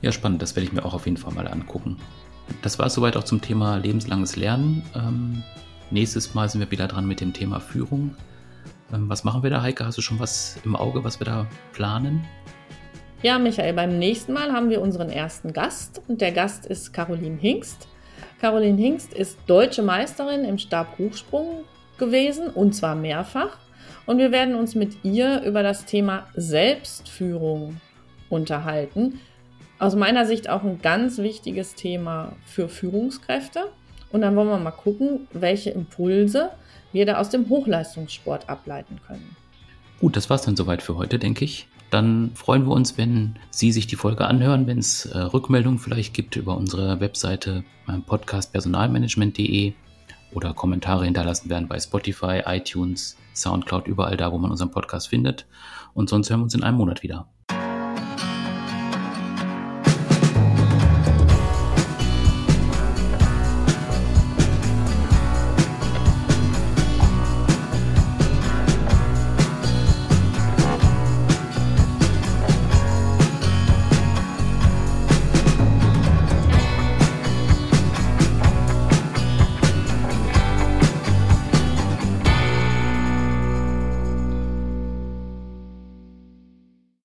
Ja, 0.01 0.13
spannend, 0.13 0.43
das 0.43 0.55
werde 0.55 0.67
ich 0.67 0.73
mir 0.73 0.85
auch 0.85 0.95
auf 0.95 1.07
jeden 1.07 1.17
Fall 1.17 1.35
mal 1.35 1.49
angucken. 1.49 1.97
Das 2.63 2.79
war 2.79 2.87
es 2.87 2.95
soweit 2.95 3.17
auch 3.17 3.25
zum 3.25 3.41
Thema 3.41 3.77
lebenslanges 3.77 4.37
Lernen. 4.37 4.85
Ähm, 4.95 5.43
nächstes 5.91 6.35
Mal 6.35 6.49
sind 6.49 6.61
wir 6.61 6.71
wieder 6.71 6.87
dran 6.87 7.07
mit 7.07 7.21
dem 7.21 7.33
Thema 7.33 7.61
Führung. 7.61 8.15
Ähm, 8.93 9.09
was 9.09 9.25
machen 9.25 9.43
wir 9.43 9.51
da, 9.51 9.61
Heike? 9.61 9.85
Hast 9.85 9.99
du 9.99 10.03
schon 10.03 10.21
was 10.21 10.59
im 10.65 10.77
Auge, 10.77 11.03
was 11.03 11.21
wir 11.21 11.25
da 11.25 11.47
planen? 11.73 12.25
Ja, 13.23 13.39
Michael, 13.41 13.75
beim 13.75 13.99
nächsten 13.99 14.33
Mal 14.33 14.53
haben 14.53 14.71
wir 14.71 14.81
unseren 14.81 15.11
ersten 15.11 15.53
Gast 15.53 16.01
und 16.07 16.21
der 16.21 16.31
Gast 16.31 16.67
ist 16.67 16.93
Caroline 16.93 17.37
Hingst. 17.37 17.89
Caroline 18.41 18.81
Hingst 18.81 19.13
ist 19.13 19.39
deutsche 19.49 19.83
Meisterin 19.83 20.45
im 20.45 20.59
Stabhochsprung 20.59 21.65
gewesen 21.99 22.49
und 22.49 22.77
zwar 22.77 22.95
mehrfach. 22.95 23.59
Und 24.07 24.19
wir 24.19 24.31
werden 24.31 24.55
uns 24.55 24.77
mit 24.77 25.05
ihr 25.05 25.43
über 25.43 25.65
das 25.65 25.85
Thema 25.85 26.29
Selbstführung 26.37 27.81
unterhalten 28.31 29.21
aus 29.79 29.95
meiner 29.95 30.26
Sicht 30.26 30.49
auch 30.49 30.62
ein 30.62 30.81
ganz 30.83 31.18
wichtiges 31.18 31.74
Thema 31.74 32.33
für 32.45 32.68
Führungskräfte. 32.68 33.68
Und 34.11 34.22
dann 34.22 34.35
wollen 34.37 34.49
wir 34.49 34.59
mal 34.59 34.70
gucken, 34.70 35.29
welche 35.33 35.70
Impulse 35.70 36.51
wir 36.93 37.07
da 37.07 37.18
aus 37.18 37.31
dem 37.31 37.49
Hochleistungssport 37.49 38.49
ableiten 38.49 38.99
können. 39.07 39.37
Gut, 40.01 40.16
das 40.16 40.31
war's 40.31 40.43
dann 40.43 40.57
soweit 40.57 40.83
für 40.83 40.97
heute, 40.97 41.18
denke 41.18 41.45
ich. 41.45 41.68
Dann 41.91 42.33
freuen 42.35 42.66
wir 42.66 42.72
uns, 42.72 42.99
wenn 42.99 43.37
Sie 43.51 43.72
sich 43.72 43.87
die 43.87 43.97
Folge 43.97 44.26
anhören, 44.26 44.66
wenn 44.66 44.79
es 44.79 45.07
äh, 45.07 45.18
Rückmeldungen 45.18 45.79
vielleicht 45.79 46.14
gibt 46.14 46.37
über 46.37 46.57
unsere 46.57 47.01
Webseite 47.01 47.64
äh, 47.89 47.99
podcastpersonalmanagement.de 47.99 49.72
oder 50.35 50.53
Kommentare 50.53 51.07
hinterlassen 51.07 51.49
werden 51.49 51.68
bei 51.68 51.81
Spotify, 51.81 52.43
iTunes, 52.45 53.16
Soundcloud, 53.35 53.87
überall 53.87 54.16
da, 54.16 54.33
wo 54.33 54.39
man 54.39 54.51
unseren 54.51 54.70
Podcast 54.70 55.09
findet. 55.09 55.47
Und 55.95 56.11
sonst 56.11 56.29
hören 56.29 56.41
wir 56.41 56.45
uns 56.45 56.55
in 56.55 56.62
einem 56.62 56.76
Monat 56.76 57.03
wieder. 57.03 57.26